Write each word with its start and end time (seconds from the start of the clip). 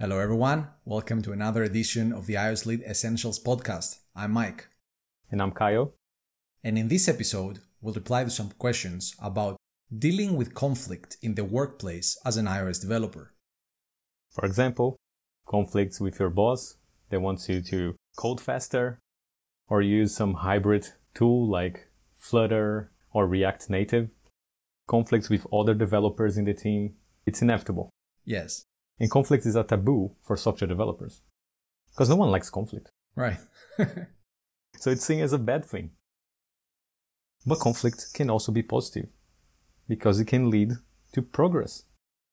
Hello, 0.00 0.20
everyone. 0.20 0.68
Welcome 0.84 1.22
to 1.22 1.32
another 1.32 1.64
edition 1.64 2.12
of 2.12 2.26
the 2.26 2.34
iOS 2.34 2.66
Lead 2.66 2.82
Essentials 2.82 3.42
podcast. 3.42 3.98
I'm 4.14 4.30
Mike. 4.30 4.68
And 5.28 5.42
I'm 5.42 5.50
Caio. 5.50 5.92
And 6.62 6.78
in 6.78 6.86
this 6.86 7.08
episode, 7.08 7.58
we'll 7.80 7.94
reply 7.94 8.22
to 8.22 8.30
some 8.30 8.50
questions 8.60 9.16
about 9.20 9.56
dealing 9.92 10.36
with 10.36 10.54
conflict 10.54 11.16
in 11.20 11.34
the 11.34 11.42
workplace 11.42 12.16
as 12.24 12.36
an 12.36 12.46
iOS 12.46 12.80
developer. 12.80 13.32
For 14.30 14.44
example, 14.44 14.94
conflicts 15.48 16.00
with 16.00 16.20
your 16.20 16.30
boss 16.30 16.76
that 17.10 17.18
wants 17.18 17.48
you 17.48 17.60
to 17.62 17.96
code 18.16 18.40
faster 18.40 19.00
or 19.68 19.82
use 19.82 20.14
some 20.14 20.34
hybrid 20.34 20.90
tool 21.12 21.50
like 21.50 21.88
Flutter 22.16 22.92
or 23.12 23.26
React 23.26 23.68
Native. 23.68 24.10
Conflicts 24.86 25.28
with 25.28 25.44
other 25.52 25.74
developers 25.74 26.38
in 26.38 26.44
the 26.44 26.54
team. 26.54 26.94
It's 27.26 27.42
inevitable. 27.42 27.90
Yes. 28.24 28.62
And 29.00 29.10
conflict 29.10 29.46
is 29.46 29.56
a 29.56 29.64
taboo 29.64 30.12
for 30.22 30.36
software 30.36 30.68
developers. 30.68 31.22
Because 31.90 32.08
no 32.08 32.16
one 32.16 32.30
likes 32.30 32.50
conflict. 32.50 32.90
Right. 33.14 33.38
so 34.78 34.90
it's 34.90 35.04
seen 35.04 35.20
as 35.20 35.32
a 35.32 35.38
bad 35.38 35.64
thing. 35.64 35.90
But 37.46 37.60
conflict 37.60 38.12
can 38.14 38.30
also 38.30 38.52
be 38.52 38.62
positive 38.62 39.08
because 39.88 40.20
it 40.20 40.26
can 40.26 40.50
lead 40.50 40.72
to 41.12 41.22
progress. 41.22 41.84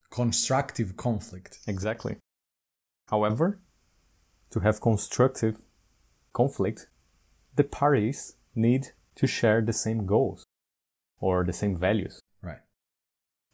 Constructive 0.09 0.97
conflict. 0.97 1.59
Exactly. 1.67 2.17
However, 3.09 3.59
to 4.51 4.59
have 4.59 4.81
constructive 4.81 5.57
conflict, 6.33 6.87
the 7.55 7.63
parties 7.63 8.35
need 8.55 8.87
to 9.15 9.27
share 9.27 9.61
the 9.61 9.73
same 9.73 10.05
goals 10.05 10.43
or 11.19 11.43
the 11.43 11.53
same 11.53 11.75
values. 11.75 12.19
Right. 12.41 12.59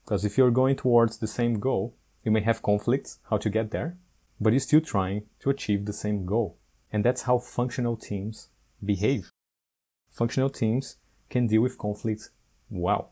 Because 0.04 0.26
if 0.26 0.38
you're 0.38 0.52
going 0.52 0.76
towards 0.76 1.20
the 1.20 1.27
same 1.27 1.59
goal, 1.59 1.96
you 2.23 2.31
may 2.31 2.41
have 2.41 2.61
conflicts 2.61 3.20
how 3.30 3.38
to 3.38 3.49
get 3.49 3.71
there, 3.71 3.98
but 4.39 4.53
you're 4.53 4.59
still 4.59 4.81
trying 4.81 5.23
to 5.39 5.49
achieve 5.49 5.85
the 5.85 5.93
same 5.93 6.25
goal. 6.25 6.57
And 6.91 7.03
that's 7.03 7.23
how 7.23 7.39
functional 7.39 7.96
teams 7.96 8.49
behave. 8.84 9.29
Functional 10.09 10.49
teams 10.49 10.98
can 11.29 11.48
deal 11.48 11.62
with 11.62 11.77
conflicts 11.77 12.31
well. 12.70 13.12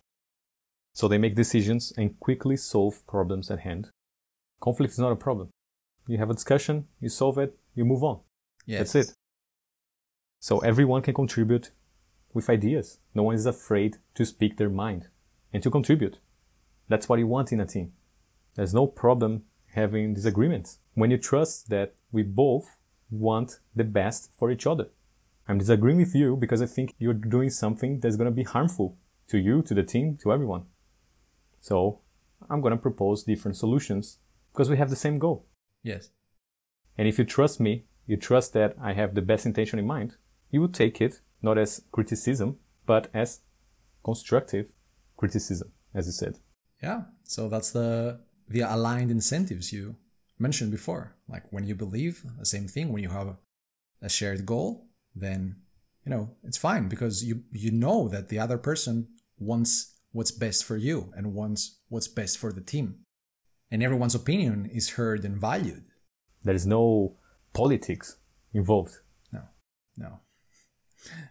So 0.93 1.07
they 1.07 1.17
make 1.17 1.35
decisions 1.35 1.93
and 1.97 2.19
quickly 2.19 2.57
solve 2.57 3.05
problems 3.07 3.49
at 3.49 3.59
hand. 3.59 3.89
Conflict 4.59 4.93
is 4.93 4.99
not 4.99 5.11
a 5.11 5.15
problem. 5.15 5.49
You 6.07 6.17
have 6.17 6.29
a 6.29 6.33
discussion, 6.33 6.87
you 6.99 7.09
solve 7.09 7.37
it, 7.37 7.57
you 7.75 7.85
move 7.85 8.03
on. 8.03 8.19
Yes. 8.65 8.93
That's 8.93 9.09
it. 9.09 9.15
So 10.39 10.59
everyone 10.59 11.01
can 11.01 11.13
contribute 11.13 11.71
with 12.33 12.49
ideas. 12.49 12.99
No 13.13 13.23
one 13.23 13.35
is 13.35 13.45
afraid 13.45 13.97
to 14.15 14.25
speak 14.25 14.57
their 14.57 14.69
mind 14.69 15.07
and 15.53 15.61
to 15.63 15.71
contribute. 15.71 16.19
That's 16.87 17.07
what 17.07 17.19
you 17.19 17.27
want 17.27 17.51
in 17.51 17.59
a 17.59 17.65
team. 17.65 17.93
There's 18.55 18.73
no 18.73 18.87
problem 18.87 19.43
having 19.73 20.13
disagreements 20.13 20.79
when 20.93 21.11
you 21.11 21.17
trust 21.17 21.69
that 21.69 21.95
we 22.11 22.23
both 22.23 22.77
want 23.09 23.59
the 23.75 23.83
best 23.83 24.31
for 24.37 24.51
each 24.51 24.67
other. 24.67 24.87
I'm 25.47 25.57
disagreeing 25.57 25.97
with 25.97 26.13
you 26.13 26.35
because 26.35 26.61
I 26.61 26.65
think 26.65 26.95
you're 26.99 27.13
doing 27.13 27.49
something 27.49 27.99
that's 27.99 28.17
going 28.17 28.29
to 28.29 28.35
be 28.35 28.43
harmful 28.43 28.97
to 29.29 29.37
you, 29.37 29.61
to 29.63 29.73
the 29.73 29.83
team, 29.83 30.17
to 30.21 30.31
everyone. 30.31 30.65
So 31.59 32.01
I'm 32.49 32.61
going 32.61 32.71
to 32.71 32.77
propose 32.77 33.23
different 33.23 33.57
solutions 33.57 34.19
because 34.51 34.69
we 34.69 34.77
have 34.77 34.89
the 34.89 34.95
same 34.95 35.17
goal. 35.17 35.47
Yes. 35.83 36.09
And 36.97 37.07
if 37.07 37.17
you 37.17 37.25
trust 37.25 37.59
me, 37.59 37.85
you 38.05 38.17
trust 38.17 38.53
that 38.53 38.75
I 38.81 38.93
have 38.93 39.15
the 39.15 39.21
best 39.21 39.45
intention 39.45 39.79
in 39.79 39.87
mind, 39.87 40.17
you 40.51 40.61
will 40.61 40.69
take 40.69 40.99
it 40.99 41.21
not 41.41 41.57
as 41.57 41.83
criticism, 41.91 42.57
but 42.85 43.07
as 43.13 43.41
constructive 44.03 44.73
criticism, 45.15 45.71
as 45.93 46.07
you 46.07 46.11
said. 46.11 46.39
Yeah. 46.81 47.03
So 47.23 47.49
that's 47.49 47.71
the 47.71 48.19
the 48.49 48.61
aligned 48.61 49.11
incentives 49.11 49.71
you 49.71 49.95
mentioned 50.37 50.71
before. 50.71 51.15
Like 51.27 51.43
when 51.51 51.65
you 51.65 51.75
believe 51.75 52.23
the 52.37 52.45
same 52.45 52.67
thing, 52.67 52.91
when 52.91 53.03
you 53.03 53.09
have 53.09 53.35
a 54.01 54.09
shared 54.09 54.45
goal, 54.45 54.87
then 55.15 55.57
you 56.05 56.09
know 56.11 56.31
it's 56.43 56.57
fine 56.57 56.87
because 56.89 57.23
you 57.23 57.43
you 57.51 57.71
know 57.71 58.07
that 58.07 58.29
the 58.29 58.39
other 58.39 58.57
person 58.57 59.07
wants 59.37 59.99
what's 60.11 60.31
best 60.31 60.65
for 60.65 60.77
you 60.77 61.13
and 61.15 61.33
wants 61.33 61.79
what's 61.89 62.07
best 62.07 62.37
for 62.37 62.51
the 62.51 62.61
team. 62.61 63.05
And 63.71 63.83
everyone's 63.83 64.15
opinion 64.15 64.69
is 64.73 64.91
heard 64.91 65.23
and 65.23 65.39
valued. 65.39 65.85
There 66.43 66.55
is 66.55 66.65
no 66.65 67.17
politics 67.53 68.17
involved. 68.53 68.95
No. 69.31 69.43
No. 69.97 70.19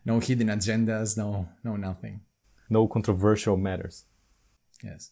No 0.04 0.20
hidden 0.20 0.48
agendas, 0.48 1.16
no 1.16 1.48
no 1.64 1.76
nothing. 1.76 2.20
No 2.70 2.87
controversial 2.87 3.56
matters. 3.56 4.04
Yes. 4.84 5.10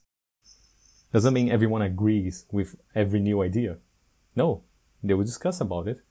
Doesn't 1.12 1.34
mean 1.34 1.50
everyone 1.50 1.82
agrees 1.82 2.46
with 2.50 2.76
every 2.94 3.20
new 3.20 3.42
idea. 3.42 3.78
No, 4.34 4.64
they 5.02 5.14
will 5.14 5.24
discuss 5.24 5.60
about 5.60 5.88
it. 5.88 6.02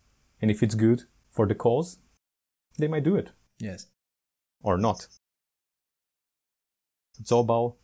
And 0.42 0.50
if 0.50 0.64
it's 0.64 0.76
good 0.76 1.04
for 1.32 1.46
the 1.48 1.56
cause, 1.56 2.00
they 2.78 2.88
might 2.88 3.04
do 3.04 3.16
it. 3.16 3.32
Yes. 3.60 3.88
Or 4.62 4.78
not. 4.78 5.08
It's 7.20 7.32
all 7.32 7.42
about 7.42 7.76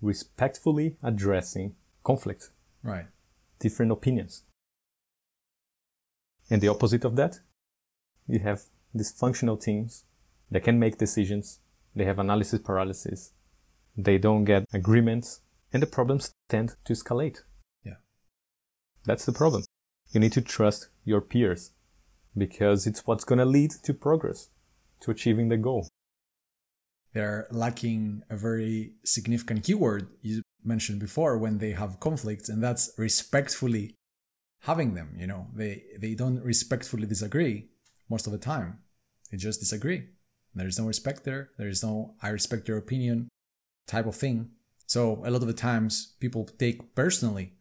respectfully 0.00 0.96
addressing 1.02 1.74
conflict, 2.02 2.50
Right. 2.82 3.06
different 3.58 3.92
opinions. 3.92 4.44
And 6.50 6.60
the 6.62 6.68
opposite 6.68 7.04
of 7.04 7.16
that, 7.16 7.40
you 8.26 8.38
have 8.40 8.64
dysfunctional 8.96 9.60
teams 9.60 10.04
that 10.50 10.64
can 10.64 10.78
make 10.78 10.98
decisions. 10.98 11.60
They 11.94 12.04
have 12.04 12.18
analysis 12.18 12.60
paralysis. 12.60 13.32
They 13.96 14.18
don't 14.18 14.44
get 14.44 14.64
agreements 14.72 15.42
and 15.72 15.82
the 15.82 15.86
problems 15.86 16.34
tend 16.48 16.76
to 16.84 16.92
escalate. 16.92 17.42
Yeah. 17.84 17.94
That's 19.04 19.24
the 19.24 19.32
problem. 19.32 19.64
You 20.10 20.20
need 20.20 20.32
to 20.32 20.42
trust 20.42 20.88
your 21.04 21.20
peers 21.20 21.72
because 22.36 22.86
it's 22.86 23.06
what's 23.06 23.24
going 23.24 23.38
to 23.38 23.44
lead 23.44 23.72
to 23.82 23.94
progress, 23.94 24.50
to 25.00 25.10
achieving 25.10 25.48
the 25.48 25.56
goal. 25.56 25.88
They're 27.12 27.48
lacking 27.50 28.22
a 28.30 28.36
very 28.36 28.92
significant 29.04 29.64
keyword 29.64 30.08
you 30.22 30.42
mentioned 30.64 31.00
before 31.00 31.38
when 31.38 31.58
they 31.58 31.72
have 31.72 32.00
conflicts, 32.00 32.48
and 32.48 32.62
that's 32.62 32.92
respectfully 32.96 33.94
having 34.60 34.94
them. 34.94 35.16
You 35.18 35.26
know, 35.26 35.46
they, 35.54 35.82
they 35.98 36.14
don't 36.14 36.42
respectfully 36.42 37.06
disagree 37.06 37.68
most 38.08 38.26
of 38.26 38.32
the 38.32 38.38
time. 38.38 38.78
They 39.30 39.38
just 39.38 39.60
disagree. 39.60 40.08
There 40.54 40.66
is 40.66 40.78
no 40.78 40.86
respect 40.86 41.24
there. 41.24 41.50
There 41.58 41.68
is 41.68 41.82
no 41.82 42.14
I 42.22 42.28
respect 42.28 42.68
your 42.68 42.78
opinion 42.78 43.28
type 43.86 44.06
of 44.06 44.16
thing. 44.16 44.50
So 44.90 45.22
a 45.24 45.30
lot 45.30 45.42
of 45.42 45.46
the 45.46 45.54
times 45.68 46.16
people 46.18 46.44
take 46.58 46.96
personally 46.96 47.52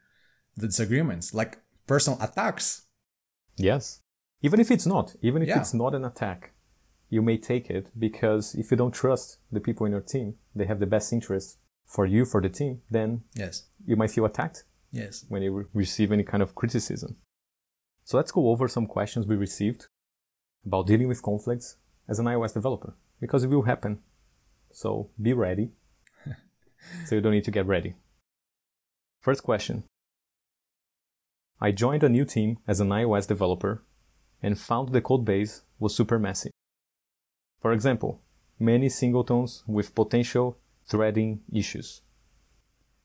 the 0.55 0.65
disagreements, 0.65 1.31
like 1.31 1.59
personal 1.85 2.17
attacks. 2.19 2.87
Yes. 3.55 4.01
Even 4.41 4.59
if 4.59 4.71
it's 4.71 4.87
not, 4.87 5.15
even 5.21 5.43
if 5.43 5.47
Yeah. 5.49 5.59
it's 5.59 5.73
not 5.75 5.93
an 5.93 6.05
attack, 6.05 6.53
you 7.07 7.21
may 7.21 7.37
take 7.37 7.69
it 7.69 7.91
because 7.99 8.55
if 8.55 8.71
you 8.71 8.77
don't 8.77 8.95
trust 9.01 9.37
the 9.51 9.59
people 9.59 9.85
in 9.85 9.91
your 9.91 10.01
team, 10.13 10.27
they 10.55 10.65
have 10.65 10.79
the 10.79 10.87
best 10.95 11.13
interest 11.13 11.59
for 11.85 12.07
you, 12.07 12.25
for 12.25 12.41
the 12.41 12.49
team, 12.49 12.81
then 12.89 13.21
Yes. 13.35 13.69
you 13.85 13.95
might 13.95 14.09
feel 14.11 14.25
attacked 14.25 14.63
Yes. 14.91 15.25
when 15.29 15.43
you 15.43 15.51
re- 15.55 15.65
receive 15.73 16.11
any 16.11 16.23
kind 16.23 16.41
of 16.41 16.55
criticism. 16.55 17.15
So 18.05 18.17
let's 18.17 18.31
go 18.31 18.49
over 18.49 18.67
some 18.67 18.87
questions 18.87 19.27
we 19.27 19.35
received 19.35 19.81
about 20.65 20.87
dealing 20.87 21.07
with 21.07 21.21
conflicts 21.21 21.77
as 22.07 22.17
an 22.17 22.25
iOS 22.25 22.53
developer 22.53 22.95
because 23.19 23.43
it 23.43 23.49
will 23.51 23.65
happen. 23.73 24.01
So 24.71 25.11
be 25.21 25.33
ready. 25.33 25.73
So 27.05 27.15
you 27.15 27.21
don't 27.21 27.33
need 27.33 27.43
to 27.45 27.51
get 27.51 27.65
ready. 27.65 27.93
First 29.21 29.43
question. 29.43 29.83
I 31.61 31.71
joined 31.71 32.03
a 32.03 32.09
new 32.09 32.23
team 32.23 32.59
as 32.67 32.79
an 32.79 32.89
iOS 32.89 33.27
developer 33.27 33.83
and 34.41 34.57
found 34.57 34.89
the 34.89 35.01
code 35.01 35.25
base 35.25 35.63
was 35.77 35.95
super 35.95 36.17
messy. 36.17 36.51
For 37.59 37.73
example, 37.73 38.21
many 38.57 38.87
singletons 38.87 39.63
with 39.67 39.93
potential 39.93 40.57
threading 40.85 41.41
issues. 41.51 42.01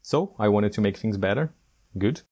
So 0.02 0.34
I 0.38 0.48
wanted 0.48 0.72
to 0.74 0.80
make 0.80 0.96
things 0.96 1.16
better. 1.16 1.52
Good. 1.98 2.22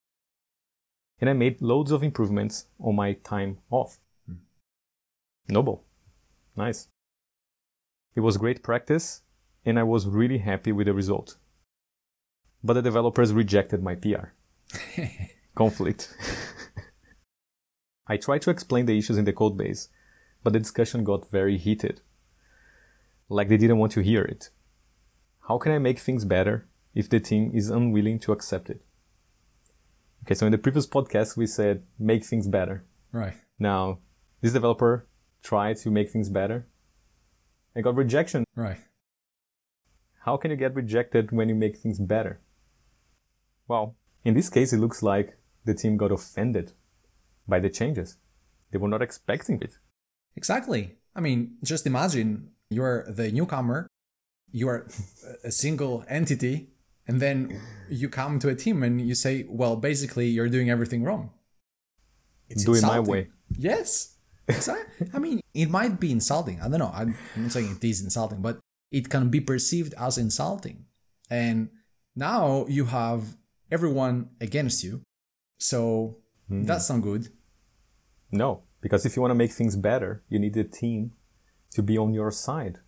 And 1.20 1.28
I 1.28 1.32
made 1.32 1.60
loads 1.60 1.90
of 1.90 2.02
improvements 2.02 2.66
on 2.78 2.96
my 2.96 3.14
time 3.14 3.58
off. 3.70 3.98
Hmm. 4.26 4.34
Noble. 5.48 5.84
Nice. 6.56 6.88
It 8.14 8.20
was 8.20 8.36
great 8.36 8.62
practice 8.62 9.22
and 9.64 9.78
I 9.78 9.82
was 9.82 10.06
really 10.06 10.38
happy 10.38 10.72
with 10.72 10.86
the 10.86 10.94
result. 10.94 11.36
But 12.64 12.74
the 12.74 12.82
developers 12.82 13.32
rejected 13.32 13.82
my 13.82 13.94
PR. 13.94 14.32
Conflict. 15.54 16.14
I 18.06 18.16
tried 18.16 18.42
to 18.42 18.50
explain 18.50 18.86
the 18.86 18.98
issues 18.98 19.18
in 19.18 19.24
the 19.24 19.32
code 19.32 19.56
base, 19.56 19.88
but 20.42 20.52
the 20.52 20.58
discussion 20.58 21.04
got 21.04 21.30
very 21.30 21.56
heated. 21.56 22.00
Like 23.28 23.48
they 23.48 23.56
didn't 23.56 23.78
want 23.78 23.92
to 23.92 24.02
hear 24.02 24.22
it. 24.22 24.50
How 25.48 25.58
can 25.58 25.72
I 25.72 25.78
make 25.78 25.98
things 25.98 26.24
better 26.24 26.68
if 26.94 27.08
the 27.08 27.20
team 27.20 27.50
is 27.54 27.70
unwilling 27.70 28.18
to 28.20 28.32
accept 28.32 28.70
it? 28.70 28.82
Okay, 30.24 30.34
so 30.34 30.46
in 30.46 30.52
the 30.52 30.58
previous 30.58 30.86
podcast, 30.86 31.36
we 31.36 31.46
said 31.46 31.82
make 31.98 32.24
things 32.24 32.46
better. 32.46 32.84
Right. 33.10 33.34
Now, 33.58 33.98
this 34.40 34.52
developer 34.52 35.06
tried 35.42 35.78
to 35.78 35.90
make 35.90 36.10
things 36.10 36.28
better 36.28 36.66
and 37.74 37.82
got 37.82 37.96
rejection. 37.96 38.44
Right. 38.54 38.78
How 40.24 40.36
can 40.36 40.50
you 40.50 40.56
get 40.56 40.74
rejected 40.74 41.32
when 41.32 41.48
you 41.48 41.54
make 41.54 41.76
things 41.76 41.98
better? 41.98 42.40
Well, 43.66 43.96
in 44.24 44.34
this 44.34 44.48
case, 44.48 44.72
it 44.72 44.78
looks 44.78 45.02
like 45.02 45.36
the 45.64 45.74
team 45.74 45.96
got 45.96 46.12
offended 46.12 46.72
by 47.48 47.58
the 47.58 47.68
changes. 47.68 48.18
They 48.70 48.78
were 48.78 48.88
not 48.88 49.02
expecting 49.02 49.60
it. 49.60 49.78
Exactly. 50.36 50.96
I 51.16 51.20
mean, 51.20 51.56
just 51.62 51.86
imagine 51.86 52.50
you're 52.70 53.04
the 53.10 53.32
newcomer, 53.32 53.88
you 54.50 54.68
are 54.68 54.86
a 55.44 55.50
single 55.50 56.04
entity, 56.08 56.68
and 57.08 57.20
then 57.20 57.60
you 57.90 58.08
come 58.08 58.38
to 58.38 58.48
a 58.48 58.54
team 58.54 58.82
and 58.82 59.00
you 59.00 59.14
say, 59.14 59.44
well, 59.48 59.74
basically, 59.76 60.28
you're 60.28 60.48
doing 60.48 60.70
everything 60.70 61.02
wrong. 61.02 61.30
It's 62.48 62.64
Do 62.64 62.74
it 62.74 62.82
my 62.82 63.00
way. 63.00 63.28
Yes. 63.58 64.16
I 65.12 65.18
mean, 65.18 65.40
it 65.52 65.68
might 65.68 65.98
be 65.98 66.12
insulting. 66.12 66.60
I 66.60 66.68
don't 66.68 66.78
know. 66.78 66.92
I'm 66.94 67.16
not 67.36 67.52
saying 67.52 67.76
it 67.76 67.84
is 67.84 68.02
insulting, 68.02 68.40
but 68.40 68.60
it 68.92 69.08
can 69.08 69.30
be 69.30 69.40
perceived 69.40 69.94
as 69.98 70.18
insulting. 70.18 70.84
And 71.30 71.70
now 72.14 72.66
you 72.68 72.84
have 72.84 73.36
everyone 73.70 74.30
against 74.40 74.84
you. 74.84 75.02
So 75.58 76.18
mm. 76.50 76.66
that's 76.66 76.90
not 76.90 77.00
good. 77.00 77.28
No, 78.30 78.62
because 78.80 79.06
if 79.06 79.16
you 79.16 79.22
want 79.22 79.30
to 79.30 79.36
make 79.36 79.52
things 79.52 79.76
better, 79.76 80.22
you 80.28 80.38
need 80.38 80.56
a 80.56 80.64
team 80.64 81.12
to 81.70 81.82
be 81.82 81.96
on 81.96 82.12
your 82.12 82.30
side. 82.30 82.78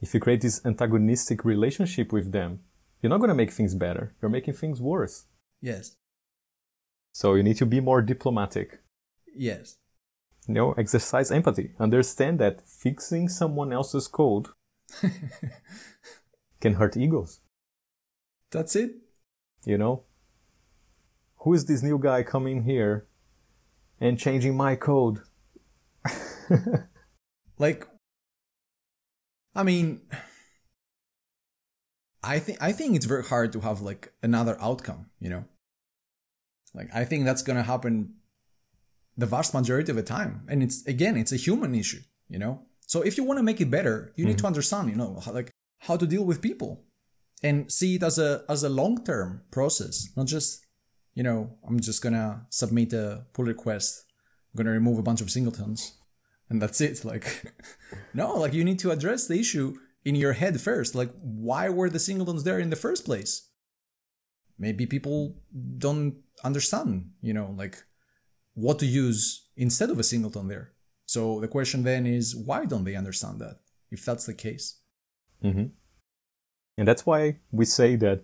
If 0.00 0.14
you 0.14 0.20
create 0.20 0.40
this 0.40 0.64
antagonistic 0.64 1.44
relationship 1.44 2.12
with 2.12 2.32
them, 2.32 2.60
you're 3.00 3.10
not 3.10 3.18
going 3.18 3.28
to 3.28 3.34
make 3.34 3.52
things 3.52 3.74
better. 3.74 4.14
You're 4.20 4.30
making 4.30 4.54
things 4.54 4.80
worse. 4.80 5.26
Yes. 5.60 5.96
So 7.12 7.34
you 7.34 7.42
need 7.42 7.58
to 7.58 7.66
be 7.66 7.80
more 7.80 8.00
diplomatic. 8.00 8.80
Yes. 9.34 9.76
You 10.48 10.54
know, 10.54 10.72
exercise 10.72 11.30
empathy. 11.30 11.72
Understand 11.78 12.38
that 12.40 12.62
fixing 12.66 13.28
someone 13.28 13.72
else's 13.72 14.08
code 14.08 14.48
can 16.60 16.74
hurt 16.74 16.96
egos. 16.96 17.40
That's 18.50 18.76
it. 18.76 18.92
You 19.64 19.78
know? 19.78 20.04
Who 21.38 21.54
is 21.54 21.66
this 21.66 21.82
new 21.82 21.98
guy 21.98 22.22
coming 22.22 22.64
here 22.64 23.06
and 24.00 24.18
changing 24.18 24.56
my 24.56 24.76
code? 24.76 25.20
like 27.58 27.86
I 29.54 29.62
mean 29.62 30.02
I 32.22 32.38
think 32.38 32.58
I 32.60 32.72
think 32.72 32.94
it's 32.94 33.06
very 33.06 33.24
hard 33.24 33.52
to 33.52 33.60
have 33.60 33.80
like 33.80 34.12
another 34.22 34.56
outcome, 34.60 35.06
you 35.18 35.30
know? 35.30 35.44
Like 36.74 36.88
I 36.94 37.04
think 37.04 37.24
that's 37.24 37.42
gonna 37.42 37.64
happen 37.64 38.14
the 39.16 39.26
vast 39.26 39.52
majority 39.52 39.90
of 39.90 39.96
the 39.96 40.02
time. 40.02 40.42
And 40.48 40.62
it's 40.62 40.86
again, 40.86 41.16
it's 41.16 41.32
a 41.32 41.36
human 41.36 41.74
issue, 41.74 42.00
you 42.28 42.38
know? 42.38 42.62
So 42.92 43.00
if 43.00 43.16
you 43.16 43.24
want 43.24 43.38
to 43.38 43.42
make 43.42 43.62
it 43.62 43.70
better, 43.70 44.12
you 44.16 44.24
mm-hmm. 44.24 44.28
need 44.28 44.32
to 44.32 44.36
mm-hmm. 44.40 44.48
understand, 44.48 44.90
you 44.90 44.96
know, 44.96 45.18
how, 45.24 45.32
like 45.32 45.50
how 45.78 45.96
to 45.96 46.06
deal 46.06 46.24
with 46.26 46.42
people 46.42 46.84
and 47.42 47.72
see 47.72 47.94
it 47.94 48.02
as 48.02 48.18
a 48.18 48.44
as 48.50 48.64
a 48.64 48.68
long 48.68 49.02
term 49.02 49.40
process, 49.50 49.94
not 50.14 50.26
just, 50.26 50.66
you 51.14 51.22
know, 51.22 51.56
I'm 51.66 51.80
just 51.80 52.02
gonna 52.02 52.46
submit 52.50 52.92
a 52.92 53.24
pull 53.32 53.46
request, 53.46 54.04
I'm 54.52 54.58
gonna 54.58 54.76
remove 54.78 54.98
a 54.98 55.08
bunch 55.08 55.22
of 55.22 55.30
singletons, 55.30 55.80
and 56.50 56.60
that's 56.60 56.82
it. 56.82 57.02
Like, 57.12 57.26
no, 58.12 58.26
like 58.42 58.52
you 58.52 58.62
need 58.62 58.80
to 58.80 58.90
address 58.90 59.26
the 59.26 59.40
issue 59.40 59.68
in 60.04 60.14
your 60.14 60.34
head 60.34 60.60
first. 60.60 60.94
Like, 60.94 61.12
why 61.22 61.70
were 61.70 61.88
the 61.88 62.06
singletons 62.08 62.44
there 62.44 62.58
in 62.58 62.68
the 62.68 62.82
first 62.84 63.06
place? 63.06 63.48
Maybe 64.58 64.84
people 64.84 65.40
don't 65.78 66.16
understand, 66.44 67.12
you 67.22 67.32
know, 67.32 67.54
like 67.56 67.76
what 68.52 68.78
to 68.80 68.86
use 68.86 69.48
instead 69.56 69.88
of 69.88 69.98
a 69.98 70.04
singleton 70.12 70.48
there. 70.48 70.72
So 71.06 71.40
the 71.40 71.48
question 71.48 71.82
then 71.82 72.06
is, 72.06 72.34
why 72.34 72.64
don't 72.64 72.84
they 72.84 72.96
understand 72.96 73.40
that? 73.40 73.60
If 73.90 74.04
that's 74.04 74.26
the 74.26 74.34
case. 74.34 74.78
Mm-hmm. 75.44 75.66
And 76.78 76.88
that's 76.88 77.04
why 77.04 77.38
we 77.50 77.64
say 77.64 77.96
that 77.96 78.22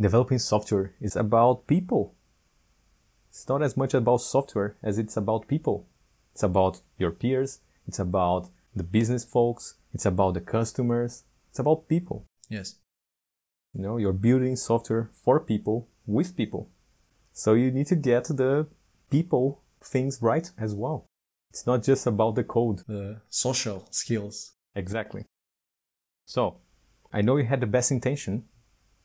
developing 0.00 0.38
software 0.38 0.94
is 1.00 1.14
about 1.14 1.66
people. 1.66 2.14
It's 3.30 3.48
not 3.48 3.62
as 3.62 3.76
much 3.76 3.94
about 3.94 4.22
software 4.22 4.76
as 4.82 4.98
it's 4.98 5.16
about 5.16 5.46
people. 5.46 5.86
It's 6.32 6.42
about 6.42 6.80
your 6.98 7.10
peers. 7.10 7.60
It's 7.86 7.98
about 7.98 8.48
the 8.74 8.82
business 8.82 9.24
folks. 9.24 9.74
It's 9.92 10.06
about 10.06 10.34
the 10.34 10.40
customers. 10.40 11.24
It's 11.50 11.58
about 11.58 11.88
people. 11.88 12.24
Yes. 12.48 12.76
You 13.74 13.82
know, 13.82 13.96
you're 13.96 14.12
building 14.12 14.56
software 14.56 15.10
for 15.12 15.38
people 15.38 15.88
with 16.06 16.36
people. 16.36 16.70
So 17.32 17.54
you 17.54 17.70
need 17.70 17.86
to 17.88 17.96
get 17.96 18.24
the 18.24 18.66
people 19.10 19.62
things 19.80 20.20
right 20.20 20.50
as 20.58 20.74
well. 20.74 21.06
It's 21.50 21.66
not 21.66 21.82
just 21.82 22.06
about 22.06 22.34
the 22.34 22.44
code. 22.44 22.82
The 22.86 23.20
social 23.28 23.88
skills. 23.90 24.52
Exactly. 24.74 25.24
So, 26.26 26.58
I 27.12 27.22
know 27.22 27.36
you 27.36 27.44
had 27.44 27.60
the 27.60 27.66
best 27.66 27.90
intention, 27.90 28.44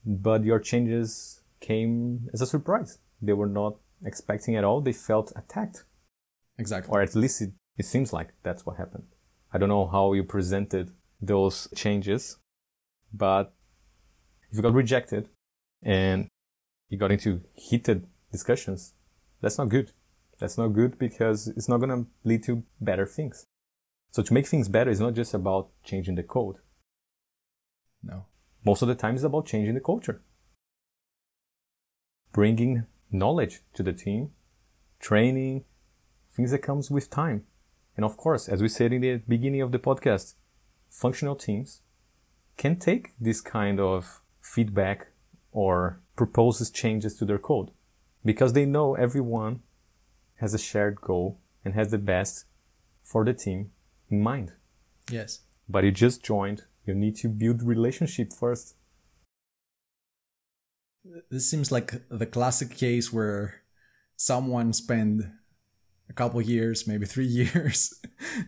but 0.05 0.43
your 0.43 0.59
changes 0.59 1.41
came 1.61 2.29
as 2.33 2.41
a 2.41 2.45
surprise. 2.45 2.99
They 3.21 3.33
were 3.33 3.47
not 3.47 3.77
expecting 4.05 4.55
at 4.55 4.63
all. 4.63 4.81
They 4.81 4.91
felt 4.91 5.31
attacked. 5.35 5.85
Exactly. 6.57 6.91
Or 6.91 7.01
at 7.01 7.15
least 7.15 7.41
it, 7.41 7.51
it 7.77 7.85
seems 7.85 8.11
like 8.11 8.33
that's 8.43 8.65
what 8.65 8.77
happened. 8.77 9.05
I 9.53 9.57
don't 9.57 9.69
know 9.69 9.87
how 9.87 10.13
you 10.13 10.23
presented 10.23 10.91
those 11.21 11.69
changes, 11.75 12.37
but 13.13 13.53
if 14.51 14.57
you 14.57 14.63
got 14.63 14.73
rejected 14.73 15.29
and 15.81 16.27
you 16.89 16.97
got 16.97 17.11
into 17.11 17.41
heated 17.53 18.07
discussions, 18.31 18.93
that's 19.41 19.57
not 19.57 19.69
good. 19.69 19.91
That's 20.43 20.57
not 20.57 20.73
good 20.73 20.99
because 20.99 21.47
it's 21.47 21.69
not 21.69 21.77
going 21.77 22.03
to 22.03 22.05
lead 22.25 22.43
to 22.43 22.63
better 22.81 23.05
things. 23.05 23.45
So 24.11 24.21
to 24.21 24.33
make 24.33 24.45
things 24.45 24.67
better 24.67 24.91
is 24.91 24.99
not 24.99 25.13
just 25.13 25.33
about 25.33 25.69
changing 25.85 26.15
the 26.15 26.23
code. 26.23 26.57
No. 28.03 28.25
Most 28.65 28.81
of 28.81 28.89
the 28.89 28.95
time 28.95 29.15
it's 29.15 29.23
about 29.23 29.45
changing 29.45 29.73
the 29.73 29.79
culture. 29.79 30.21
Bringing 32.33 32.83
knowledge 33.09 33.61
to 33.75 33.83
the 33.83 33.93
team, 33.93 34.31
training, 34.99 35.63
things 36.35 36.51
that 36.51 36.59
comes 36.59 36.91
with 36.91 37.09
time. 37.09 37.45
And 37.95 38.03
of 38.03 38.17
course, 38.17 38.49
as 38.49 38.61
we 38.61 38.67
said 38.67 38.91
in 38.91 38.99
the 38.99 39.21
beginning 39.25 39.61
of 39.61 39.71
the 39.71 39.79
podcast, 39.79 40.33
functional 40.89 41.37
teams 41.37 41.83
can 42.57 42.77
take 42.77 43.13
this 43.17 43.39
kind 43.39 43.79
of 43.79 44.19
feedback 44.41 45.07
or 45.53 46.01
proposes 46.17 46.69
changes 46.69 47.15
to 47.15 47.23
their 47.23 47.39
code 47.39 47.71
because 48.25 48.51
they 48.51 48.65
know 48.65 48.95
everyone 48.95 49.61
has 50.35 50.53
a 50.53 50.57
shared 50.57 51.01
goal 51.01 51.39
and 51.63 51.73
has 51.73 51.91
the 51.91 51.97
best 51.97 52.45
for 53.03 53.23
the 53.25 53.33
team 53.33 53.71
in 54.09 54.21
mind. 54.21 54.51
Yes. 55.09 55.39
But 55.67 55.83
you 55.83 55.91
just 55.91 56.23
joined, 56.23 56.63
you 56.85 56.93
need 56.93 57.15
to 57.17 57.29
build 57.29 57.63
relationship 57.63 58.33
first. 58.33 58.75
This 61.29 61.49
seems 61.49 61.71
like 61.71 62.07
the 62.09 62.25
classic 62.25 62.75
case 62.77 63.11
where 63.11 63.63
someone 64.15 64.71
spent 64.73 65.23
a 66.09 66.13
couple 66.13 66.41
years, 66.41 66.87
maybe 66.87 67.05
three 67.05 67.25
years, 67.41 67.93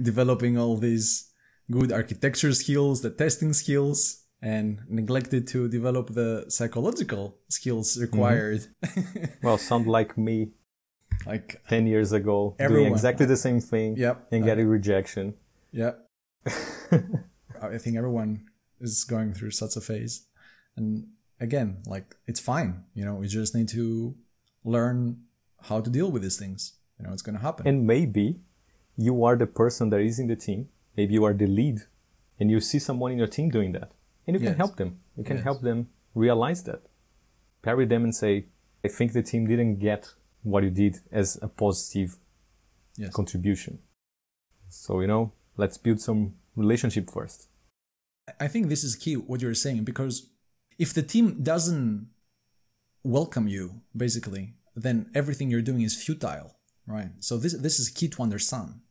developing 0.02 0.58
all 0.58 0.78
these 0.78 1.32
good 1.72 1.92
architecture 1.92 2.54
skills, 2.54 3.02
the 3.02 3.10
testing 3.10 3.54
skills, 3.54 4.26
and 4.42 4.82
neglected 4.88 5.48
to 5.48 5.68
develop 5.68 6.14
the 6.14 6.46
psychological 6.50 7.38
skills 7.50 8.00
required. 8.00 8.68
Mm-hmm. 8.86 9.26
well, 9.44 9.58
sound 9.58 9.88
like 9.88 10.18
me. 10.18 10.52
Like 11.26 11.62
10 11.70 11.88
years 11.88 12.12
ago, 12.12 12.56
everyone, 12.60 12.84
doing 12.84 12.94
exactly 12.94 13.26
the 13.26 13.38
same 13.38 13.60
thing 13.60 13.98
yep, 13.98 14.28
and 14.32 14.44
getting 14.44 14.68
uh, 14.68 14.70
rejection. 14.70 15.34
Yep. 15.72 16.10
I 17.62 17.78
think 17.78 17.98
everyone 17.98 18.46
is 18.80 19.04
going 19.04 19.34
through 19.34 19.52
such 19.52 19.76
a 19.76 19.82
phase. 19.82 20.28
And 20.76 21.08
again, 21.40 21.78
like 21.86 22.16
it's 22.28 22.40
fine. 22.40 22.84
You 22.94 23.06
know, 23.06 23.16
we 23.16 23.28
just 23.28 23.56
need 23.56 23.70
to 23.70 24.16
learn 24.64 25.24
how 25.64 25.82
to 25.82 25.90
deal 25.90 26.12
with 26.12 26.22
these 26.22 26.38
things. 26.38 26.74
You 27.00 27.06
know, 27.06 27.14
it's 27.14 27.22
going 27.22 27.36
to 27.36 27.42
happen. 27.42 27.68
And 27.68 27.86
maybe 27.88 28.40
you 28.98 29.24
are 29.24 29.36
the 29.36 29.48
person 29.48 29.90
that 29.90 30.00
is 30.00 30.20
in 30.20 30.28
the 30.28 30.36
team. 30.36 30.70
Maybe 30.96 31.14
you 31.14 31.26
are 31.26 31.34
the 31.34 31.48
lead 31.48 31.80
and 32.40 32.50
you 32.50 32.60
see 32.60 32.80
someone 32.80 33.12
in 33.12 33.18
your 33.18 33.28
team 33.28 33.50
doing 33.50 33.72
that 33.74 33.92
and 34.26 34.36
you 34.36 34.42
yes. 34.42 34.52
can 34.52 34.58
help 34.58 34.78
them. 34.78 35.00
You 35.18 35.24
can 35.24 35.38
yes. 35.38 35.44
help 35.44 35.62
them 35.62 35.90
realize 36.14 36.64
that. 36.64 36.82
Parry 37.62 37.86
them 37.86 38.04
and 38.04 38.16
say, 38.16 38.46
I 38.84 38.88
think 38.88 39.14
the 39.14 39.24
team 39.24 39.48
didn't 39.48 39.80
get 39.80 40.14
what 40.46 40.64
you 40.64 40.70
did 40.70 40.98
as 41.12 41.38
a 41.42 41.48
positive 41.48 42.18
yes. 42.98 43.12
contribution. 43.14 43.80
So, 44.70 45.02
you 45.02 45.08
know, 45.08 45.34
let's 45.58 45.78
build 45.78 46.00
some 46.00 46.36
relationship 46.56 47.10
first. 47.10 47.48
I 48.40 48.48
think 48.48 48.70
this 48.70 48.84
is 48.84 48.96
key, 48.96 49.16
what 49.16 49.42
you're 49.42 49.54
saying, 49.54 49.84
because 49.84 50.30
if 50.78 50.94
the 50.94 51.04
team 51.04 51.44
doesn't 51.44 52.10
welcome 53.04 53.48
you, 53.48 53.82
basically, 53.96 54.54
then 54.76 55.10
everything 55.16 55.50
you're 55.50 55.62
doing 55.62 55.82
is 55.82 55.96
futile, 55.96 56.56
right? 56.88 57.12
So 57.20 57.38
this 57.38 57.54
this 57.54 57.80
is 57.80 57.90
key 57.90 58.10
to 58.10 58.24
understand. 58.24 58.82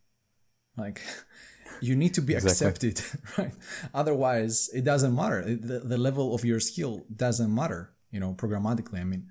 Like 0.76 1.00
you 1.80 1.96
need 1.96 2.14
to 2.14 2.22
be 2.22 2.34
exactly. 2.34 2.90
accepted, 2.90 3.04
right? 3.38 3.54
Otherwise, 3.92 4.70
it 4.72 4.84
doesn't 4.84 5.14
matter. 5.14 5.42
The, 5.42 5.80
the 5.80 5.98
level 5.98 6.34
of 6.34 6.44
your 6.44 6.60
skill 6.60 7.04
doesn't 7.14 7.52
matter, 7.52 7.92
you 8.10 8.20
know, 8.20 8.34
programmatically. 8.34 9.00
I 9.00 9.04
mean, 9.04 9.30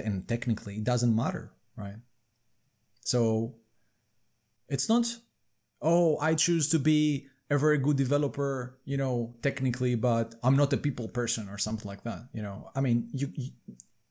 and 0.00 0.26
technically, 0.26 0.76
it 0.76 0.84
doesn't 0.84 1.14
matter, 1.14 1.52
right? 1.76 1.96
So 3.00 3.54
it's 4.68 4.88
not, 4.88 5.06
oh, 5.80 6.18
I 6.18 6.34
choose 6.34 6.68
to 6.70 6.78
be 6.78 7.26
a 7.50 7.56
very 7.56 7.78
good 7.78 7.96
developer, 7.96 8.78
you 8.84 8.96
know, 8.96 9.34
technically, 9.42 9.94
but 9.94 10.34
I'm 10.42 10.56
not 10.56 10.72
a 10.72 10.76
people 10.76 11.08
person 11.08 11.48
or 11.48 11.58
something 11.58 11.88
like 11.88 12.04
that. 12.04 12.28
You 12.32 12.42
know, 12.42 12.70
I 12.74 12.80
mean, 12.80 13.08
you 13.12 13.32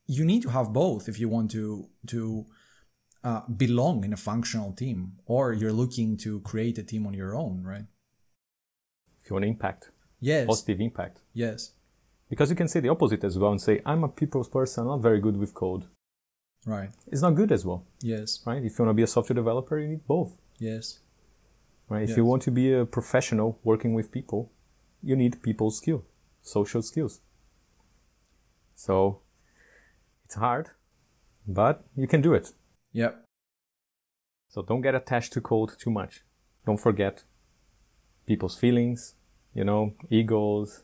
you, 0.07 0.25
need 0.25 0.41
to 0.43 0.49
have 0.49 0.73
both 0.73 1.07
if 1.07 1.19
you 1.19 1.29
want 1.29 1.51
to 1.51 1.87
to 2.07 2.45
uh, 3.23 3.41
belong 3.47 4.03
in 4.03 4.13
a 4.13 4.17
functional 4.17 4.73
team 4.73 5.13
or 5.25 5.53
you're 5.53 5.73
looking 5.73 6.17
to 6.17 6.39
create 6.41 6.77
a 6.77 6.83
team 6.83 7.05
on 7.05 7.13
your 7.13 7.35
own, 7.35 7.63
right? 7.63 7.85
If 9.21 9.29
you 9.29 9.35
want 9.35 9.45
impact, 9.45 9.91
Yes. 10.19 10.47
positive 10.47 10.79
impact. 10.81 11.21
Yes. 11.33 11.73
Because 12.29 12.49
you 12.49 12.55
can 12.55 12.67
say 12.67 12.79
the 12.81 12.89
opposite 12.89 13.23
as 13.23 13.37
well 13.37 13.51
and 13.51 13.61
say, 13.61 13.81
I'm 13.85 14.03
a 14.03 14.09
people's 14.09 14.49
person, 14.49 14.81
I'm 14.81 14.87
not 14.89 15.01
very 15.01 15.19
good 15.21 15.37
with 15.37 15.53
code. 15.53 15.85
Right. 16.65 16.89
It's 17.07 17.21
not 17.21 17.35
good 17.35 17.51
as 17.51 17.65
well, 17.65 17.85
Yes. 18.01 18.43
right? 18.45 18.63
If 18.63 18.77
you 18.77 18.85
want 18.85 18.89
to 18.89 18.93
be 18.95 19.03
a 19.03 19.07
software 19.07 19.35
developer, 19.35 19.79
you 19.79 19.87
need 19.87 20.05
both, 20.07 20.37
Yes. 20.59 20.99
right? 21.89 22.03
If 22.03 22.09
Yes. 22.09 22.17
you 22.17 22.25
want 22.25 22.41
to 22.43 22.51
be 22.51 22.73
a 22.73 22.85
professional 22.85 23.59
working 23.63 23.93
with 23.93 24.11
people, 24.11 24.51
you 25.01 25.15
need 25.15 25.41
people 25.41 25.71
skill, 25.71 26.03
social 26.41 26.81
skills. 26.81 27.21
So 28.75 29.21
it's 30.25 30.35
hard, 30.35 30.71
but 31.47 31.85
you 31.95 32.07
can 32.07 32.21
do 32.21 32.33
it. 32.33 32.53
Yep. 32.91 33.23
So 34.49 34.61
don't 34.61 34.81
get 34.81 34.95
attached 34.95 35.31
to 35.33 35.41
code 35.41 35.71
too 35.79 35.91
much. 35.91 36.23
Don't 36.65 36.79
forget 36.79 37.23
people's 38.25 38.57
feelings, 38.57 39.15
you 39.53 39.63
know, 39.63 39.93
egos, 40.09 40.83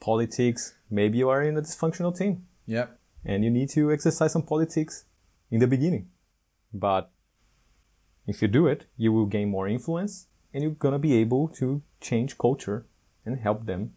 politics. 0.00 0.74
Maybe 0.90 1.18
you 1.18 1.28
are 1.28 1.42
in 1.42 1.56
a 1.56 1.62
dysfunctional 1.62 2.16
team 2.16 2.46
Yep. 2.66 2.98
and 3.24 3.44
you 3.44 3.50
need 3.50 3.68
to 3.70 3.92
exercise 3.92 4.32
some 4.32 4.42
politics 4.42 5.04
in 5.50 5.60
the 5.60 5.66
beginning. 5.66 6.08
But 6.72 7.10
if 8.26 8.42
you 8.42 8.48
do 8.48 8.66
it, 8.66 8.86
you 8.96 9.12
will 9.12 9.26
gain 9.26 9.50
more 9.50 9.68
influence 9.68 10.26
and 10.52 10.62
you're 10.62 10.72
gonna 10.72 10.98
be 10.98 11.14
able 11.14 11.48
to 11.48 11.82
change 12.00 12.38
culture 12.38 12.86
and 13.24 13.38
help 13.38 13.66
them 13.66 13.94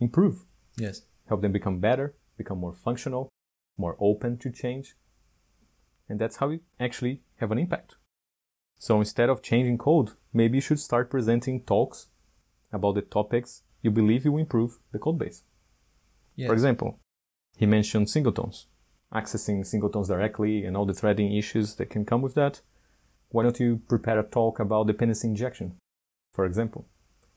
improve, 0.00 0.44
Yes. 0.76 1.02
help 1.28 1.40
them 1.42 1.52
become 1.52 1.80
better, 1.80 2.14
become 2.36 2.58
more 2.58 2.72
functional, 2.74 3.28
more 3.76 3.96
open 3.98 4.38
to 4.38 4.50
change. 4.50 4.96
And 6.08 6.18
that's 6.20 6.36
how 6.36 6.50
you 6.50 6.60
actually 6.78 7.22
have 7.36 7.50
an 7.50 7.58
impact. 7.58 7.96
So 8.78 8.98
instead 8.98 9.30
of 9.30 9.42
changing 9.42 9.78
code, 9.78 10.10
maybe 10.32 10.58
you 10.58 10.60
should 10.60 10.80
start 10.80 11.10
presenting 11.10 11.62
talks 11.62 12.08
about 12.72 12.94
the 12.96 13.02
topics 13.02 13.62
you 13.84 13.90
believe 13.90 14.24
you 14.24 14.32
will 14.32 14.40
improve 14.40 14.78
the 14.92 14.98
code 14.98 15.18
base. 15.18 15.42
Yes. 16.34 16.48
For 16.48 16.54
example, 16.54 16.98
he 17.56 17.66
mentioned 17.66 18.08
singletons, 18.08 18.66
accessing 19.12 19.64
singletons 19.64 20.08
directly 20.08 20.64
and 20.64 20.76
all 20.76 20.86
the 20.86 20.94
threading 20.94 21.36
issues 21.36 21.74
that 21.76 21.90
can 21.90 22.04
come 22.06 22.22
with 22.22 22.34
that. 22.34 22.62
Why 23.28 23.42
don't 23.42 23.60
you 23.60 23.82
prepare 23.86 24.18
a 24.18 24.22
talk 24.22 24.58
about 24.58 24.86
dependency 24.86 25.28
injection, 25.28 25.76
for 26.32 26.46
example, 26.46 26.86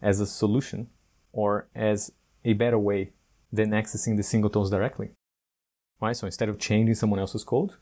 as 0.02 0.22
a 0.22 0.26
solution 0.26 0.88
or 1.34 1.68
as 1.76 2.14
a 2.46 2.54
better 2.54 2.80
way 2.80 3.12
than 3.52 3.72
accessing 3.72 4.16
the 4.16 4.24
singletons 4.24 4.70
directly? 4.70 5.10
Right? 6.00 6.16
So 6.16 6.28
instead 6.28 6.48
of 6.50 6.60
changing 6.60 6.96
someone 6.96 7.20
else's 7.20 7.44
code, 7.44 7.74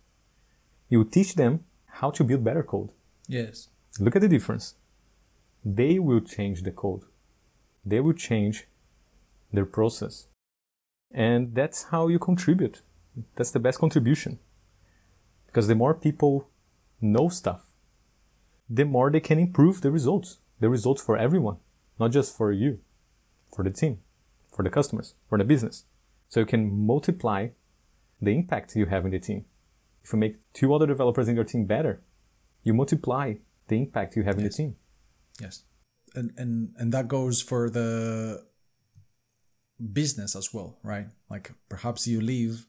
you 0.89 1.03
teach 1.03 1.36
them 1.36 1.65
how 1.86 2.10
to 2.12 2.24
build 2.24 2.43
better 2.43 2.63
code. 2.63 2.89
Yes. 3.27 3.69
Look 4.00 4.15
at 4.15 4.24
the 4.24 4.27
difference. 4.27 4.75
They 5.63 6.00
will 6.00 6.22
change 6.22 6.63
the 6.63 6.72
code. 6.72 7.03
They 7.86 8.00
will 8.00 8.13
change 8.13 8.68
their 9.54 9.65
process. 9.65 10.27
And 11.12 11.56
that's 11.56 11.84
how 11.84 12.08
you 12.08 12.20
contribute. 12.20 12.82
That's 13.36 13.51
the 13.51 13.60
best 13.60 13.80
contribution. 13.80 14.39
Because 15.46 15.68
the 15.68 15.75
more 15.75 15.94
people 15.94 16.50
know 17.00 17.30
stuff, 17.30 17.68
the 18.70 18.86
more 18.86 19.12
they 19.12 19.20
can 19.20 19.39
improve 19.39 19.82
the 19.82 19.92
results. 19.92 20.39
The 20.60 20.70
results 20.70 21.01
for 21.01 21.18
everyone, 21.18 21.58
not 22.00 22.12
just 22.12 22.36
for 22.36 22.51
you, 22.51 22.80
for 23.54 23.63
the 23.63 23.70
team, 23.70 24.00
for 24.54 24.63
the 24.63 24.70
customers, 24.70 25.13
for 25.30 25.38
the 25.38 25.44
business. 25.44 25.84
So 26.30 26.39
you 26.39 26.46
can 26.46 26.86
multiply 26.86 27.50
the 28.22 28.32
impact 28.32 28.75
you 28.75 28.86
have 28.86 29.06
in 29.06 29.12
the 29.12 29.20
team. 29.20 29.46
If 30.04 30.13
you 30.13 30.20
make 30.20 30.38
two 30.54 30.74
other 30.74 30.88
developers 30.88 31.27
in 31.27 31.36
your 31.36 31.44
team 31.44 31.65
better, 31.65 32.01
you 32.63 32.74
multiply 32.74 33.36
the 33.68 33.77
impact 33.77 34.15
you 34.15 34.24
have 34.24 34.38
in 34.38 34.44
the 34.44 34.50
team. 34.50 34.75
Yes. 35.39 35.63
And 36.15 36.31
and 36.38 36.74
and 36.77 36.91
that 36.93 37.07
goes 37.07 37.41
for 37.41 37.69
the 37.69 38.43
business 39.93 40.36
as 40.36 40.53
well, 40.53 40.79
right? 40.84 41.07
Like 41.29 41.51
perhaps 41.69 42.07
you 42.07 42.22
leave 42.22 42.65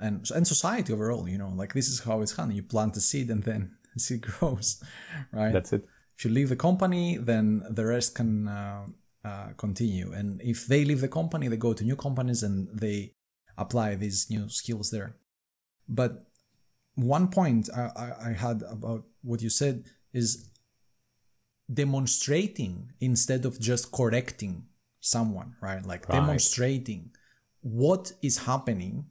and 0.00 0.28
and 0.30 0.46
society 0.46 0.92
overall, 0.92 1.28
you 1.28 1.38
know, 1.38 1.52
like 1.54 1.74
this 1.74 1.88
is 1.88 2.00
how 2.00 2.22
it's 2.22 2.36
done. 2.36 2.50
You 2.50 2.62
plant 2.62 2.94
the 2.94 3.00
seed 3.00 3.30
and 3.30 3.42
then 3.42 3.76
the 3.94 4.00
seed 4.00 4.22
grows, 4.22 4.82
right? 5.32 5.52
That's 5.52 5.72
it. 5.72 5.86
if 6.16 6.24
you 6.24 6.30
leave 6.30 6.48
the 6.48 6.56
company, 6.56 7.16
then 7.16 7.62
the 7.70 7.86
rest 7.86 8.14
can 8.14 8.48
uh, 8.48 8.86
uh, 9.24 9.48
continue. 9.56 10.12
And 10.12 10.40
if 10.42 10.66
they 10.66 10.84
leave 10.84 11.00
the 11.00 11.08
company, 11.08 11.48
they 11.48 11.56
go 11.56 11.72
to 11.72 11.84
new 11.84 11.96
companies 11.96 12.42
and 12.42 12.68
they 12.72 13.14
apply 13.56 13.94
these 13.96 14.28
new 14.30 14.48
skills 14.48 14.90
there. 14.90 15.16
But 15.88 16.26
one 16.94 17.28
point 17.28 17.68
I, 17.74 17.90
I, 17.96 18.30
I 18.30 18.32
had 18.32 18.62
about 18.62 19.04
what 19.22 19.42
you 19.42 19.50
said 19.50 19.84
is 20.12 20.50
demonstrating 21.72 22.92
instead 23.00 23.44
of 23.44 23.60
just 23.60 23.90
correcting 23.92 24.66
someone, 25.00 25.56
right? 25.60 25.84
Like 25.84 26.08
Right. 26.08 26.20
demonstrating 26.20 27.10
what 27.60 28.12
is 28.22 28.38
happening 28.38 29.06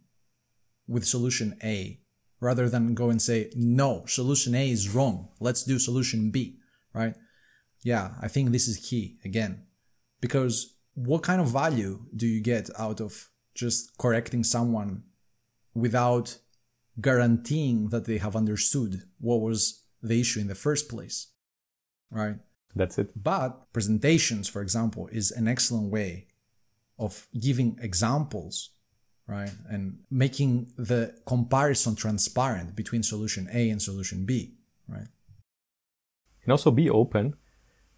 with 0.88 1.06
solution 1.06 1.58
A 1.64 2.00
rather 2.40 2.70
than 2.70 2.94
go 2.94 3.10
and 3.10 3.22
say, 3.22 3.52
no, 3.56 4.06
solution 4.06 4.54
A 4.54 4.70
is 4.70 4.90
wrong. 4.90 5.30
Let's 5.40 5.64
do 5.64 5.80
solution 5.80 6.30
B, 6.30 6.60
right? 6.94 7.16
Yeah, 7.82 8.16
I 8.22 8.28
think 8.28 8.52
this 8.52 8.68
is 8.68 8.78
key 8.78 9.20
again, 9.26 9.66
because 10.22 10.76
what 10.94 11.24
kind 11.24 11.42
of 11.42 11.48
value 11.48 12.06
do 12.16 12.28
you 12.28 12.42
get 12.42 12.70
out 12.78 13.02
of 13.02 13.30
just 13.56 13.98
correcting 13.98 14.44
someone 14.44 15.04
without 15.74 16.38
guaranteeing 17.02 17.90
that 17.90 18.06
they 18.06 18.20
have 18.20 18.36
understood 18.36 19.04
what 19.20 19.42
was 19.42 19.84
the 20.02 20.20
issue 20.20 20.40
in 20.40 20.48
the 20.48 20.56
first 20.56 20.90
place, 20.90 21.28
right? 22.14 22.36
That's 22.76 22.98
it. 22.98 23.12
But 23.22 23.72
presentations, 23.74 24.48
for 24.48 24.62
example, 24.62 25.08
is 25.12 25.32
an 25.32 25.48
excellent 25.48 25.92
way 25.92 26.28
of 26.98 27.28
giving 27.40 27.78
examples, 27.82 28.70
right? 29.28 29.52
And 29.70 30.00
making 30.10 30.72
the 30.78 31.16
comparison 31.26 31.96
transparent 31.96 32.76
between 32.76 33.04
solution 33.04 33.50
A 33.52 33.70
and 33.70 33.82
solution 33.82 34.26
B, 34.26 34.54
right? 34.88 35.08
And 36.44 36.52
also 36.52 36.72
be 36.72 36.90
open 36.90 37.36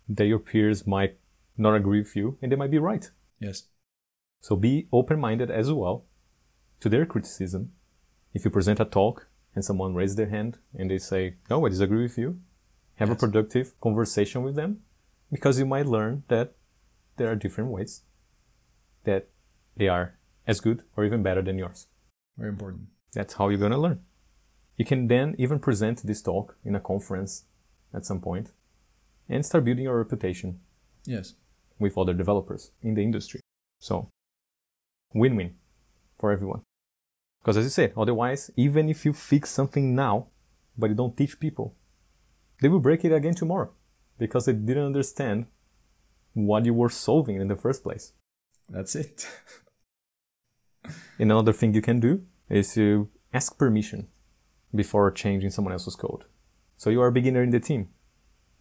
that 0.07 0.25
your 0.25 0.39
peers 0.39 0.85
might 0.85 1.17
not 1.57 1.75
agree 1.75 1.99
with 1.99 2.15
you 2.15 2.37
and 2.41 2.51
they 2.51 2.55
might 2.55 2.71
be 2.71 2.79
right. 2.79 3.09
Yes. 3.39 3.63
So 4.41 4.55
be 4.55 4.87
open 4.91 5.19
minded 5.19 5.49
as 5.49 5.71
well 5.71 6.05
to 6.79 6.89
their 6.89 7.05
criticism. 7.05 7.71
If 8.33 8.45
you 8.45 8.51
present 8.51 8.79
a 8.79 8.85
talk 8.85 9.27
and 9.55 9.63
someone 9.63 9.95
raises 9.95 10.15
their 10.15 10.29
hand 10.29 10.59
and 10.77 10.91
they 10.91 10.99
say, 10.99 11.35
No, 11.49 11.65
I 11.65 11.69
disagree 11.69 12.03
with 12.03 12.17
you, 12.17 12.39
have 12.95 13.09
a 13.09 13.15
productive 13.15 13.79
conversation 13.81 14.43
with 14.43 14.55
them 14.55 14.81
because 15.31 15.59
you 15.59 15.65
might 15.65 15.85
learn 15.85 16.23
that 16.27 16.53
there 17.17 17.29
are 17.29 17.35
different 17.35 17.69
ways 17.71 18.03
that 19.03 19.27
they 19.75 19.87
are 19.87 20.17
as 20.47 20.59
good 20.59 20.83
or 20.95 21.05
even 21.05 21.23
better 21.23 21.41
than 21.41 21.57
yours. 21.57 21.87
Very 22.37 22.49
important. 22.49 22.83
That's 23.13 23.33
how 23.35 23.49
you're 23.49 23.59
going 23.59 23.71
to 23.71 23.77
learn. 23.77 24.01
You 24.77 24.85
can 24.85 25.07
then 25.07 25.35
even 25.37 25.59
present 25.59 26.05
this 26.05 26.21
talk 26.21 26.57
in 26.65 26.75
a 26.75 26.79
conference 26.79 27.45
at 27.93 28.05
some 28.05 28.19
point 28.19 28.51
and 29.29 29.45
start 29.45 29.63
building 29.65 29.85
your 29.85 29.97
reputation 29.97 30.59
Yes. 31.05 31.35
with 31.79 31.97
other 31.97 32.13
developers 32.13 32.71
in 32.81 32.93
the 32.95 33.03
industry. 33.03 33.39
So, 33.79 34.09
win 35.13 35.35
win 35.35 35.55
for 36.19 36.31
everyone. 36.31 36.61
Because 37.41 37.57
as 37.57 37.63
you 37.65 37.69
said, 37.69 37.93
otherwise, 37.95 38.51
even 38.55 38.89
if 38.89 39.05
you 39.05 39.13
fix 39.13 39.51
something 39.51 39.95
now, 39.95 40.27
but 40.77 40.89
you 40.89 40.95
don't 40.95 41.15
teach 41.15 41.39
people, 41.39 41.75
they 42.61 42.69
will 42.69 42.79
break 42.79 43.03
it 43.03 43.11
again 43.11 43.35
tomorrow 43.35 43.71
because 44.17 44.45
they 44.45 44.53
didn't 44.53 44.85
understand 44.85 45.45
what 46.33 46.65
you 46.65 46.73
were 46.73 46.89
solving 46.89 47.39
in 47.39 47.47
the 47.47 47.55
first 47.55 47.83
place. 47.83 48.13
That's 48.69 48.95
it. 48.95 49.27
Another 51.19 51.53
thing 51.53 51.73
you 51.73 51.81
can 51.81 51.99
do 51.99 52.23
is 52.49 52.73
to 52.73 53.09
ask 53.33 53.57
permission 53.57 54.07
before 54.73 55.11
changing 55.11 55.49
someone 55.49 55.73
else's 55.73 55.95
code. 55.95 56.25
So 56.77 56.89
you 56.89 57.01
are 57.01 57.07
a 57.07 57.11
beginner 57.11 57.43
in 57.43 57.51
the 57.51 57.59
team. 57.59 57.89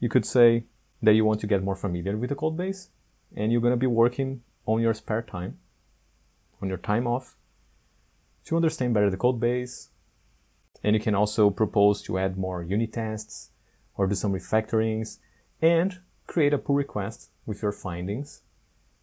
You 0.00 0.08
could 0.08 0.26
say 0.26 0.64
that 1.02 1.14
you 1.14 1.24
want 1.24 1.40
to 1.40 1.46
get 1.46 1.62
more 1.62 1.74
familiar 1.74 2.16
with 2.16 2.30
the 2.30 2.36
code 2.36 2.56
base 2.56 2.90
and 3.36 3.50
you're 3.50 3.60
going 3.60 3.72
to 3.72 3.76
be 3.76 3.86
working 3.86 4.42
on 4.66 4.80
your 4.80 4.94
spare 4.94 5.22
time, 5.22 5.58
on 6.62 6.68
your 6.68 6.78
time 6.78 7.06
off, 7.06 7.36
to 8.44 8.56
understand 8.56 8.94
better 8.94 9.10
the 9.10 9.16
code 9.16 9.40
base. 9.40 9.90
And 10.82 10.94
you 10.94 11.00
can 11.00 11.14
also 11.14 11.50
propose 11.50 12.02
to 12.02 12.18
add 12.18 12.36
more 12.36 12.62
unit 12.62 12.92
tests 12.92 13.50
or 13.96 14.06
do 14.06 14.14
some 14.14 14.32
refactorings 14.32 15.18
and 15.60 16.00
create 16.26 16.52
a 16.54 16.58
pull 16.58 16.76
request 16.76 17.30
with 17.46 17.62
your 17.62 17.72
findings. 17.72 18.42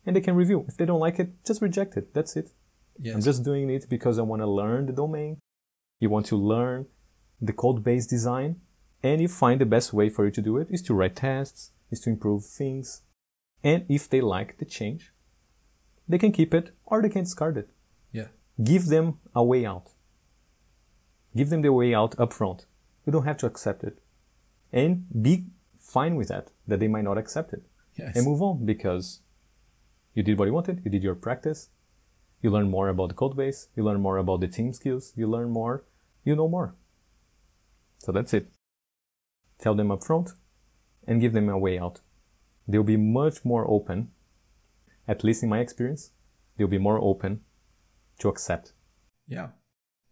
And 0.06 0.16
they 0.16 0.22
can 0.22 0.36
review. 0.36 0.66
If 0.68 0.78
they 0.78 0.86
don't 0.86 1.00
like 1.00 1.20
it, 1.20 1.30
just 1.46 1.62
reject 1.62 1.96
it. 1.98 2.14
That's 2.14 2.36
it. 2.36 2.52
Yes. 3.00 3.16
I'm 3.16 3.22
just 3.22 3.44
doing 3.44 3.70
it 3.70 3.88
because 3.90 4.18
I 4.20 4.24
want 4.24 4.42
to 4.42 4.48
learn 4.48 4.86
the 4.88 4.94
domain. 4.94 5.38
You 6.00 6.10
want 6.10 6.26
to 6.28 6.36
learn 6.36 6.88
the 7.40 7.54
code 7.54 7.84
base 7.84 8.06
design, 8.08 8.62
and 9.04 9.22
you 9.22 9.28
find 9.28 9.60
the 9.62 9.66
best 9.66 9.94
way 9.94 10.10
for 10.10 10.26
you 10.26 10.32
to 10.32 10.42
do 10.42 10.58
it 10.58 10.68
is 10.70 10.82
to 10.84 10.94
write 10.94 11.16
tests, 11.16 11.72
is 11.92 12.00
to 12.02 12.10
improve 12.10 12.46
things. 12.46 13.02
And 13.64 13.86
if 13.90 14.10
they 14.10 14.22
like 14.22 14.58
the 14.58 14.66
change, 14.66 15.12
they 16.08 16.18
can 16.18 16.32
keep 16.32 16.54
it 16.54 16.72
or 16.86 17.02
they 17.02 17.10
can 17.10 17.24
discard 17.24 17.58
it. 17.58 17.70
yeah. 18.12 18.28
Give 18.64 18.88
them 18.88 19.20
a 19.34 19.44
way 19.44 19.66
out. 19.66 19.92
Give 21.36 21.50
them 21.50 21.62
the 21.62 21.72
way 21.72 21.94
out 21.94 22.20
up 22.20 22.34
front. 22.34 22.66
you 23.06 23.12
don't 23.14 23.26
have 23.26 23.38
to 23.38 23.48
accept 23.48 23.84
it. 23.84 24.00
And 24.72 25.06
be 25.22 25.46
fine 25.80 26.16
with 26.16 26.30
that, 26.30 26.52
that 26.68 26.80
they 26.80 26.88
might 26.88 27.04
not 27.04 27.18
accept 27.18 27.54
it. 27.54 27.64
Yes. 27.96 28.16
And 28.16 28.26
move 28.26 28.42
on 28.42 28.66
because 28.66 29.22
you 30.14 30.24
did 30.24 30.38
what 30.38 30.46
you 30.46 30.54
wanted, 30.54 30.82
you 30.84 30.92
did 30.92 31.04
your 31.04 31.16
practice, 31.16 31.70
you 32.42 32.50
learn 32.50 32.70
more 32.70 32.90
about 32.90 33.10
the 33.10 33.16
code 33.16 33.36
base, 33.36 33.68
you 33.76 33.84
learn 33.84 34.02
more 34.02 34.18
about 34.18 34.42
the 34.42 34.48
team 34.48 34.74
skills, 34.74 35.14
you 35.16 35.28
learn 35.28 35.50
more, 35.50 35.84
you 36.24 36.36
know 36.36 36.48
more. 36.48 36.76
So 38.00 38.12
that's 38.12 38.34
it. 38.34 38.48
Tell 39.60 39.76
them 39.76 39.92
up 39.92 40.04
front 40.04 40.32
and 41.08 41.22
give 41.22 41.34
them 41.34 41.50
a 41.50 41.58
way 41.58 41.78
out. 41.78 42.00
They'll 42.68 42.84
be 42.84 42.98
much 42.98 43.44
more 43.44 43.70
open, 43.70 44.12
at 45.08 45.24
least 45.24 45.44
in 45.44 45.50
my 45.50 45.60
experience, 45.60 46.12
they'll 46.58 46.68
be 46.68 46.78
more 46.78 47.00
open 47.00 47.42
to 48.20 48.30
accept. 48.30 48.74
Yeah. 49.28 49.50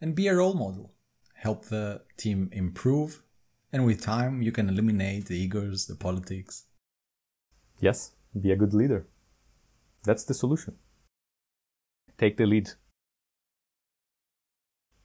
And 0.01 0.15
be 0.15 0.27
a 0.27 0.35
role 0.35 0.53
model. 0.53 0.93
Help 1.35 1.65
the 1.65 2.01
team 2.17 2.49
improve. 2.51 3.23
And 3.71 3.85
with 3.85 4.01
time, 4.01 4.41
you 4.41 4.51
can 4.51 4.67
eliminate 4.67 5.25
the 5.25 5.37
egos, 5.37 5.85
the 5.85 5.95
politics. 5.95 6.65
Yes, 7.79 8.13
be 8.39 8.51
a 8.51 8.55
good 8.55 8.73
leader. 8.73 9.05
That's 10.03 10.23
the 10.23 10.33
solution. 10.33 10.75
Take 12.17 12.37
the 12.37 12.45
lead. 12.45 12.71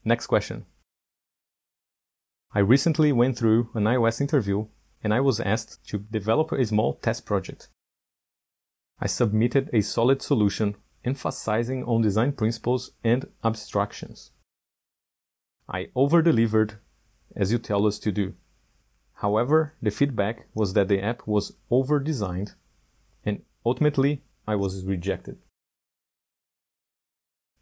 Next 0.04 0.26
question. 0.26 0.66
I 2.52 2.60
recently 2.60 3.12
went 3.12 3.36
through 3.36 3.70
an 3.74 3.84
iOS 3.84 4.20
interview 4.20 4.66
and 5.02 5.12
I 5.12 5.20
was 5.20 5.40
asked 5.40 5.86
to 5.88 5.98
develop 5.98 6.52
a 6.52 6.64
small 6.64 6.94
test 6.94 7.26
project. 7.26 7.68
I 8.98 9.06
submitted 9.06 9.68
a 9.72 9.82
solid 9.82 10.22
solution 10.22 10.76
emphasizing 11.04 11.84
on 11.84 12.00
design 12.00 12.32
principles 12.32 12.92
and 13.02 13.26
abstractions. 13.42 14.30
I 15.68 15.88
over-delivered 15.94 16.78
as 17.36 17.52
you 17.52 17.58
tell 17.58 17.86
us 17.86 17.98
to 17.98 18.12
do. 18.12 18.34
However, 19.24 19.72
the 19.80 19.90
feedback 19.90 20.48
was 20.54 20.74
that 20.74 20.88
the 20.88 21.00
app 21.00 21.26
was 21.26 21.54
over-designed 21.70 22.52
and 23.24 23.40
ultimately 23.64 24.22
I 24.46 24.54
was 24.54 24.84
rejected. 24.84 25.38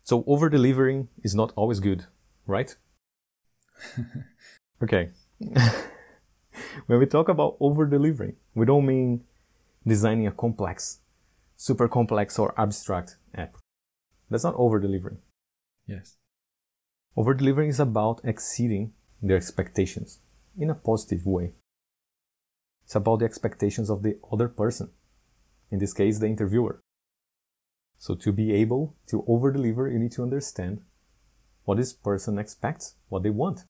So 0.02 0.24
over-delivering 0.26 1.06
is 1.22 1.36
not 1.36 1.52
always 1.54 1.78
good, 1.78 2.06
right? 2.48 2.74
okay. 4.82 5.10
when 6.88 6.98
we 6.98 7.06
talk 7.06 7.28
about 7.28 7.58
over-delivering, 7.60 8.34
we 8.56 8.66
don't 8.66 8.84
mean 8.84 9.22
designing 9.86 10.26
a 10.26 10.32
complex, 10.32 10.98
super 11.56 11.86
complex 11.86 12.40
or 12.40 12.60
abstract 12.60 13.18
app. 13.36 13.54
That's 14.28 14.42
not 14.42 14.56
over-delivering. 14.56 15.18
Yes. 15.86 16.16
Over-delivering 17.16 17.68
is 17.68 17.78
about 17.78 18.20
exceeding 18.24 18.94
their 19.22 19.36
expectations 19.36 20.18
in 20.58 20.70
a 20.70 20.74
positive 20.74 21.26
way. 21.26 21.54
It's 22.84 22.94
about 22.94 23.20
the 23.20 23.24
expectations 23.24 23.90
of 23.90 24.02
the 24.02 24.18
other 24.32 24.48
person. 24.48 24.90
In 25.70 25.78
this 25.78 25.94
case, 25.94 26.18
the 26.18 26.26
interviewer. 26.26 26.80
So 27.96 28.14
to 28.16 28.32
be 28.32 28.52
able 28.52 28.96
to 29.06 29.24
over-deliver, 29.26 29.88
you 29.88 29.98
need 29.98 30.12
to 30.12 30.22
understand 30.22 30.82
what 31.64 31.78
this 31.78 31.92
person 31.92 32.38
expects, 32.38 32.96
what 33.08 33.22
they 33.22 33.30
want. 33.30 33.64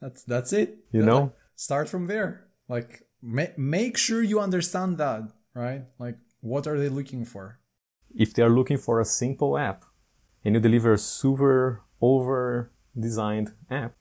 That's 0.00 0.22
that's 0.22 0.52
it. 0.52 0.78
You 0.92 1.02
know? 1.02 1.20
like, 1.20 1.32
start 1.56 1.88
from 1.88 2.06
there. 2.06 2.46
Like 2.68 3.06
ma- 3.20 3.56
make 3.56 3.96
sure 3.96 4.22
you 4.22 4.40
understand 4.40 4.98
that, 4.98 5.22
right? 5.54 5.82
Like 5.98 6.18
what 6.40 6.66
are 6.66 6.78
they 6.78 6.88
looking 6.88 7.24
for? 7.24 7.58
if 8.16 8.32
they 8.32 8.42
are 8.42 8.50
looking 8.50 8.78
for 8.78 9.00
a 9.00 9.04
simple 9.04 9.58
app 9.58 9.84
and 10.44 10.54
you 10.54 10.60
deliver 10.60 10.92
a 10.92 10.98
super 10.98 11.82
over 12.00 12.72
designed 12.98 13.52
app, 13.70 13.94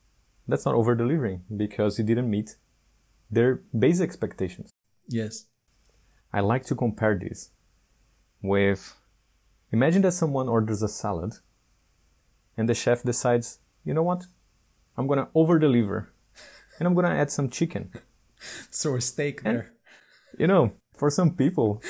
that's 0.47 0.65
not 0.65 0.75
over 0.75 0.95
delivering 0.95 1.43
because 1.55 1.97
you 1.97 2.05
didn't 2.05 2.29
meet 2.29 2.55
their 3.31 3.61
base 3.77 3.99
expectations. 4.01 4.71
Yes. 5.07 5.45
I 6.33 6.41
like 6.41 6.65
to 6.65 6.75
compare 6.75 7.17
this 7.17 7.49
with 8.41 8.95
imagine 9.71 10.01
that 10.03 10.11
someone 10.11 10.47
orders 10.47 10.81
a 10.83 10.87
salad 10.87 11.33
and 12.57 12.69
the 12.69 12.73
chef 12.73 13.03
decides, 13.03 13.59
you 13.83 13.93
know 13.93 14.03
what? 14.03 14.25
I'm 14.97 15.07
gonna 15.07 15.29
over 15.33 15.57
deliver 15.59 16.13
and 16.79 16.87
I'm 16.87 16.93
gonna 16.95 17.09
add 17.15 17.31
some 17.31 17.49
chicken. 17.49 17.91
So 18.69 18.95
a 18.95 19.01
steak 19.01 19.41
And- 19.45 19.55
there. 19.57 19.71
You 20.37 20.45
know, 20.47 20.73
for 20.95 21.09
some 21.09 21.31
people, 21.35 21.81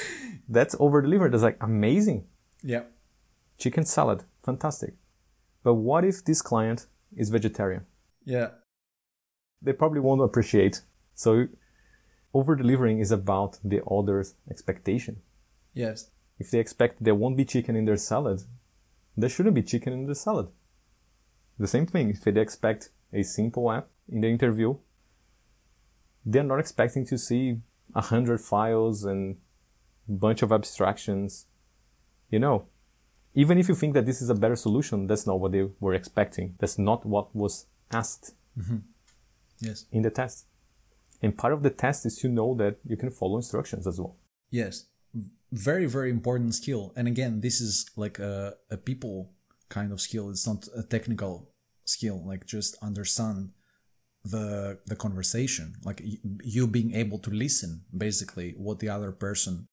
that's 0.47 0.75
over 0.79 1.01
delivered. 1.01 1.32
That's 1.34 1.43
like 1.43 1.58
amazing. 1.60 2.25
Yeah. 2.63 2.84
Chicken 3.58 3.84
salad, 3.86 4.23
fantastic. 4.43 4.93
But 5.63 5.73
what 5.73 6.06
if 6.06 6.23
this 6.23 6.41
client 6.43 6.86
is 7.17 7.29
vegetarian? 7.32 7.88
Yeah. 8.25 8.49
They 9.61 9.73
probably 9.73 10.01
won't 10.01 10.21
appreciate. 10.21 10.81
So 11.13 11.47
over 12.33 12.55
delivering 12.55 12.99
is 12.99 13.11
about 13.11 13.59
the 13.63 13.81
other's 13.89 14.35
expectation. 14.49 15.21
Yes. 15.73 16.09
If 16.38 16.51
they 16.51 16.59
expect 16.59 17.03
there 17.03 17.15
won't 17.15 17.38
be 17.38 17.45
chicken 17.45 17.75
in 17.75 17.85
their 17.85 17.97
salad, 17.97 18.41
there 19.15 19.29
shouldn't 19.29 19.55
be 19.55 19.63
chicken 19.63 19.93
in 19.93 20.05
the 20.05 20.15
salad. 20.15 20.49
The 21.57 21.67
same 21.67 21.85
thing, 21.85 22.09
if 22.09 22.21
they 22.21 22.41
expect 22.41 22.89
a 23.13 23.23
simple 23.23 23.71
app 23.71 23.88
in 24.09 24.19
the 24.19 24.27
interview, 24.27 24.75
they're 26.25 26.43
not 26.43 26.59
expecting 26.59 27.05
to 27.05 27.17
see 27.17 27.61
a 27.93 28.01
hundred 28.01 28.41
files 28.41 29.05
and 29.05 29.38
bunch 30.07 30.41
of 30.41 30.51
abstractions. 30.51 31.45
You 32.29 32.39
know, 32.39 32.65
even 33.33 33.57
if 33.57 33.69
you 33.69 33.75
think 33.75 33.93
that 33.93 34.05
this 34.05 34.21
is 34.21 34.29
a 34.29 34.35
better 34.35 34.55
solution, 34.55 35.07
that's 35.07 35.25
not 35.25 35.39
what 35.39 35.53
they 35.53 35.69
were 35.79 35.93
expecting. 35.93 36.55
That's 36.59 36.77
not 36.77 37.05
what 37.05 37.33
was 37.33 37.67
asked 37.91 38.34
mm-hmm. 38.58 38.78
Yes. 39.60 39.86
in 39.91 40.02
the 40.02 40.10
test. 40.10 40.45
And 41.21 41.38
part 41.38 41.54
of 41.54 41.63
the 41.63 41.69
test 41.69 42.06
is 42.06 42.17
to 42.19 42.28
know 42.28 42.54
that 42.56 42.78
you 42.86 42.98
can 42.98 43.10
follow 43.10 43.38
instructions 43.38 43.88
as 43.88 44.00
well. 44.00 44.17
Yes. 44.52 44.86
Very, 45.52 45.86
very 45.86 46.10
important 46.10 46.54
skill. 46.56 46.93
And 46.95 47.08
again, 47.08 47.41
this 47.41 47.62
is 47.62 47.89
like 47.95 48.19
a, 48.19 48.56
a 48.69 48.78
people 48.78 49.32
kind 49.69 49.91
of 49.91 50.02
skill. 50.02 50.30
It's 50.30 50.45
not 50.45 50.67
a 50.76 50.84
technical 50.84 51.50
skill. 51.86 52.21
Like 52.26 52.45
just 52.45 52.78
understand 52.82 53.52
the 54.24 54.80
the 54.86 54.95
conversation. 54.95 55.76
Like 55.84 56.02
you 56.43 56.67
being 56.67 56.93
able 56.95 57.19
to 57.19 57.30
listen 57.30 57.86
basically 57.95 58.56
what 58.58 58.80
the 58.80 58.89
other 58.89 59.12
person 59.12 59.67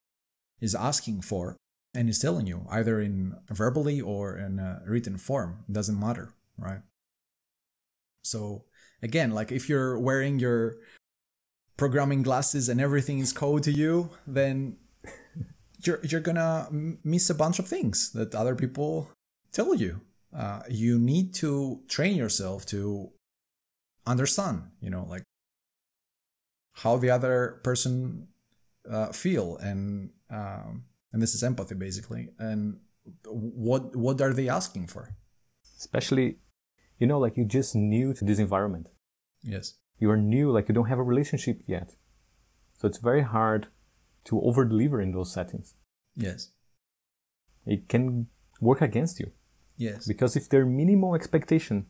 is 0.60 0.74
asking 0.74 1.22
for 1.22 1.56
and 1.94 2.08
is 2.08 2.18
telling 2.18 2.46
you 2.46 2.66
either 2.70 3.00
in 3.00 3.34
verbally 3.50 4.00
or 4.00 4.36
in 4.36 4.58
a 4.58 4.82
written 4.86 5.18
form. 5.18 5.64
It 5.68 5.72
doesn't 5.72 5.98
matter, 5.98 6.32
right? 6.56 6.82
So 8.22 8.64
again, 9.02 9.32
like 9.32 9.52
if 9.52 9.68
you're 9.68 9.98
wearing 9.98 10.38
your 10.38 10.76
programming 11.76 12.22
glasses 12.22 12.68
and 12.68 12.80
everything 12.80 13.18
is 13.18 13.32
code 13.32 13.62
to 13.64 13.72
you, 13.72 14.10
then 14.26 14.76
you're 15.84 16.00
you're 16.02 16.20
gonna 16.20 16.68
miss 17.04 17.30
a 17.30 17.34
bunch 17.34 17.58
of 17.58 17.66
things 17.66 18.12
that 18.12 18.34
other 18.34 18.54
people 18.54 19.10
tell 19.52 19.74
you. 19.74 20.00
Uh, 20.34 20.62
you 20.70 20.98
need 20.98 21.34
to 21.34 21.82
train 21.88 22.16
yourself 22.16 22.64
to 22.64 23.10
understand, 24.06 24.62
you 24.80 24.88
know, 24.88 25.04
like 25.08 25.22
how 26.72 26.96
the 26.96 27.10
other 27.10 27.60
person 27.62 28.28
uh, 28.90 29.12
feel, 29.12 29.56
and 29.58 30.10
um, 30.30 30.84
and 31.12 31.20
this 31.20 31.34
is 31.34 31.42
empathy 31.42 31.74
basically, 31.74 32.30
and 32.38 32.78
what 33.26 33.94
what 33.94 34.20
are 34.20 34.32
they 34.32 34.48
asking 34.48 34.86
for? 34.86 35.10
Especially, 35.78 36.38
you 37.02 37.08
know, 37.08 37.18
like 37.18 37.36
you're 37.36 37.54
just 37.60 37.74
new 37.74 38.14
to 38.14 38.24
this 38.24 38.38
environment. 38.38 38.86
Yes. 39.42 39.74
You 39.98 40.08
are 40.12 40.16
new, 40.16 40.52
like 40.56 40.68
you 40.68 40.74
don't 40.74 40.90
have 40.92 41.00
a 41.00 41.08
relationship 41.12 41.56
yet. 41.66 41.88
So 42.78 42.86
it's 42.88 42.98
very 43.10 43.22
hard 43.22 43.66
to 44.26 44.40
over 44.48 44.64
deliver 44.64 45.00
in 45.00 45.10
those 45.10 45.32
settings. 45.34 45.74
Yes. 46.14 46.50
It 47.66 47.88
can 47.88 48.28
work 48.60 48.80
against 48.80 49.18
you 49.18 49.28
Yes. 49.76 50.06
because 50.06 50.36
if 50.36 50.48
their 50.48 50.64
minimal 50.64 51.16
expectation 51.16 51.86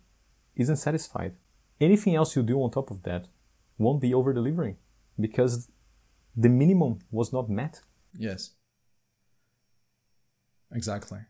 isn't 0.62 0.77
satisfied, 0.87 1.33
anything 1.79 2.14
else 2.14 2.35
you 2.35 2.42
do 2.42 2.57
on 2.62 2.70
top 2.70 2.90
of 2.90 3.03
that 3.03 3.29
won't 3.77 4.01
be 4.01 4.14
over 4.14 4.33
delivering 4.33 4.77
because 5.20 5.68
the 6.44 6.48
minimum 6.48 7.01
was 7.11 7.35
not 7.35 7.51
met. 7.51 7.83
Yes. 8.29 8.40
Exactly. 10.81 11.20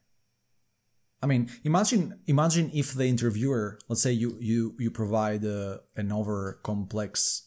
I 1.22 1.26
mean, 1.26 1.48
imagine 1.64 2.18
imagine 2.26 2.70
if 2.74 2.94
the 2.94 3.06
interviewer, 3.06 3.78
let's 3.88 4.02
say 4.02 4.12
you 4.12 4.36
you 4.40 4.74
you 4.78 4.90
provide 4.90 5.44
a, 5.44 5.80
an 5.96 6.10
over 6.12 6.58
complex 6.64 7.46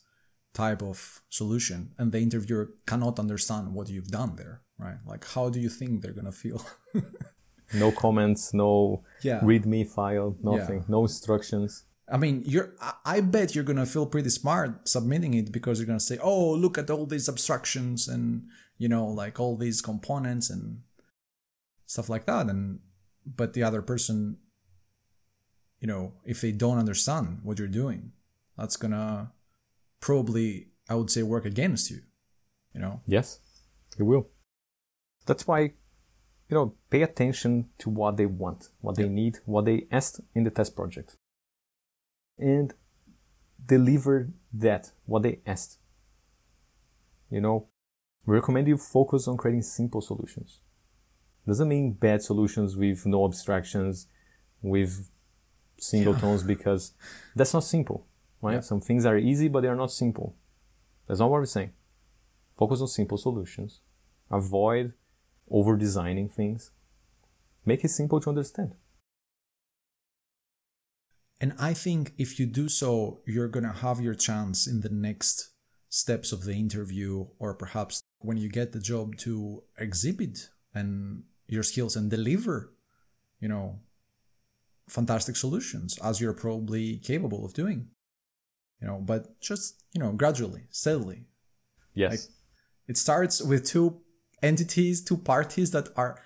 type 0.54 0.82
of 0.82 1.22
solution, 1.30 1.92
and 1.98 2.12
the 2.14 2.20
interviewer 2.20 2.66
cannot 2.88 3.20
understand 3.20 3.74
what 3.74 3.90
you've 3.90 4.08
done 4.08 4.36
there, 4.38 4.62
right? 4.80 5.00
Like, 5.06 5.26
how 5.34 5.50
do 5.50 5.60
you 5.60 5.70
think 5.70 6.02
they're 6.02 6.14
gonna 6.20 6.32
feel? 6.32 6.62
No 7.74 7.92
comments, 7.92 8.54
no 8.54 9.04
Yeah. 9.24 9.40
readme 9.42 9.88
file, 9.90 10.38
nothing, 10.42 10.82
Yeah. 10.82 10.86
no 10.88 11.02
instructions. 11.02 11.84
I 12.08 12.18
mean, 12.18 12.44
you're. 12.46 12.70
I- 12.80 12.94
I 13.16 13.22
bet 13.22 13.56
you're 13.56 13.64
gonna 13.72 13.88
feel 13.88 14.06
pretty 14.06 14.30
smart 14.30 14.88
submitting 14.88 15.34
it 15.34 15.52
because 15.52 15.80
you're 15.80 15.88
gonna 15.88 16.00
say, 16.12 16.18
"Oh, 16.22 16.52
look 16.54 16.78
at 16.78 16.90
all 16.92 17.06
these 17.08 17.28
abstractions 17.28 18.08
and 18.08 18.24
you 18.78 18.88
know, 18.88 19.08
like 19.08 19.40
all 19.40 19.56
these 19.58 19.82
components 19.82 20.50
and 20.52 20.64
stuff 21.88 22.08
like 22.08 22.26
that." 22.28 22.46
And 22.52 22.80
but 23.26 23.54
the 23.54 23.64
other 23.64 23.82
person, 23.82 24.38
you 25.80 25.88
know, 25.88 26.14
if 26.26 26.42
they 26.42 26.52
don't 26.52 26.78
understand 26.78 27.40
what 27.44 27.60
you're 27.60 27.68
doing, 27.68 28.12
that's 28.58 28.78
gonna 28.78 29.32
probably, 30.00 30.68
I 30.90 30.96
would 30.96 31.10
say, 31.10 31.24
work 31.24 31.46
against 31.46 31.90
you. 31.90 32.02
You 32.74 32.82
know? 32.82 33.02
Yes, 33.06 33.40
it 33.98 34.04
will. 34.04 34.28
That's 35.26 35.48
why, 35.48 35.62
you 35.62 36.52
know, 36.52 36.76
pay 36.90 37.02
attention 37.02 37.70
to 37.80 37.90
what 37.90 38.18
they 38.18 38.26
want, 38.26 38.70
what 38.82 38.96
they 38.96 39.10
need, 39.10 39.40
what 39.46 39.66
they 39.66 39.88
asked 39.92 40.22
in 40.36 40.44
the 40.44 40.52
test 40.52 40.76
project. 40.76 41.18
And 42.38 42.74
deliver 43.66 44.30
that, 44.54 44.92
what 45.06 45.24
they 45.24 45.40
asked. 45.46 45.80
You 47.32 47.42
know, 47.42 47.68
we 48.26 48.36
recommend 48.36 48.68
you 48.68 48.78
focus 48.78 49.28
on 49.28 49.38
creating 49.38 49.64
simple 49.64 50.02
solutions. 50.02 50.60
Doesn't 51.48 51.68
mean 51.68 51.94
bad 51.94 52.24
solutions 52.24 52.76
with 52.76 53.06
no 53.06 53.26
abstractions, 53.26 54.08
with 54.62 55.10
singletons, 55.78 56.42
yeah. 56.42 56.48
because 56.48 56.94
that's 57.36 57.54
not 57.54 57.64
simple, 57.64 58.08
right? 58.42 58.56
Yeah. 58.56 58.60
Some 58.62 58.82
things 58.82 59.06
are 59.06 59.18
easy, 59.18 59.48
but 59.48 59.62
they 59.62 59.68
are 59.68 59.76
not 59.76 59.92
simple. 59.92 60.36
That's 61.08 61.20
not 61.20 61.30
what 61.30 61.40
we're 61.40 61.46
saying. 61.46 61.74
Focus 62.58 62.82
on 62.82 62.88
simple 62.88 63.18
solutions. 63.18 63.82
Avoid 64.32 64.94
over 65.50 65.78
designing 65.78 66.30
things. 66.30 66.72
Make 67.66 67.84
it 67.84 67.90
simple 67.90 68.20
to 68.22 68.30
understand. 68.30 68.74
And 71.42 71.54
I 71.60 71.74
think 71.74 72.14
if 72.18 72.40
you 72.40 72.46
do 72.46 72.70
so, 72.70 73.20
you're 73.28 73.50
going 73.50 73.66
to 73.66 73.72
have 73.72 74.00
your 74.00 74.16
chance 74.16 74.68
in 74.68 74.82
the 74.82 74.90
next 74.90 75.52
steps 75.90 76.32
of 76.32 76.44
the 76.44 76.54
interview, 76.54 77.28
or 77.40 77.54
perhaps 77.54 78.02
when 78.20 78.38
you 78.38 78.50
get 78.50 78.72
the 78.72 78.80
job 78.80 79.18
to 79.18 79.64
exhibit 79.78 80.50
and 80.74 81.24
your 81.48 81.64
skills 81.64 81.96
and 81.96 82.10
deliver, 82.10 82.74
you 83.40 83.48
know, 83.48 83.80
fantastic 84.88 85.36
solutions 85.36 85.98
as 86.04 86.20
you're 86.22 86.34
probably 86.34 86.98
capable 86.98 87.46
of 87.46 87.54
doing. 87.54 87.90
You 88.82 88.88
know, 88.88 89.00
but 89.00 89.40
just, 89.40 89.84
you 89.94 90.02
know, 90.02 90.12
gradually, 90.12 90.64
steadily. 90.70 91.26
Yes. 91.94 92.12
Like, 92.12 92.20
it 92.88 92.98
starts 92.98 93.42
with 93.42 93.66
two 93.66 94.02
entities, 94.44 95.04
two 95.04 95.18
parties 95.18 95.72
that 95.72 95.90
are 95.96 96.22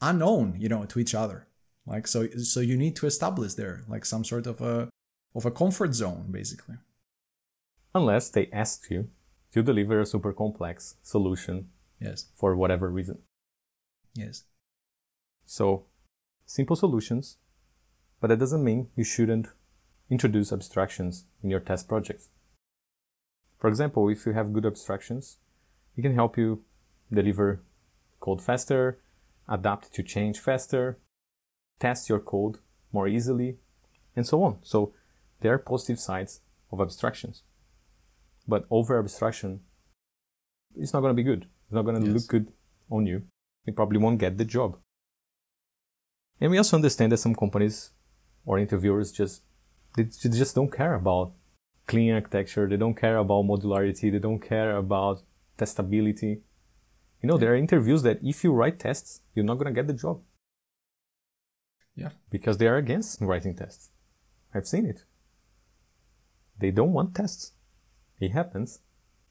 unknown, 0.00 0.54
you 0.58 0.68
know, 0.68 0.84
to 0.84 0.98
each 0.98 1.14
other. 1.14 1.48
Like 1.86 2.06
so 2.06 2.28
so 2.28 2.60
you 2.60 2.76
need 2.76 2.96
to 2.96 3.06
establish 3.06 3.54
there 3.54 3.82
like 3.88 4.04
some 4.04 4.22
sort 4.22 4.46
of 4.46 4.60
a 4.60 4.90
of 5.34 5.46
a 5.46 5.50
comfort 5.50 5.94
zone 5.94 6.26
basically. 6.30 6.76
Unless 7.94 8.28
they 8.30 8.48
ask 8.52 8.90
you 8.90 9.08
to 9.52 9.62
deliver 9.62 10.00
a 10.00 10.06
super 10.06 10.32
complex 10.32 10.96
solution. 11.02 11.68
Yes. 12.00 12.26
For 12.36 12.54
whatever 12.54 12.90
reason. 12.90 13.18
Yes. 14.18 14.44
So 15.46 15.84
simple 16.44 16.76
solutions, 16.76 17.38
but 18.20 18.28
that 18.28 18.38
doesn't 18.38 18.64
mean 18.64 18.88
you 18.96 19.04
shouldn't 19.04 19.48
introduce 20.10 20.52
abstractions 20.52 21.26
in 21.42 21.50
your 21.50 21.60
test 21.60 21.88
projects. 21.88 22.30
For 23.58 23.68
example, 23.68 24.08
if 24.08 24.26
you 24.26 24.32
have 24.32 24.52
good 24.52 24.66
abstractions, 24.66 25.38
it 25.96 26.02
can 26.02 26.14
help 26.14 26.36
you 26.36 26.64
deliver 27.12 27.62
code 28.20 28.42
faster, 28.42 28.98
adapt 29.48 29.92
to 29.94 30.02
change 30.02 30.38
faster, 30.40 30.98
test 31.78 32.08
your 32.08 32.20
code 32.20 32.58
more 32.92 33.06
easily, 33.08 33.58
and 34.16 34.26
so 34.26 34.42
on. 34.42 34.58
So 34.62 34.92
there 35.40 35.52
are 35.52 35.58
positive 35.58 36.00
sides 36.00 36.40
of 36.72 36.80
abstractions. 36.80 37.44
But 38.46 38.64
over 38.70 38.98
abstraction, 38.98 39.60
it's 40.76 40.92
not 40.92 41.00
going 41.00 41.14
to 41.14 41.22
be 41.22 41.22
good. 41.22 41.46
It's 41.66 41.74
not 41.74 41.82
going 41.82 42.00
to 42.00 42.06
yes. 42.06 42.14
look 42.14 42.26
good 42.28 42.52
on 42.90 43.06
you. 43.06 43.22
You 43.68 43.74
probably 43.74 43.98
won't 43.98 44.18
get 44.18 44.38
the 44.38 44.46
job. 44.46 44.78
And 46.40 46.50
we 46.50 46.56
also 46.56 46.76
understand 46.76 47.12
that 47.12 47.18
some 47.18 47.34
companies 47.34 47.90
or 48.46 48.58
interviewers 48.58 49.12
just 49.12 49.42
they 49.94 50.04
just 50.04 50.54
don't 50.54 50.72
care 50.72 50.94
about 50.94 51.32
clean 51.86 52.14
architecture. 52.14 52.66
They 52.66 52.78
don't 52.78 52.94
care 52.94 53.18
about 53.18 53.44
modularity. 53.44 54.10
They 54.10 54.18
don't 54.18 54.38
care 54.38 54.76
about 54.76 55.22
testability. 55.58 56.40
You 57.20 57.26
know, 57.28 57.36
there 57.36 57.52
are 57.52 57.56
interviews 57.56 58.02
that 58.04 58.20
if 58.22 58.42
you 58.42 58.52
write 58.52 58.78
tests, 58.78 59.20
you're 59.34 59.44
not 59.44 59.58
going 59.58 59.66
to 59.66 59.78
get 59.78 59.86
the 59.86 59.92
job. 59.92 60.22
Yeah. 61.94 62.10
Because 62.30 62.56
they 62.56 62.68
are 62.68 62.76
against 62.76 63.20
writing 63.20 63.54
tests. 63.54 63.90
I've 64.54 64.66
seen 64.66 64.86
it. 64.86 65.04
They 66.58 66.70
don't 66.70 66.92
want 66.92 67.14
tests. 67.14 67.52
It 68.18 68.30
happens. 68.30 68.80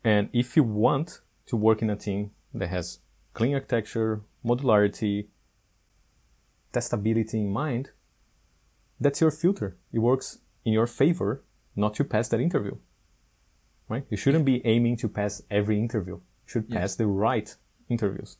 And 0.04 0.30
if 0.32 0.56
you 0.56 0.64
want 0.64 1.22
to 1.48 1.56
work 1.56 1.82
in 1.82 1.90
a 1.90 1.96
team 1.96 2.32
that 2.54 2.68
has 2.68 3.00
clean 3.34 3.54
architecture, 3.54 4.22
modularity, 4.46 5.28
testability 6.74 7.36
in 7.36 7.50
mind, 7.50 7.92
that's 9.00 9.22
your 9.22 9.32
filter. 9.32 9.78
It 9.92 10.00
works 10.00 10.40
in 10.66 10.74
your 10.74 10.88
favor 10.88 11.44
not 11.76 11.94
to 11.96 12.04
pass 12.04 12.30
that 12.30 12.40
interview. 12.40 12.76
Right? 13.90 14.06
You 14.10 14.18
shouldn't 14.18 14.46
be 14.46 14.66
aiming 14.66 14.98
to 14.98 15.08
pass 15.08 15.42
every 15.50 15.80
interview. 15.80 16.16
You 16.16 16.48
should 16.48 16.70
pass 16.70 16.92
yes. 16.92 16.96
the 16.96 17.08
right 17.08 17.56
interviews. 17.90 18.38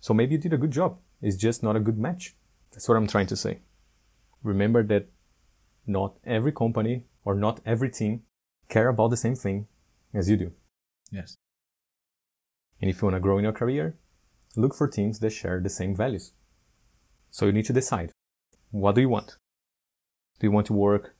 So 0.00 0.12
maybe 0.14 0.32
you 0.32 0.38
did 0.38 0.52
a 0.52 0.58
good 0.58 0.70
job. 0.70 0.98
It's 1.22 1.36
just 1.36 1.62
not 1.62 1.76
a 1.76 1.80
good 1.80 1.98
match. 1.98 2.34
That's 2.72 2.88
what 2.88 2.96
I'm 2.96 3.06
trying 3.06 3.26
to 3.28 3.36
say. 3.36 3.60
Remember 4.42 4.82
that 4.84 5.08
not 5.86 6.16
every 6.24 6.52
company 6.52 7.04
or 7.24 7.34
not 7.34 7.60
every 7.66 7.90
team 7.90 8.22
care 8.68 8.88
about 8.88 9.08
the 9.08 9.16
same 9.16 9.34
thing 9.34 9.66
as 10.14 10.28
you 10.28 10.36
do. 10.36 10.52
Yes. 11.10 11.36
And 12.80 12.90
if 12.90 13.00
you 13.00 13.06
want 13.06 13.16
to 13.16 13.20
grow 13.20 13.38
in 13.38 13.44
your 13.44 13.52
career, 13.52 13.96
look 14.56 14.74
for 14.74 14.88
teams 14.88 15.18
that 15.20 15.30
share 15.30 15.60
the 15.60 15.68
same 15.68 15.94
values. 15.94 16.32
So 17.30 17.46
you 17.46 17.52
need 17.52 17.66
to 17.66 17.72
decide 17.72 18.12
what 18.70 18.94
do 18.94 19.00
you 19.00 19.08
want? 19.08 19.36
Do 20.38 20.46
you 20.46 20.50
want 20.50 20.66
to 20.68 20.72
work 20.72 21.14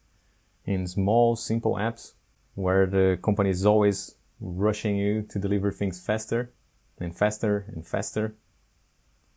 in 0.65 0.87
small, 0.87 1.37
simple 1.37 1.75
apps 1.75 2.15
where 2.55 2.87
the 2.87 3.19
company 3.23 3.51
is 3.51 3.67
always 3.67 4.17
rushing 4.41 4.97
you 4.97 5.23
to 5.23 5.39
deliver 5.39 5.71
things 5.71 6.01
faster 6.01 6.53
and 6.99 7.17
faster 7.17 7.67
and 7.75 7.87
faster 7.87 8.37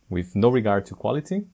with 0.08 0.34
no 0.34 0.48
regard 0.48 0.86
to 0.86 0.94
quality? 0.94 1.46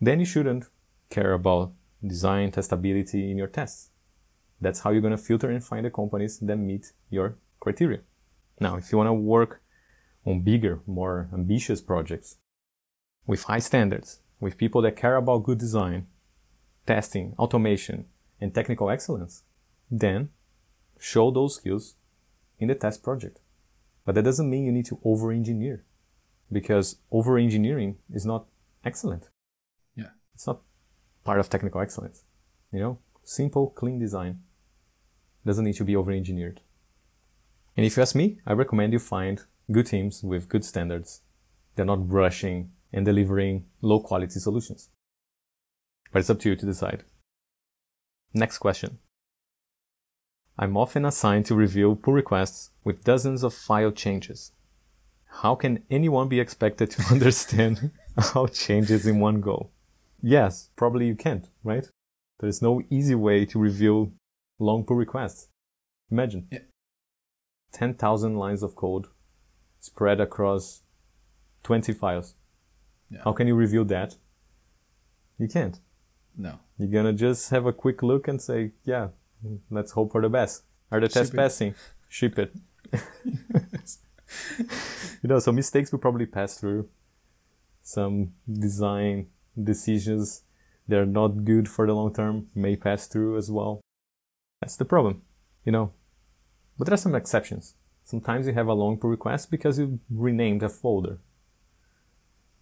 then 0.00 0.20
you 0.20 0.26
shouldn't 0.26 0.66
care 1.10 1.32
about 1.32 1.72
design 2.06 2.50
testability 2.50 3.30
in 3.30 3.38
your 3.38 3.46
tests. 3.46 3.90
That's 4.60 4.80
how 4.80 4.90
you're 4.90 5.00
going 5.00 5.16
to 5.16 5.22
filter 5.22 5.50
and 5.50 5.64
find 5.64 5.84
the 5.84 5.90
companies 5.90 6.38
that 6.38 6.56
meet 6.56 6.92
your 7.10 7.36
criteria. 7.60 8.00
Now, 8.60 8.76
if 8.76 8.90
you 8.90 8.98
want 8.98 9.08
to 9.08 9.14
work 9.14 9.62
on 10.26 10.40
bigger, 10.40 10.80
more 10.86 11.30
ambitious 11.32 11.80
projects 11.80 12.36
with 13.26 13.44
high 13.44 13.60
standards, 13.60 14.20
with 14.40 14.58
people 14.58 14.82
that 14.82 14.96
care 14.96 15.16
about 15.16 15.44
good 15.44 15.58
design, 15.58 16.06
testing, 16.86 17.34
automation, 17.38 18.06
and 18.40 18.54
technical 18.54 18.90
excellence, 18.90 19.44
then 19.90 20.28
show 20.98 21.30
those 21.30 21.54
skills 21.54 21.94
in 22.58 22.68
the 22.68 22.74
test 22.74 23.02
project. 23.02 23.40
But 24.04 24.14
that 24.16 24.24
doesn't 24.24 24.50
mean 24.50 24.64
you 24.64 24.72
need 24.72 24.86
to 24.86 25.00
over 25.04 25.32
engineer 25.32 25.84
because 26.50 26.96
over 27.10 27.38
engineering 27.38 27.96
is 28.12 28.26
not 28.26 28.46
excellent. 28.84 29.30
Yeah. 29.96 30.10
It's 30.34 30.46
not 30.46 30.62
part 31.24 31.40
of 31.40 31.48
technical 31.48 31.80
excellence. 31.80 32.24
You 32.72 32.80
know, 32.80 32.98
simple, 33.24 33.70
clean 33.70 33.98
design 33.98 34.40
doesn't 35.44 35.64
need 35.64 35.76
to 35.76 35.84
be 35.84 35.96
over 35.96 36.12
engineered. 36.12 36.60
And 37.76 37.84
if 37.84 37.96
you 37.96 38.02
ask 38.02 38.14
me, 38.14 38.38
I 38.46 38.52
recommend 38.52 38.92
you 38.92 38.98
find 38.98 39.42
good 39.70 39.86
teams 39.86 40.22
with 40.22 40.48
good 40.48 40.64
standards. 40.64 41.22
They're 41.74 41.84
not 41.84 42.10
rushing 42.10 42.72
and 42.92 43.04
delivering 43.04 43.66
low 43.82 44.00
quality 44.00 44.40
solutions. 44.40 44.90
But 46.12 46.20
it's 46.20 46.30
up 46.30 46.38
to 46.40 46.50
you 46.50 46.56
to 46.56 46.66
decide. 46.66 47.04
Next 48.32 48.58
question. 48.58 48.98
I'm 50.58 50.76
often 50.76 51.04
assigned 51.04 51.46
to 51.46 51.54
review 51.54 51.96
pull 51.96 52.14
requests 52.14 52.70
with 52.82 53.04
dozens 53.04 53.42
of 53.42 53.52
file 53.52 53.92
changes. 53.92 54.52
How 55.42 55.54
can 55.54 55.82
anyone 55.90 56.28
be 56.28 56.40
expected 56.40 56.90
to 56.92 57.02
understand 57.12 57.90
all 58.34 58.48
changes 58.48 59.06
in 59.06 59.20
one 59.20 59.40
go? 59.40 59.70
Yes, 60.22 60.70
probably 60.76 61.06
you 61.06 61.14
can't, 61.14 61.50
right? 61.62 61.86
There's 62.40 62.62
no 62.62 62.80
easy 62.88 63.14
way 63.14 63.44
to 63.46 63.58
review 63.58 64.12
long 64.58 64.84
pull 64.84 64.96
requests. 64.96 65.48
Imagine 66.10 66.48
yeah. 66.50 66.60
10,000 67.72 68.36
lines 68.36 68.62
of 68.62 68.74
code 68.76 69.06
spread 69.86 70.20
across 70.20 70.82
20 71.62 71.92
files. 71.92 72.34
Yeah. 73.10 73.20
How 73.24 73.32
can 73.32 73.46
you 73.46 73.54
review 73.54 73.84
that? 73.84 74.16
You 75.38 75.48
can't. 75.48 75.78
No. 76.36 76.58
You're 76.78 76.88
gonna 76.88 77.12
just 77.12 77.50
have 77.50 77.66
a 77.66 77.72
quick 77.72 78.02
look 78.02 78.28
and 78.28 78.40
say, 78.42 78.72
yeah, 78.84 79.08
let's 79.70 79.92
hope 79.92 80.12
for 80.12 80.20
the 80.20 80.28
best. 80.28 80.64
Are 80.90 81.00
the 81.00 81.08
tests 81.08 81.34
passing? 81.34 81.74
Ship 82.08 82.38
it. 82.38 82.54
you 85.22 85.28
know, 85.28 85.38
some 85.38 85.54
mistakes 85.54 85.92
will 85.92 85.98
probably 85.98 86.26
pass 86.26 86.58
through. 86.58 86.88
Some 87.82 88.32
design 88.50 89.28
decisions 89.62 90.42
that 90.88 90.98
are 90.98 91.06
not 91.06 91.44
good 91.44 91.68
for 91.68 91.86
the 91.86 91.94
long 91.94 92.12
term 92.12 92.48
may 92.54 92.76
pass 92.76 93.06
through 93.06 93.36
as 93.36 93.50
well. 93.50 93.80
That's 94.60 94.76
the 94.76 94.84
problem, 94.84 95.22
you 95.64 95.72
know. 95.72 95.92
But 96.78 96.86
there 96.86 96.94
are 96.94 96.98
some 96.98 97.14
exceptions. 97.14 97.74
Sometimes 98.06 98.46
you 98.46 98.52
have 98.52 98.68
a 98.68 98.72
long 98.72 98.98
pull 98.98 99.10
request 99.10 99.50
because 99.50 99.80
you 99.80 99.98
renamed 100.08 100.62
a 100.62 100.68
folder. 100.68 101.18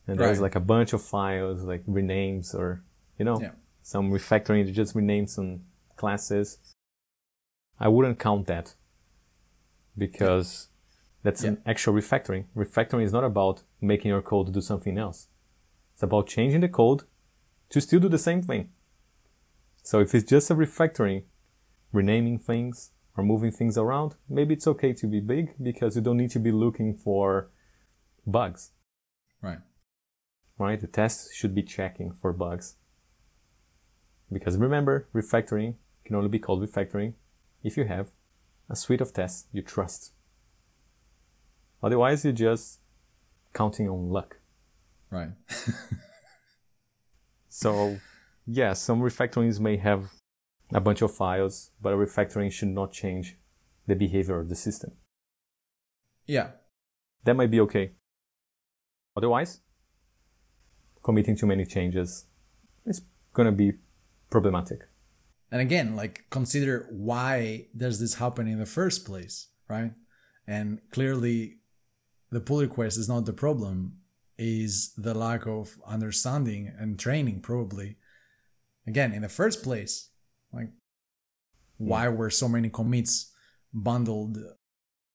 And 0.07 0.19
there's 0.19 0.39
right. 0.39 0.45
like 0.45 0.55
a 0.55 0.61
bunch 0.61 0.95
of 0.95 1.03
files, 1.03 1.65
like 1.65 1.85
renames 1.85 2.55
or, 2.55 2.83
you 3.19 3.27
know, 3.27 3.39
yeah. 3.39 3.51
some 3.83 4.11
refactoring 4.11 4.65
to 4.65 4.73
just 4.73 4.95
rename 4.95 5.27
some 5.27 5.61
classes. 5.97 6.57
I 7.79 7.89
wouldn't 7.89 8.19
count 8.19 8.47
that 8.47 8.73
because 9.99 10.69
that's 11.23 11.43
yeah. 11.43 11.51
an 11.51 11.63
actual 11.67 11.93
refactoring. 11.93 12.47
Refactoring 12.57 13.05
is 13.05 13.13
not 13.13 13.25
about 13.25 13.65
making 13.83 14.09
your 14.13 14.23
code 14.23 14.51
do 14.51 14.63
something 14.63 14.97
else. 14.97 15.29
It's 15.93 16.03
about 16.03 16.27
changing 16.27 16.63
the 16.63 16.69
code 16.71 17.03
to 17.69 17.83
still 17.83 18.01
do 18.01 18.09
the 18.09 18.19
same 18.19 18.41
thing. 18.41 18.71
So 19.83 20.01
if 20.01 20.15
it's 20.15 20.25
just 20.25 20.51
a 20.51 20.55
refactoring, 20.55 21.25
renaming 21.93 22.39
things 22.39 22.93
or 23.17 23.25
moving 23.25 23.51
things 23.51 23.79
around, 23.79 24.17
maybe 24.29 24.55
it's 24.55 24.67
okay 24.67 24.93
to 24.93 25.07
be 25.07 25.21
big 25.21 25.55
because 25.63 25.97
you 25.97 26.03
don't 26.03 26.17
need 26.17 26.31
to 26.31 26.41
be 26.41 26.51
looking 26.51 26.95
for 26.95 27.51
bugs. 28.27 28.73
Right. 29.41 29.59
Right? 30.59 30.81
The 30.81 30.87
tests 30.87 31.35
should 31.35 31.55
be 31.55 31.63
checking 31.63 32.13
for 32.13 32.33
bugs. 32.33 32.77
Because 34.33 34.57
remember, 34.57 35.09
refactoring 35.15 35.75
can 36.05 36.17
only 36.17 36.29
be 36.29 36.39
called 36.39 36.63
refactoring 36.63 37.15
if 37.63 37.77
you 37.77 37.85
have 37.85 38.11
a 38.69 38.77
suite 38.77 39.01
of 39.01 39.13
tests 39.13 39.47
you 39.53 39.63
trust. 39.63 40.13
Otherwise, 41.83 42.25
you're 42.25 42.33
just 42.33 42.81
counting 43.53 43.89
on 43.89 44.11
luck. 44.11 44.39
Right. 45.11 45.29
so, 47.49 47.99
yeah, 48.47 48.73
some 48.73 49.01
refactorings 49.01 49.61
may 49.61 49.77
have 49.77 50.11
a 50.75 50.81
bunch 50.81 51.01
of 51.01 51.15
files, 51.15 51.71
but 51.81 51.95
a 51.95 51.97
refactoring 51.97 52.51
should 52.51 52.69
not 52.69 52.93
change 52.93 53.39
the 53.87 53.95
behavior 53.95 54.41
of 54.41 54.49
the 54.49 54.57
system. 54.57 54.93
Yeah. 56.27 56.49
That 57.25 57.35
might 57.35 57.51
be 57.51 57.61
okay. 57.61 57.93
Otherwise, 59.17 59.61
committing 61.03 61.37
too 61.37 61.47
many 61.47 61.65
changes 61.65 62.27
is 62.85 63.03
going 63.33 63.47
to 63.47 63.53
be 63.53 63.75
problematic. 64.31 64.81
And 65.53 65.61
again, 65.61 65.95
like 65.95 66.25
consider 66.31 66.89
why 66.91 67.67
does 67.77 68.01
this 68.01 68.15
happen 68.15 68.49
in 68.49 68.59
the 68.59 68.67
first 68.67 69.07
place, 69.07 69.49
right? 69.69 69.93
And 70.47 70.81
clearly 70.91 71.59
the 72.31 72.41
pull 72.41 72.61
request 72.61 72.99
is 72.99 73.09
not 73.09 73.27
the 73.27 73.33
problem, 73.33 73.99
is 74.37 74.93
the 74.97 75.15
lack 75.15 75.47
of 75.47 75.77
understanding 75.87 76.73
and 76.77 76.99
training, 76.99 77.41
probably. 77.41 77.97
Again, 78.89 79.13
in 79.13 79.23
the 79.23 79.29
first 79.29 79.63
place, 79.63 80.11
like, 80.55 80.71
hmm. 81.79 81.89
why 81.89 82.09
were 82.09 82.31
so 82.31 82.49
many 82.49 82.69
commits 82.69 83.33
bundled 83.73 84.39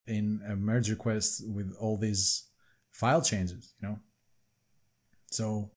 in 0.05 0.41
a 0.47 0.55
merge 0.55 0.89
request 0.89 1.43
with 1.47 1.73
all 1.79 1.97
these 1.97 2.47
file 2.91 3.21
changes, 3.21 3.73
you 3.81 3.87
know? 3.87 3.99
So 5.31 5.71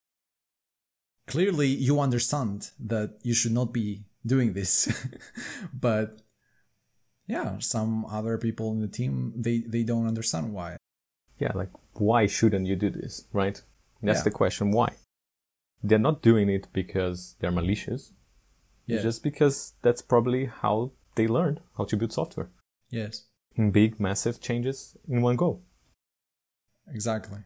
clearly 1.26 1.68
you 1.68 2.00
understand 2.00 2.70
that 2.80 3.18
you 3.22 3.34
should 3.34 3.52
not 3.52 3.72
be 3.72 4.04
doing 4.24 4.54
this, 4.54 4.88
but 5.72 6.22
yeah, 7.26 7.58
some 7.58 8.04
other 8.06 8.38
people 8.38 8.72
in 8.72 8.80
the 8.80 8.88
team, 8.88 9.32
they, 9.36 9.58
they 9.58 9.82
don't 9.82 10.06
understand 10.06 10.52
why 10.52 10.76
yeah, 11.42 11.52
like 11.54 11.70
why 11.94 12.26
shouldn't 12.26 12.66
you 12.66 12.76
do 12.76 12.88
this, 12.88 13.26
right? 13.32 13.60
That's 14.00 14.20
yeah. 14.20 14.24
the 14.24 14.30
question. 14.30 14.70
Why? 14.70 14.94
They're 15.82 15.98
not 15.98 16.22
doing 16.22 16.48
it 16.48 16.68
because 16.72 17.34
they're 17.40 17.50
malicious. 17.50 18.12
Yes. 18.86 19.02
Just 19.02 19.22
because 19.22 19.74
that's 19.82 20.02
probably 20.02 20.46
how 20.46 20.92
they 21.14 21.26
learned 21.26 21.60
how 21.76 21.84
to 21.84 21.96
build 21.96 22.12
software. 22.12 22.50
Yes. 22.90 23.26
In 23.54 23.70
big, 23.70 24.00
massive 24.00 24.40
changes 24.40 24.96
in 25.08 25.22
one 25.22 25.36
go. 25.36 25.60
Exactly. 26.88 27.38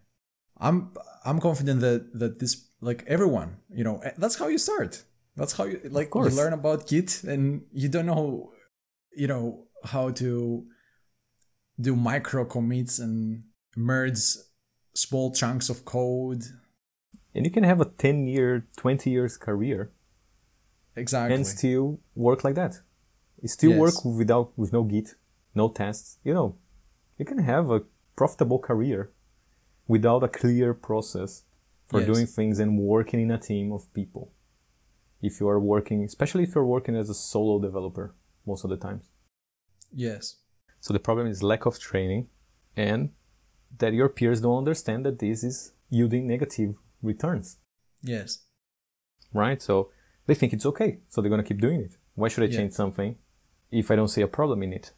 I'm 0.58 0.92
I'm 1.24 1.40
confident 1.40 1.80
that 1.80 2.18
that 2.18 2.38
this 2.38 2.68
like 2.80 3.04
everyone, 3.06 3.58
you 3.70 3.84
know, 3.84 3.98
eh, 3.98 4.12
that's 4.16 4.36
how 4.36 4.48
you 4.48 4.58
start. 4.58 5.04
That's 5.36 5.52
how 5.52 5.64
you 5.64 5.80
like 5.90 6.14
you 6.14 6.22
learn 6.22 6.52
about 6.52 6.86
Git 6.86 7.24
and 7.24 7.62
you 7.72 7.88
don't 7.88 8.06
know, 8.06 8.52
you 9.14 9.26
know, 9.26 9.66
how 9.84 10.10
to 10.12 10.64
do 11.78 11.94
micro 11.94 12.44
commits 12.44 12.98
and 12.98 13.44
merge 13.76 14.18
small 14.94 15.32
chunks 15.32 15.68
of 15.68 15.84
code. 15.84 16.44
And 17.34 17.44
you 17.44 17.50
can 17.50 17.64
have 17.64 17.82
a 17.82 17.84
10 17.84 18.26
year, 18.26 18.66
20 18.78 19.10
years 19.10 19.36
career. 19.36 19.92
Exactly. 20.96 21.34
And 21.34 21.46
still 21.46 22.00
work 22.14 22.42
like 22.44 22.54
that. 22.54 22.80
You 23.42 23.48
still 23.48 23.70
yes. 23.70 23.78
work 23.78 24.04
without, 24.04 24.52
with 24.56 24.72
no 24.72 24.82
Git, 24.82 25.14
no 25.54 25.68
tests. 25.68 26.18
You 26.24 26.34
know, 26.34 26.56
you 27.18 27.24
can 27.24 27.38
have 27.38 27.70
a 27.70 27.82
profitable 28.16 28.58
career 28.58 29.10
without 29.86 30.22
a 30.24 30.28
clear 30.28 30.74
process 30.74 31.44
for 31.86 32.00
yes. 32.00 32.06
doing 32.06 32.26
things 32.26 32.58
and 32.58 32.78
working 32.78 33.20
in 33.20 33.30
a 33.30 33.38
team 33.38 33.72
of 33.72 33.92
people. 33.92 34.32
If 35.22 35.40
you 35.40 35.48
are 35.48 35.60
working, 35.60 36.04
especially 36.04 36.44
if 36.44 36.54
you're 36.54 36.64
working 36.64 36.96
as 36.96 37.08
a 37.08 37.14
solo 37.14 37.60
developer 37.60 38.14
most 38.46 38.64
of 38.64 38.70
the 38.70 38.76
times. 38.76 39.10
Yes. 39.92 40.36
So 40.80 40.92
the 40.92 40.98
problem 40.98 41.26
is 41.26 41.42
lack 41.42 41.66
of 41.66 41.78
training 41.78 42.28
and 42.76 43.10
that 43.78 43.92
your 43.92 44.08
peers 44.08 44.40
don't 44.40 44.58
understand 44.58 45.04
that 45.06 45.18
this 45.18 45.42
is 45.42 45.72
yielding 45.90 46.26
negative 46.26 46.74
returns. 47.02 47.58
Yes. 48.02 48.40
Right? 49.32 49.60
So 49.60 49.90
they 50.26 50.34
think 50.34 50.52
it's 50.52 50.66
okay. 50.66 50.98
So 51.08 51.20
they're 51.20 51.30
going 51.30 51.42
to 51.42 51.48
keep 51.48 51.60
doing 51.60 51.80
it. 51.80 51.96
Why 52.14 52.28
should 52.28 52.44
I 52.44 52.46
yeah. 52.46 52.58
change 52.58 52.72
something 52.72 53.16
if 53.70 53.90
I 53.90 53.96
don't 53.96 54.08
see 54.08 54.22
a 54.22 54.28
problem 54.28 54.62
in 54.62 54.72
it? 54.72 54.92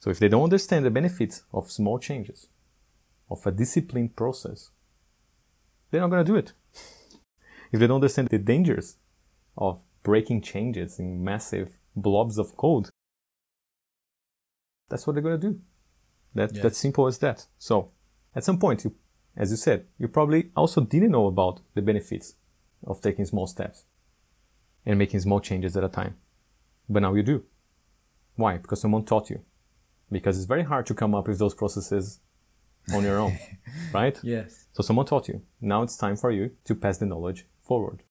So 0.00 0.10
if 0.10 0.18
they 0.18 0.28
don't 0.28 0.44
understand 0.44 0.84
the 0.84 0.90
benefits 0.90 1.44
of 1.52 1.70
small 1.70 1.98
changes, 1.98 2.48
of 3.30 3.46
a 3.46 3.52
disciplined 3.52 4.16
process, 4.16 4.70
they're 5.90 6.00
not 6.00 6.10
going 6.10 6.24
to 6.24 6.32
do 6.32 6.36
it. 6.36 6.52
if 7.72 7.80
they 7.80 7.86
don't 7.86 7.96
understand 7.96 8.28
the 8.28 8.38
dangers 8.38 8.96
of 9.56 9.82
breaking 10.02 10.42
changes 10.42 10.98
in 10.98 11.22
massive 11.22 11.78
blobs 11.94 12.38
of 12.38 12.56
code, 12.56 12.88
that's 14.88 15.06
what 15.06 15.14
they're 15.14 15.22
going 15.22 15.40
to 15.40 15.50
do. 15.50 15.60
That. 16.34 16.54
That's 16.54 16.78
simple 16.78 17.06
as 17.06 17.18
that. 17.18 17.46
So 17.58 17.90
at 18.34 18.44
some 18.44 18.58
point, 18.58 18.84
you, 18.84 18.94
as 19.36 19.50
you 19.50 19.56
said, 19.56 19.86
you 19.98 20.08
probably 20.08 20.50
also 20.56 20.80
didn't 20.80 21.12
know 21.12 21.26
about 21.26 21.60
the 21.74 21.82
benefits 21.82 22.34
of 22.84 23.00
taking 23.00 23.24
small 23.24 23.46
steps 23.46 23.84
and 24.84 24.98
making 24.98 25.20
small 25.20 25.40
changes 25.40 25.76
at 25.76 25.84
a 25.84 25.88
time. 25.88 26.16
But 26.88 27.02
now 27.02 27.14
you 27.14 27.22
do. 27.22 27.44
Why? 28.34 28.58
Because 28.58 28.80
someone 28.80 29.04
taught 29.04 29.30
you. 29.30 29.40
Because 30.10 30.36
it's 30.36 30.46
very 30.46 30.64
hard 30.64 30.86
to 30.86 30.94
come 30.94 31.14
up 31.14 31.28
with 31.28 31.38
those 31.38 31.54
processes 31.54 32.20
on 32.92 33.04
your 33.04 33.18
own, 33.18 33.38
right? 33.92 34.18
Yes. 34.22 34.66
So 34.72 34.82
someone 34.82 35.06
taught 35.06 35.28
you. 35.28 35.42
Now 35.60 35.82
it's 35.82 35.96
time 35.96 36.16
for 36.16 36.30
you 36.30 36.52
to 36.64 36.74
pass 36.74 36.98
the 36.98 37.06
knowledge 37.06 37.46
forward. 37.62 38.02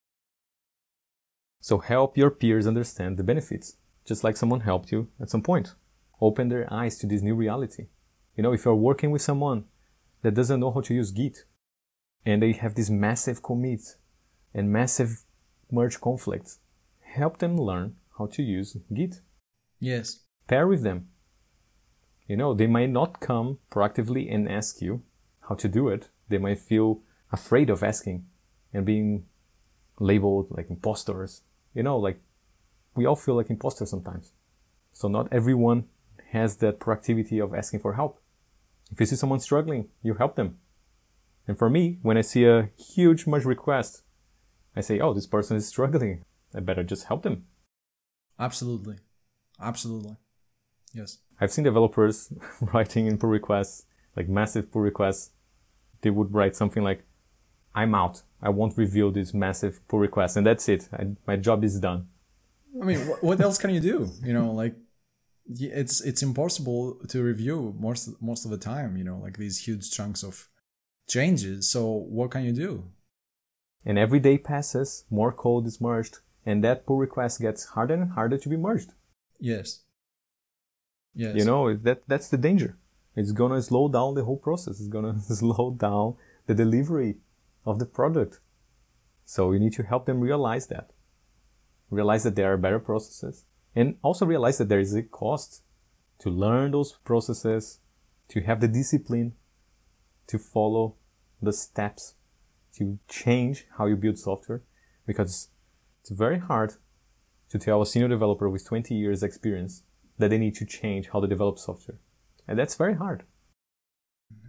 So 1.60 1.78
help 1.78 2.18
your 2.18 2.32
peers 2.32 2.66
understand 2.66 3.18
the 3.18 3.24
benefits, 3.24 3.78
just 4.06 4.24
like 4.24 4.38
someone 4.38 4.62
helped 4.62 4.92
you 4.92 5.10
at 5.20 5.30
some 5.30 5.44
point. 5.44 5.76
Open 6.20 6.50
their 6.50 6.72
eyes 6.74 6.98
to 7.00 7.08
this 7.08 7.22
new 7.22 7.36
reality. 7.36 7.88
You 8.36 8.44
know, 8.44 8.54
if 8.54 8.66
you're 8.66 8.76
working 8.76 9.12
with 9.12 9.22
someone 9.22 9.66
that 10.22 10.34
doesn't 10.34 10.60
know 10.60 10.72
how 10.72 10.82
to 10.82 10.94
use 10.94 11.12
Git 11.12 11.46
and 12.26 12.42
they 12.42 12.54
have 12.54 12.76
this 12.76 12.90
massive 12.90 13.44
commit 13.44 13.98
and 14.54 14.72
massive 14.72 15.24
merge 15.72 16.00
conflicts, 16.00 16.60
help 17.02 17.38
them 17.40 17.58
learn 17.58 17.96
how 18.18 18.28
to 18.28 18.44
use 18.44 18.78
Git. 18.94 19.22
Yes. 19.80 20.20
Pair 20.48 20.68
with 20.68 20.84
them. 20.84 21.08
You 22.28 22.38
know, 22.38 22.54
they 22.54 22.68
might 22.68 22.90
not 22.90 23.20
come 23.20 23.60
proactively 23.72 24.34
and 24.34 24.50
ask 24.50 24.82
you 24.82 25.02
how 25.50 25.56
to 25.56 25.68
do 25.68 25.90
it. 25.90 26.10
They 26.30 26.38
might 26.38 26.60
feel 26.60 27.02
afraid 27.32 27.70
of 27.70 27.84
asking 27.84 28.26
and 28.74 28.86
being 28.86 29.26
labeled 30.00 30.48
like 30.50 30.70
imposters. 30.70 31.42
You 31.74 31.84
know, 31.84 31.98
like 31.98 32.20
we 32.96 33.06
all 33.06 33.16
feel 33.16 33.36
like 33.36 33.50
imposters 33.50 33.90
sometimes. 33.90 34.32
So 34.94 35.08
not 35.08 35.32
everyone 35.32 35.86
has 36.32 36.58
that 36.58 36.80
proactivity 36.80 37.44
of 37.44 37.54
asking 37.54 37.82
for 37.82 37.94
help. 37.94 38.22
If 38.92 39.00
you 39.00 39.06
see 39.06 39.16
someone 39.16 39.40
struggling, 39.40 39.90
you 40.04 40.16
help 40.16 40.36
them. 40.36 40.58
And 41.48 41.58
for 41.58 41.70
me, 41.70 42.00
when 42.02 42.18
I 42.18 42.22
see 42.22 42.46
a 42.46 42.70
huge 42.78 43.26
merge 43.26 43.46
request, 43.46 44.04
I 44.76 44.82
say, 44.82 45.00
oh, 45.00 45.14
this 45.14 45.28
person 45.28 45.58
is 45.58 45.68
struggling. 45.68 46.24
I 46.56 46.60
better 46.60 46.84
just 46.84 47.06
help 47.06 47.24
them. 47.24 47.46
Absolutely. 48.40 48.98
Absolutely. 49.62 50.18
Yes. 50.94 51.20
I've 51.40 51.52
seen 51.52 51.64
developers 51.64 52.32
writing 52.62 53.08
in 53.08 53.18
pull 53.18 53.30
requests, 53.30 53.86
like 54.16 54.28
massive 54.28 54.72
pull 54.72 54.82
requests. 54.82 55.32
They 56.02 56.10
would 56.10 56.34
write 56.34 56.56
something 56.56 56.84
like, 56.84 57.04
I'm 57.74 57.96
out. 57.96 58.24
I 58.42 58.50
won't 58.50 58.78
reveal 58.78 59.12
this 59.12 59.34
massive 59.34 59.86
pull 59.88 60.00
request. 60.00 60.36
And 60.36 60.46
that's 60.46 60.68
it. 60.68 60.90
I, 60.92 61.08
my 61.26 61.38
job 61.38 61.64
is 61.64 61.80
done. 61.80 62.08
I 62.82 62.86
mean, 62.86 63.00
what 63.22 63.40
else 63.40 63.58
can 63.58 63.70
you 63.72 63.80
do? 63.80 64.10
You 64.24 64.34
know, 64.34 64.52
like 64.52 64.76
it's 65.50 66.02
it's 66.02 66.24
impossible 66.24 66.96
to 67.08 67.24
review 67.24 67.76
most 67.80 68.22
most 68.22 68.46
of 68.46 68.52
the 68.52 68.58
time 68.58 68.96
you 68.96 69.04
know 69.04 69.18
like 69.18 69.38
these 69.38 69.58
huge 69.66 69.92
chunks 69.92 70.24
of 70.24 70.48
changes 71.10 71.70
so 71.70 71.88
what 71.88 72.32
can 72.32 72.44
you 72.44 72.54
do 72.54 72.86
and 73.86 73.98
every 73.98 74.20
day 74.20 74.38
passes 74.38 75.06
more 75.10 75.32
code 75.32 75.66
is 75.66 75.82
merged 75.82 76.20
and 76.46 76.64
that 76.64 76.86
pull 76.86 76.98
request 76.98 77.42
gets 77.42 77.66
harder 77.66 77.94
and 77.96 78.12
harder 78.12 78.38
to 78.38 78.50
be 78.50 78.58
merged. 78.58 78.94
Yes. 79.40 79.82
Yes. 81.14 81.36
You 81.36 81.46
know 81.46 81.76
that 81.76 82.04
that's 82.08 82.30
the 82.30 82.38
danger. 82.38 82.78
It's 83.16 83.32
gonna 83.32 83.62
slow 83.62 83.90
down 83.90 84.16
the 84.16 84.24
whole 84.24 84.38
process. 84.38 84.80
It's 84.80 84.88
gonna 84.88 85.20
slow 85.30 85.76
down 85.78 86.16
the 86.48 86.56
delivery 86.56 87.18
of 87.66 87.80
the 87.80 87.86
product. 87.86 88.40
So 89.26 89.52
you 89.52 89.60
need 89.60 89.74
to 89.74 89.84
help 89.84 90.06
them 90.06 90.20
realize 90.20 90.68
that. 90.68 90.92
Realize 91.90 92.24
that 92.24 92.36
there 92.36 92.54
are 92.54 92.58
better 92.58 92.80
processes 92.80 93.46
And 93.76 93.98
also 94.02 94.26
realize 94.26 94.58
that 94.58 94.70
there 94.70 94.80
is 94.80 94.96
a 94.96 95.04
cost 95.04 95.64
to 96.20 96.30
learn 96.30 96.72
those 96.72 96.94
processes, 97.04 97.80
to 98.30 98.42
have 98.42 98.62
the 98.62 98.68
discipline 98.68 99.34
to 100.28 100.38
follow 100.38 100.96
the 101.42 101.52
steps 101.52 102.16
to 102.78 103.00
change 103.08 103.66
how 103.78 103.86
you 103.86 103.96
build 103.96 104.18
software 104.18 104.64
because 105.06 105.50
it's 106.02 106.10
very 106.10 106.40
hard 106.40 106.76
to 107.50 107.60
tell 107.60 107.82
a 107.82 107.86
senior 107.86 108.08
developer 108.08 108.50
with 108.50 108.66
20 108.66 108.96
years 108.96 109.24
experience 109.24 109.84
that 110.18 110.30
they 110.30 110.38
need 110.38 110.56
to 110.56 110.66
change 110.66 111.10
how 111.12 111.20
they 111.20 111.28
develop 111.28 111.60
software. 111.60 112.00
And 112.48 112.58
that's 112.58 112.76
very 112.76 112.96
hard. 112.96 113.24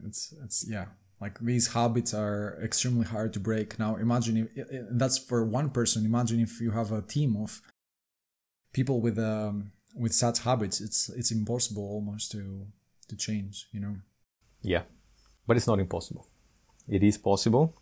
It's, 0.07 0.33
it's, 0.45 0.67
yeah, 0.69 0.87
like 1.21 1.39
these 1.41 1.73
habits 1.73 2.15
are 2.15 2.59
extremely 2.63 3.07
hard 3.07 3.33
to 3.33 3.41
break. 3.41 3.79
Now 3.79 3.97
imagine 3.97 4.49
if 4.55 4.67
that's 4.91 5.19
for 5.19 5.45
one 5.45 5.71
person. 5.71 6.05
Imagine 6.05 6.41
if 6.41 6.61
you 6.61 6.71
have 6.71 6.93
a 6.93 7.03
team 7.03 7.37
of 7.37 7.61
people 8.73 9.01
with, 9.01 9.19
um, 9.19 9.73
with 9.95 10.15
such 10.15 10.41
habits, 10.41 10.81
it's, 10.81 11.09
it's 11.11 11.31
impossible 11.33 11.83
almost 11.83 12.33
to, 12.33 12.67
to 13.09 13.17
change, 13.17 13.67
you 13.73 13.81
know? 13.81 13.97
Yeah, 14.63 14.83
but 15.47 15.57
it's 15.57 15.67
not 15.67 15.81
impossible. 15.81 16.29
It 16.89 17.03
is 17.03 17.19
possible. 17.19 17.75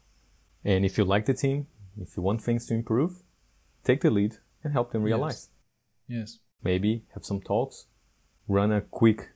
And 0.64 0.85
if 0.85 0.99
you 0.99 1.05
like 1.05 1.27
the 1.27 1.35
team, 1.35 1.66
if 2.01 2.16
you 2.16 2.23
want 2.23 2.42
things 2.42 2.66
to 2.66 2.75
improve, 2.75 3.23
take 3.85 4.01
the 4.03 4.11
lead 4.11 4.37
and 4.62 4.73
help 4.73 4.92
them 4.92 5.03
realize. 5.03 5.49
Yes. 6.07 6.18
yes. 6.18 6.38
Maybe 6.62 7.05
have 7.14 7.25
some 7.25 7.40
talks, 7.40 7.87
run 8.46 8.70
a 8.70 8.81
quick 8.81 9.31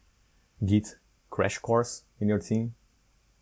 Git 0.64 0.96
crash 1.30 1.58
course 1.58 2.02
in 2.20 2.28
your 2.28 2.38
team. 2.38 2.74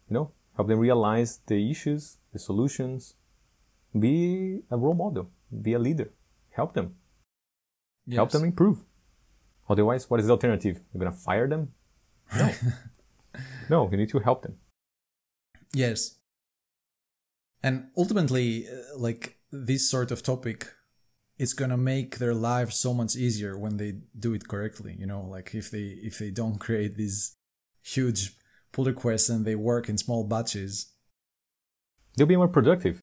You 0.08 0.14
know, 0.14 0.32
help 0.56 0.68
them 0.68 0.78
realize 0.78 1.40
the 1.46 1.70
issues, 1.70 2.18
the 2.32 2.38
solutions. 2.38 3.14
Be 3.98 4.60
a 4.70 4.76
role 4.76 4.94
model, 4.94 5.30
be 5.50 5.74
a 5.74 5.78
leader. 5.78 6.12
Help 6.50 6.74
them. 6.74 6.94
Yes. 8.06 8.16
Help 8.16 8.30
them 8.30 8.44
improve. 8.44 8.78
Otherwise, 9.68 10.08
what 10.08 10.20
is 10.20 10.26
the 10.26 10.32
alternative? 10.32 10.80
You're 10.92 11.04
gonna 11.04 11.16
fire 11.16 11.48
them? 11.48 11.72
No. 12.36 12.50
no, 13.70 13.90
you 13.90 13.96
need 13.96 14.08
to 14.10 14.18
help 14.20 14.42
them. 14.42 14.56
Yes. 15.74 16.16
And 17.62 17.88
ultimately, 17.96 18.66
uh, 18.68 18.98
like 18.98 19.38
this 19.50 19.88
sort 19.88 20.10
of 20.10 20.22
topic, 20.22 20.66
it's 21.38 21.52
gonna 21.52 21.76
make 21.76 22.18
their 22.18 22.34
lives 22.34 22.76
so 22.76 22.92
much 22.92 23.16
easier 23.16 23.56
when 23.56 23.76
they 23.76 23.94
do 24.18 24.34
it 24.34 24.48
correctly. 24.48 24.96
You 24.98 25.06
know, 25.06 25.22
like 25.22 25.54
if 25.54 25.70
they 25.70 25.98
if 26.02 26.18
they 26.18 26.30
don't 26.30 26.58
create 26.58 26.96
these 26.96 27.36
huge 27.82 28.36
pull 28.72 28.84
requests 28.84 29.28
and 29.28 29.44
they 29.44 29.54
work 29.54 29.88
in 29.88 29.98
small 29.98 30.24
batches, 30.24 30.92
they'll 32.16 32.26
be 32.26 32.36
more 32.36 32.48
productive. 32.48 33.00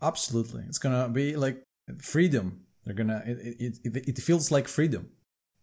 Absolutely, 0.00 0.64
it's 0.68 0.78
gonna 0.78 1.08
be 1.08 1.36
like 1.36 1.62
freedom. 2.00 2.66
They're 2.84 2.94
gonna 2.94 3.22
it 3.26 3.38
it, 3.60 3.78
it, 3.84 4.08
it 4.08 4.18
feels 4.18 4.50
like 4.50 4.68
freedom. 4.68 5.10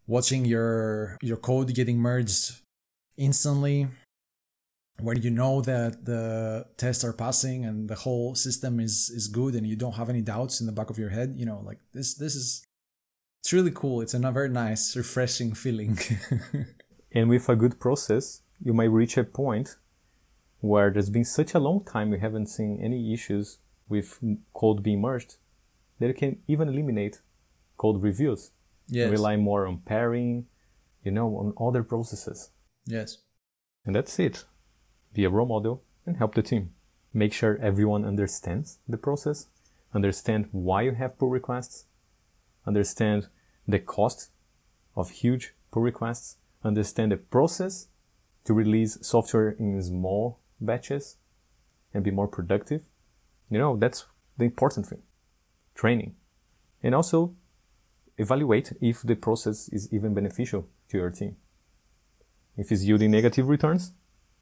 Watching 0.07 0.45
your 0.45 1.17
your 1.21 1.37
code 1.37 1.73
getting 1.75 1.99
merged 1.99 2.61
instantly 3.17 3.87
where 5.01 5.17
you 5.17 5.29
know 5.29 5.61
that 5.61 6.05
the 6.05 6.65
tests 6.77 7.03
are 7.03 7.13
passing 7.13 7.65
and 7.65 7.89
the 7.89 7.95
whole 7.95 8.35
system 8.35 8.79
is 8.79 9.09
is 9.09 9.27
good 9.27 9.55
and 9.55 9.65
you 9.65 9.75
don't 9.75 9.95
have 9.95 10.09
any 10.09 10.21
doubts 10.21 10.59
in 10.61 10.67
the 10.67 10.73
back 10.73 10.89
of 10.89 10.97
your 10.97 11.09
head 11.09 11.35
you 11.37 11.45
know 11.45 11.61
like 11.65 11.79
this 11.93 12.15
this 12.15 12.35
is 12.35 12.65
it's 13.41 13.53
really 13.53 13.71
cool. 13.71 14.01
It's 14.01 14.13
a 14.13 14.19
very 14.19 14.49
nice 14.49 14.95
refreshing 14.95 15.53
feeling. 15.53 15.97
And 17.11 17.27
with 17.27 17.49
a 17.49 17.55
good 17.55 17.79
process 17.79 18.43
you 18.63 18.71
might 18.71 18.91
reach 18.91 19.17
a 19.17 19.23
point 19.23 19.77
where 20.59 20.91
there's 20.91 21.09
been 21.09 21.25
such 21.25 21.55
a 21.55 21.59
long 21.59 21.83
time 21.83 22.13
you 22.13 22.19
haven't 22.19 22.47
seen 22.47 22.79
any 22.79 23.11
issues 23.11 23.57
with 23.87 24.19
code 24.53 24.83
being 24.83 25.01
merged 25.01 25.37
that 25.97 26.07
you 26.07 26.13
can 26.13 26.37
even 26.47 26.69
eliminate 26.69 27.21
code 27.77 28.03
reviews 28.03 28.51
yes. 28.87 29.09
rely 29.09 29.37
more 29.37 29.65
on 29.65 29.79
pairing 29.79 30.45
you 31.03 31.11
know 31.11 31.29
on 31.37 31.53
other 31.67 31.81
processes. 31.81 32.51
Yes. 32.85 33.17
And 33.85 33.95
that's 33.95 34.19
it 34.19 34.45
be 35.13 35.23
a 35.23 35.29
role 35.29 35.47
model, 35.47 35.83
and 36.05 36.17
help 36.17 36.35
the 36.35 36.41
team. 36.41 36.71
Make 37.13 37.33
sure 37.33 37.57
everyone 37.61 38.05
understands 38.05 38.79
the 38.87 38.97
process, 38.97 39.47
understand 39.93 40.49
why 40.51 40.83
you 40.83 40.91
have 40.91 41.17
pull 41.17 41.29
requests, 41.29 41.85
understand 42.65 43.27
the 43.67 43.79
cost 43.79 44.29
of 44.95 45.09
huge 45.09 45.53
pull 45.71 45.81
requests, 45.81 46.37
understand 46.63 47.11
the 47.11 47.17
process 47.17 47.87
to 48.45 48.53
release 48.53 48.97
software 49.01 49.51
in 49.51 49.81
small 49.81 50.39
batches 50.59 51.17
and 51.93 52.03
be 52.03 52.11
more 52.11 52.27
productive. 52.27 52.83
You 53.49 53.57
know, 53.57 53.77
that's 53.77 54.05
the 54.37 54.45
important 54.45 54.87
thing. 54.87 55.01
Training. 55.75 56.15
And 56.83 56.93
also 56.93 57.35
evaluate 58.17 58.73
if 58.81 59.01
the 59.01 59.15
process 59.15 59.69
is 59.69 59.91
even 59.91 60.13
beneficial 60.13 60.67
to 60.89 60.97
your 60.97 61.09
team. 61.09 61.37
If 62.57 62.71
it's 62.71 62.83
yielding 62.83 63.11
negative 63.11 63.47
returns, 63.47 63.93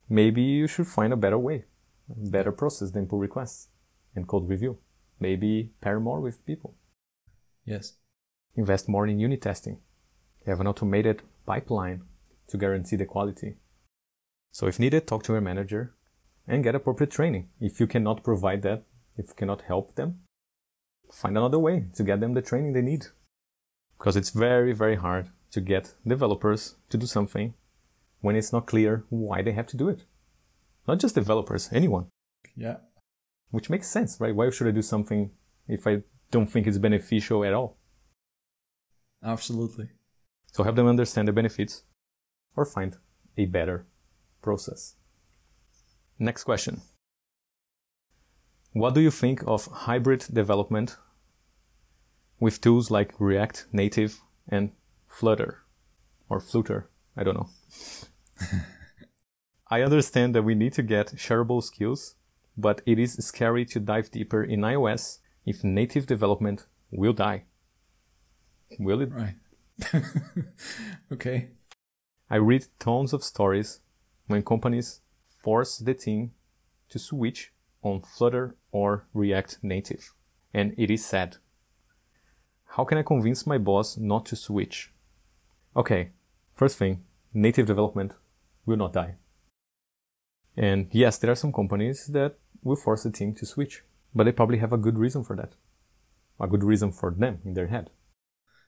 maybe 0.08 0.42
you 0.42 0.66
should 0.66 0.86
find 0.86 1.12
a 1.12 1.16
better 1.16 1.38
way, 1.38 1.64
better 2.08 2.52
process 2.52 2.90
than 2.90 3.06
pull 3.06 3.18
requests 3.18 3.68
and 4.14 4.26
code 4.26 4.48
review. 4.48 4.78
Maybe 5.20 5.72
pair 5.80 6.00
more 6.00 6.20
with 6.20 6.44
people. 6.46 6.74
Yes. 7.64 7.94
Invest 8.56 8.88
more 8.88 9.06
in 9.06 9.18
unit 9.18 9.42
testing. 9.42 9.78
Have 10.46 10.60
an 10.60 10.66
automated 10.66 11.22
pipeline 11.46 12.02
to 12.48 12.56
guarantee 12.56 12.96
the 12.96 13.04
quality. 13.04 13.56
So 14.52 14.66
if 14.66 14.78
needed, 14.78 15.06
talk 15.06 15.22
to 15.24 15.32
your 15.32 15.40
manager 15.40 15.94
and 16.46 16.64
get 16.64 16.74
appropriate 16.74 17.10
training. 17.10 17.48
If 17.60 17.78
you 17.78 17.86
cannot 17.86 18.24
provide 18.24 18.62
that, 18.62 18.84
if 19.16 19.28
you 19.28 19.34
cannot 19.36 19.62
help 19.62 19.94
them, 19.96 20.20
find 21.12 21.36
another 21.36 21.58
way 21.58 21.86
to 21.94 22.02
get 22.02 22.20
them 22.20 22.34
the 22.34 22.42
training 22.42 22.72
they 22.72 22.82
need. 22.82 23.06
Because 23.98 24.16
it's 24.16 24.30
very, 24.30 24.72
very 24.72 24.96
hard 24.96 25.28
to 25.50 25.60
get 25.60 25.94
developers 26.06 26.76
to 26.90 26.96
do 26.96 27.06
something 27.06 27.54
when 28.20 28.36
it's 28.36 28.52
not 28.52 28.66
clear 28.66 29.04
why 29.08 29.42
they 29.42 29.52
have 29.52 29.66
to 29.68 29.76
do 29.76 29.88
it. 29.88 30.04
Not 30.86 31.00
just 31.00 31.14
developers, 31.14 31.68
anyone. 31.72 32.06
Yeah. 32.56 32.78
Which 33.50 33.70
makes 33.70 33.88
sense, 33.88 34.18
right? 34.20 34.34
Why 34.34 34.50
should 34.50 34.66
I 34.66 34.72
do 34.72 34.82
something 34.82 35.30
if 35.66 35.86
I 35.86 36.02
don't 36.30 36.50
think 36.50 36.66
it's 36.66 36.78
beneficial 36.78 37.44
at 37.44 37.54
all? 37.54 37.78
Absolutely. 39.22 39.88
So 40.52 40.62
help 40.62 40.76
them 40.76 40.86
understand 40.86 41.28
the 41.28 41.32
benefits 41.32 41.82
or 42.56 42.64
find 42.64 42.96
a 43.36 43.46
better 43.46 43.86
process. 44.42 44.94
Next 46.18 46.44
question. 46.44 46.80
What 48.72 48.94
do 48.94 49.00
you 49.00 49.10
think 49.10 49.42
of 49.46 49.66
hybrid 49.66 50.26
development 50.32 50.96
with 52.40 52.60
tools 52.60 52.90
like 52.90 53.18
React 53.18 53.66
Native 53.72 54.20
and 54.48 54.72
Flutter 55.06 55.62
or 56.28 56.40
Flutter? 56.40 56.88
I 57.16 57.24
don't 57.24 57.36
know. 57.36 57.48
I 59.70 59.82
understand 59.82 60.34
that 60.34 60.42
we 60.42 60.54
need 60.54 60.72
to 60.74 60.82
get 60.82 61.14
shareable 61.16 61.62
skills, 61.62 62.14
but 62.56 62.80
it 62.86 62.98
is 62.98 63.14
scary 63.14 63.64
to 63.66 63.80
dive 63.80 64.10
deeper 64.10 64.42
in 64.42 64.60
iOS 64.60 65.18
if 65.44 65.62
native 65.62 66.06
development 66.06 66.66
will 66.90 67.12
die. 67.12 67.44
Will 68.78 69.00
it? 69.02 69.12
Right. 69.12 69.34
okay. 71.12 71.48
I 72.30 72.36
read 72.36 72.66
tons 72.78 73.12
of 73.12 73.24
stories 73.24 73.80
when 74.26 74.42
companies 74.42 75.00
force 75.42 75.78
the 75.78 75.94
team 75.94 76.32
to 76.90 76.98
switch 76.98 77.52
on 77.82 78.02
Flutter 78.02 78.56
or 78.72 79.06
React 79.14 79.58
Native. 79.62 80.12
And 80.52 80.74
it 80.76 80.90
is 80.90 81.04
sad. 81.04 81.36
How 82.72 82.84
can 82.84 82.98
I 82.98 83.02
convince 83.02 83.46
my 83.46 83.58
boss 83.58 83.96
not 83.96 84.26
to 84.26 84.36
switch? 84.36 84.92
Okay, 85.76 86.10
first 86.54 86.76
thing, 86.76 87.04
native 87.32 87.66
development 87.66 88.14
will 88.68 88.76
not 88.76 88.92
die. 88.92 89.16
And 90.56 90.88
yes, 90.92 91.18
there 91.18 91.30
are 91.30 91.42
some 91.42 91.52
companies 91.52 92.06
that 92.08 92.36
will 92.62 92.76
force 92.76 93.02
the 93.04 93.10
team 93.10 93.34
to 93.36 93.46
switch, 93.46 93.82
but 94.14 94.24
they 94.24 94.32
probably 94.32 94.58
have 94.58 94.72
a 94.72 94.76
good 94.86 94.98
reason 94.98 95.24
for 95.24 95.34
that. 95.36 95.54
A 96.40 96.46
good 96.46 96.62
reason 96.62 96.92
for 96.92 97.10
them 97.10 97.40
in 97.44 97.54
their 97.54 97.68
head. 97.68 97.90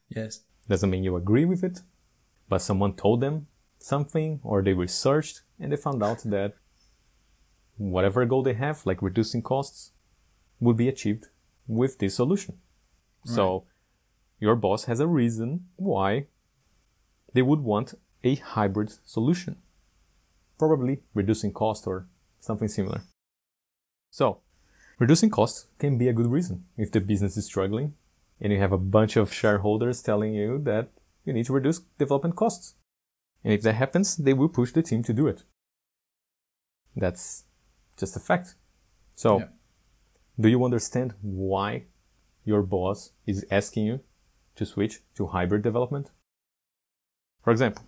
Yes. 0.09 0.41
Doesn't 0.69 0.91
mean 0.91 1.05
you 1.05 1.17
agree 1.17 1.45
with 1.45 1.63
it, 1.63 1.81
but 2.49 2.63
someone 2.63 2.95
told 2.95 3.21
them 3.21 3.47
something 3.79 4.41
or 4.43 4.63
they 4.63 4.73
researched 4.73 5.43
and 5.59 5.73
they 5.73 5.77
found 5.77 6.03
out 6.03 6.23
that 6.25 6.55
whatever 7.77 8.25
goal 8.27 8.43
they 8.43 8.55
have, 8.55 8.85
like 8.85 9.03
reducing 9.03 9.43
costs, 9.43 9.93
would 10.59 10.77
be 10.77 10.89
achieved 10.89 11.27
with 11.67 11.99
this 11.99 12.17
solution. 12.17 12.59
Right. 13.27 13.35
So 13.35 13.65
your 14.39 14.57
boss 14.57 14.85
has 14.85 15.01
a 15.01 15.07
reason 15.07 15.67
why 15.77 16.27
they 17.33 17.43
would 17.43 17.61
want 17.61 17.95
a 18.23 18.35
hybrid 18.35 18.93
solution, 19.05 19.57
probably 20.61 21.01
reducing 21.15 21.53
cost 21.53 21.87
or 21.87 22.07
something 22.39 22.69
similar. 22.69 23.01
So, 24.11 24.41
reducing 24.99 25.31
costs 25.31 25.67
can 25.79 25.99
be 25.99 26.09
a 26.09 26.13
good 26.13 26.31
reason 26.37 26.65
if 26.77 26.93
the 26.93 27.01
business 27.01 27.37
is 27.37 27.47
struggling 27.47 27.95
and 28.41 28.53
you 28.53 28.59
have 28.59 28.73
a 28.73 28.85
bunch 28.97 29.17
of 29.17 29.33
shareholders 29.33 30.03
telling 30.03 30.35
you 30.35 30.59
that 30.71 30.89
you 31.25 31.33
need 31.33 31.47
to 31.47 31.53
reduce 31.53 31.81
development 31.99 32.37
costs. 32.37 32.75
And 33.43 33.55
if 33.55 33.63
that 33.63 33.75
happens, 33.75 34.17
they 34.17 34.35
will 34.35 34.49
push 34.49 34.73
the 34.73 34.83
team 34.83 35.03
to 35.05 35.15
do 35.15 35.27
it. 35.27 35.45
That's 36.95 37.45
just 37.97 38.17
a 38.17 38.21
fact. 38.21 38.55
So, 39.15 39.39
yeah. 39.39 39.49
do 40.39 40.49
you 40.49 40.65
understand 40.65 41.15
why 41.23 41.85
your 42.45 42.63
boss 42.63 43.13
is 43.27 43.47
asking 43.51 43.87
you 43.87 44.01
to 44.57 44.67
switch 44.67 45.01
to 45.17 45.29
hybrid 45.29 45.63
development? 45.63 46.11
For 47.43 47.51
example, 47.51 47.85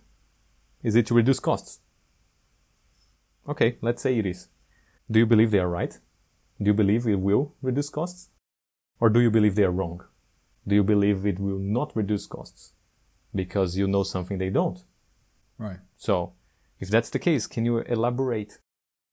is 0.81 0.95
it 0.95 1.05
to 1.07 1.13
reduce 1.13 1.39
costs? 1.39 1.79
Okay, 3.47 3.77
let's 3.81 4.01
say 4.01 4.17
it 4.17 4.25
is. 4.25 4.47
Do 5.09 5.19
you 5.19 5.25
believe 5.25 5.51
they 5.51 5.59
are 5.59 5.69
right? 5.69 5.99
Do 6.61 6.69
you 6.69 6.73
believe 6.73 7.07
it 7.07 7.19
will 7.19 7.53
reduce 7.61 7.89
costs? 7.89 8.29
Or 8.99 9.09
do 9.09 9.19
you 9.19 9.29
believe 9.29 9.55
they 9.55 9.63
are 9.63 9.71
wrong? 9.71 10.03
Do 10.65 10.75
you 10.75 10.83
believe 10.83 11.25
it 11.25 11.39
will 11.39 11.59
not 11.59 11.95
reduce 11.95 12.25
costs? 12.25 12.71
Because 13.35 13.77
you 13.77 13.87
know 13.87 14.03
something 14.03 14.37
they 14.37 14.49
don't. 14.49 14.79
Right. 15.57 15.79
So, 15.97 16.33
if 16.79 16.89
that's 16.89 17.09
the 17.09 17.19
case, 17.19 17.47
can 17.47 17.65
you 17.65 17.79
elaborate 17.79 18.59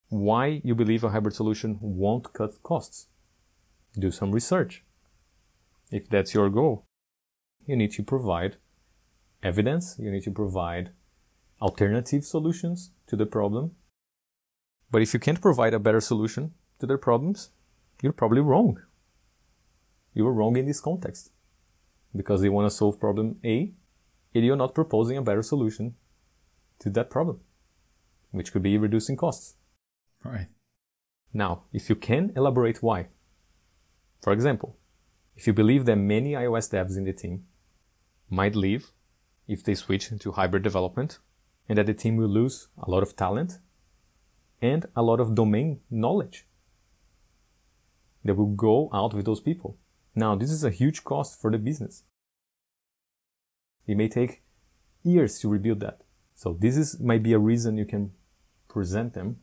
why 0.07 0.61
you 0.63 0.75
believe 0.75 1.03
a 1.03 1.09
hybrid 1.09 1.33
solution 1.33 1.77
won't 1.81 2.31
cut 2.33 2.63
costs? 2.63 3.07
Do 3.97 4.11
some 4.11 4.31
research. 4.31 4.83
If 5.91 6.07
that's 6.09 6.33
your 6.33 6.49
goal, 6.49 6.85
you 7.65 7.75
need 7.75 7.91
to 7.93 8.03
provide 8.03 8.57
evidence, 9.43 9.97
you 9.99 10.09
need 10.11 10.23
to 10.23 10.31
provide 10.31 10.91
alternative 11.61 12.23
solutions 12.23 12.91
to 13.07 13.15
the 13.15 13.25
problem. 13.25 13.71
But 14.91 15.01
if 15.01 15.13
you 15.13 15.19
can't 15.19 15.41
provide 15.41 15.73
a 15.73 15.79
better 15.79 16.01
solution 16.01 16.53
to 16.79 16.85
their 16.85 16.97
problems, 16.97 17.51
you're 18.01 18.11
probably 18.11 18.41
wrong. 18.41 18.81
You 20.13 20.25
were 20.25 20.33
wrong 20.33 20.57
in 20.57 20.65
this 20.65 20.81
context 20.81 21.31
because 22.15 22.41
they 22.41 22.49
want 22.49 22.69
to 22.69 22.75
solve 22.75 22.99
problem 22.99 23.37
A 23.45 23.71
and 24.35 24.45
you're 24.45 24.57
not 24.57 24.75
proposing 24.75 25.17
a 25.17 25.21
better 25.21 25.41
solution 25.41 25.95
to 26.79 26.89
that 26.89 27.09
problem, 27.09 27.39
which 28.31 28.51
could 28.51 28.63
be 28.63 28.77
reducing 28.77 29.15
costs. 29.15 29.55
Right. 30.23 30.47
Now, 31.33 31.63
if 31.71 31.89
you 31.89 31.95
can 31.95 32.33
elaborate 32.35 32.83
why, 32.83 33.07
for 34.21 34.33
example, 34.33 34.77
if 35.35 35.47
you 35.47 35.53
believe 35.53 35.85
that 35.85 35.95
many 35.95 36.33
iOS 36.33 36.69
devs 36.71 36.97
in 36.97 37.05
the 37.05 37.13
team 37.13 37.45
might 38.29 38.55
leave 38.55 38.91
if 39.47 39.63
they 39.63 39.75
switch 39.75 40.09
to 40.19 40.31
hybrid 40.33 40.63
development 40.63 41.19
and 41.69 41.77
that 41.77 41.85
the 41.85 41.93
team 41.93 42.17
will 42.17 42.27
lose 42.27 42.67
a 42.77 42.89
lot 42.89 43.03
of 43.03 43.15
talent 43.15 43.59
and 44.61 44.85
a 44.95 45.01
lot 45.01 45.19
of 45.19 45.35
domain 45.35 45.79
knowledge 45.89 46.45
that 48.23 48.35
will 48.35 48.53
go 48.55 48.89
out 48.93 49.13
with 49.13 49.25
those 49.25 49.41
people. 49.41 49.77
Now, 50.15 50.35
this 50.35 50.51
is 50.51 50.63
a 50.63 50.69
huge 50.69 51.03
cost 51.03 51.39
for 51.41 51.51
the 51.51 51.57
business. 51.57 52.03
It 53.87 53.97
may 53.97 54.07
take 54.07 54.43
years 55.03 55.39
to 55.39 55.49
rebuild 55.49 55.79
that. 55.79 56.01
So 56.35 56.57
this 56.59 56.77
is 56.77 56.99
might 56.99 57.23
be 57.23 57.33
a 57.33 57.39
reason 57.39 57.77
you 57.77 57.85
can 57.85 58.11
present 58.67 59.13
them 59.13 59.37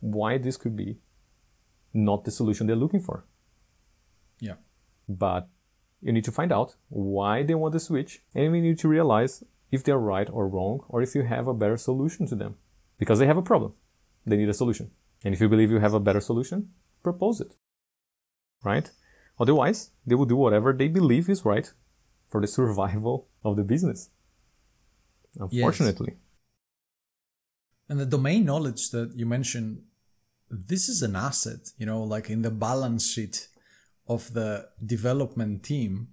why 0.00 0.38
this 0.38 0.56
could 0.56 0.76
be 0.76 0.98
not 1.92 2.24
the 2.24 2.30
solution 2.30 2.66
they're 2.66 2.76
looking 2.76 3.00
for. 3.00 3.24
Yeah. 4.40 4.54
But 5.08 5.48
you 6.00 6.12
need 6.12 6.24
to 6.24 6.32
find 6.32 6.52
out 6.52 6.74
why 6.88 7.42
they 7.42 7.54
want 7.54 7.72
to 7.74 7.80
switch 7.80 8.22
and 8.34 8.50
we 8.52 8.60
need 8.60 8.78
to 8.78 8.88
realize 8.88 9.44
if 9.70 9.84
they're 9.84 9.98
right 9.98 10.28
or 10.30 10.48
wrong 10.48 10.84
or 10.88 11.02
if 11.02 11.14
you 11.14 11.22
have 11.22 11.46
a 11.46 11.54
better 11.54 11.76
solution 11.76 12.26
to 12.26 12.34
them 12.34 12.56
because 12.98 13.18
they 13.18 13.26
have 13.26 13.36
a 13.36 13.42
problem. 13.42 13.74
They 14.26 14.36
need 14.36 14.48
a 14.48 14.54
solution. 14.54 14.90
And 15.24 15.34
if 15.34 15.40
you 15.40 15.48
believe 15.48 15.70
you 15.70 15.78
have 15.78 15.94
a 15.94 16.00
better 16.00 16.20
solution, 16.20 16.70
propose 17.02 17.40
it. 17.40 17.54
Right? 18.64 18.90
Otherwise, 19.38 19.90
they 20.06 20.14
will 20.14 20.26
do 20.26 20.36
whatever 20.36 20.72
they 20.72 20.88
believe 20.88 21.28
is 21.28 21.44
right 21.44 21.72
for 22.28 22.40
the 22.40 22.46
survival 22.58 23.28
of 23.44 23.56
the 23.56 23.64
business. 23.64 24.10
Unfortunately. 25.38 26.12
Yes. 26.12 26.18
And 27.88 28.00
the 28.00 28.06
domain 28.06 28.44
knowledge 28.44 28.90
that 28.90 29.12
you 29.16 29.26
mentioned, 29.26 29.82
this 30.50 30.88
is 30.88 31.02
an 31.02 31.16
asset, 31.16 31.70
you 31.78 31.86
know, 31.86 32.02
like 32.02 32.30
in 32.30 32.42
the 32.42 32.50
balance 32.50 33.10
sheet 33.10 33.48
of 34.06 34.32
the 34.34 34.68
development 34.84 35.62
team. 35.62 36.08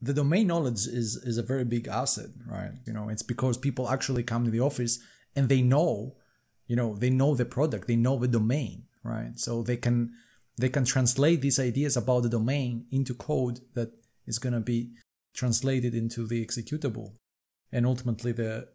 The 0.00 0.14
domain 0.14 0.46
knowledge 0.46 0.86
is 0.86 1.16
is 1.16 1.36
a 1.36 1.42
very 1.42 1.64
big 1.64 1.86
asset, 1.86 2.30
right? 2.46 2.72
You 2.86 2.92
know, 2.92 3.08
it's 3.08 3.22
because 3.22 3.58
people 3.58 3.88
actually 3.88 4.22
come 4.22 4.44
to 4.44 4.50
the 4.50 4.60
office 4.60 4.98
and 5.36 5.48
they 5.48 5.62
know, 5.62 6.16
you 6.70 6.76
know, 6.76 6.94
they 6.94 7.10
know 7.10 7.34
the 7.34 7.44
product, 7.44 7.88
they 7.88 7.96
know 7.96 8.16
the 8.16 8.28
domain, 8.28 8.84
right? 9.02 9.32
So 9.34 9.60
they 9.60 9.76
can 9.76 10.12
they 10.56 10.68
can 10.68 10.84
translate 10.84 11.40
these 11.40 11.58
ideas 11.58 11.96
about 11.96 12.22
the 12.22 12.28
domain 12.28 12.86
into 12.92 13.12
code 13.12 13.58
that 13.74 13.90
is 14.24 14.38
going 14.38 14.52
to 14.52 14.60
be 14.60 14.92
translated 15.34 15.96
into 15.96 16.28
the 16.28 16.46
executable 16.46 17.14
and 17.72 17.84
ultimately 17.86 18.30
the 18.30 18.68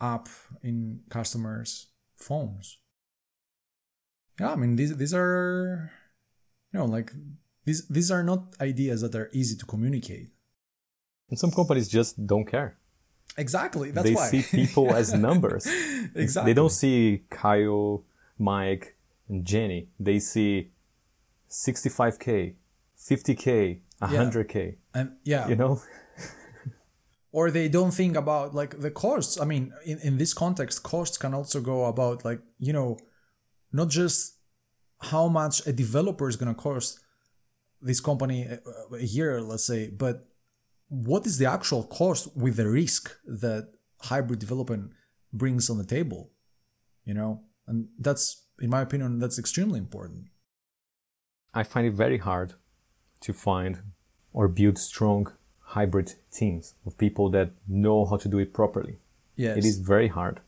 app 0.00 0.28
in 0.64 1.02
customers' 1.08 1.86
phones. 2.16 2.78
Yeah, 4.40 4.50
I 4.50 4.56
mean 4.56 4.74
these 4.74 4.96
these 4.96 5.14
are 5.14 5.92
you 6.72 6.80
know 6.80 6.86
like 6.86 7.12
these 7.64 7.86
these 7.86 8.10
are 8.10 8.24
not 8.24 8.56
ideas 8.60 9.02
that 9.02 9.14
are 9.14 9.30
easy 9.32 9.56
to 9.56 9.66
communicate. 9.66 10.30
And 11.30 11.38
some 11.38 11.52
companies 11.52 11.88
just 11.88 12.26
don't 12.26 12.46
care. 12.46 12.76
Exactly. 13.36 13.90
That's 13.90 14.08
they 14.08 14.14
why. 14.14 14.28
see 14.28 14.42
people 14.42 14.94
as 14.94 15.12
numbers. 15.28 15.66
exactly. 16.14 16.50
They 16.50 16.54
don't 16.54 16.70
see 16.70 17.24
Kyle, 17.30 18.04
Mike, 18.38 18.96
and 19.28 19.44
Jenny. 19.44 19.88
They 20.00 20.18
see 20.18 20.72
65k, 21.50 22.54
50k, 22.98 23.80
100k. 24.02 24.76
And 24.94 25.12
yeah, 25.24 25.48
You 25.48 25.56
know? 25.56 25.82
or 27.32 27.50
they 27.50 27.68
don't 27.68 27.92
think 27.92 28.16
about 28.16 28.54
like 28.54 28.80
the 28.80 28.90
costs. 28.90 29.38
I 29.40 29.44
mean, 29.44 29.72
in, 29.84 29.98
in 30.00 30.18
this 30.18 30.32
context, 30.32 30.82
costs 30.82 31.18
can 31.18 31.34
also 31.34 31.60
go 31.60 31.84
about 31.84 32.24
like, 32.24 32.40
you 32.58 32.72
know, 32.72 32.98
not 33.72 33.88
just 33.88 34.36
how 35.00 35.28
much 35.28 35.66
a 35.66 35.72
developer 35.72 36.28
is 36.28 36.36
going 36.36 36.54
to 36.54 36.60
cost 36.60 37.00
this 37.82 38.00
company 38.00 38.44
a, 38.44 38.60
a 38.94 39.02
year, 39.02 39.42
let's 39.42 39.66
say, 39.66 39.90
but 39.90 40.26
what 40.88 41.26
is 41.26 41.38
the 41.38 41.46
actual 41.46 41.84
cost 41.84 42.36
with 42.36 42.56
the 42.56 42.68
risk 42.68 43.16
that 43.26 43.72
hybrid 44.02 44.38
development 44.38 44.92
brings 45.32 45.68
on 45.68 45.78
the 45.78 45.84
table, 45.84 46.30
you 47.04 47.14
know? 47.14 47.42
And 47.66 47.88
that's, 47.98 48.44
in 48.60 48.70
my 48.70 48.82
opinion, 48.82 49.18
that's 49.18 49.38
extremely 49.38 49.78
important. 49.78 50.26
I 51.52 51.62
find 51.64 51.86
it 51.86 51.94
very 51.94 52.18
hard 52.18 52.54
to 53.20 53.32
find 53.32 53.78
or 54.32 54.46
build 54.46 54.78
strong 54.78 55.32
hybrid 55.60 56.14
teams 56.30 56.74
of 56.84 56.96
people 56.98 57.30
that 57.30 57.50
know 57.66 58.04
how 58.04 58.16
to 58.18 58.28
do 58.28 58.38
it 58.38 58.52
properly. 58.52 58.98
Yes. 59.34 59.56
It 59.58 59.64
is 59.64 59.78
very 59.78 60.08
hard. 60.08 60.40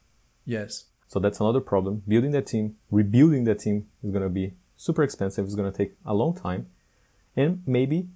Yes. 0.45 0.85
So 1.09 1.19
that's 1.19 1.41
another 1.41 1.61
problem. 1.61 2.03
Building 2.07 2.31
that 2.33 2.47
team, 2.47 2.77
rebuilding 2.91 3.45
that 3.45 3.61
team 3.61 3.89
is 4.05 4.11
going 4.11 4.23
to 4.23 4.29
be 4.29 4.53
super 4.77 5.03
expensive. 5.03 5.45
It's 5.47 5.55
going 5.55 5.71
to 5.71 5.77
take 5.77 5.95
a 6.05 6.15
long 6.15 6.35
time. 6.35 6.69
And 7.35 7.63
maybe 7.67 8.09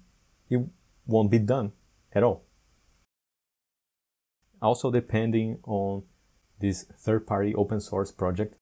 it 0.49 0.61
won't 1.05 1.31
be 1.31 1.39
done 1.39 1.73
at 2.13 2.23
all. 2.23 2.45
Also 4.61 4.89
depending 4.91 5.59
on 5.65 6.03
this 6.59 6.85
third 6.97 7.27
party 7.27 7.53
open 7.53 7.81
source 7.81 8.11
project. 8.11 8.55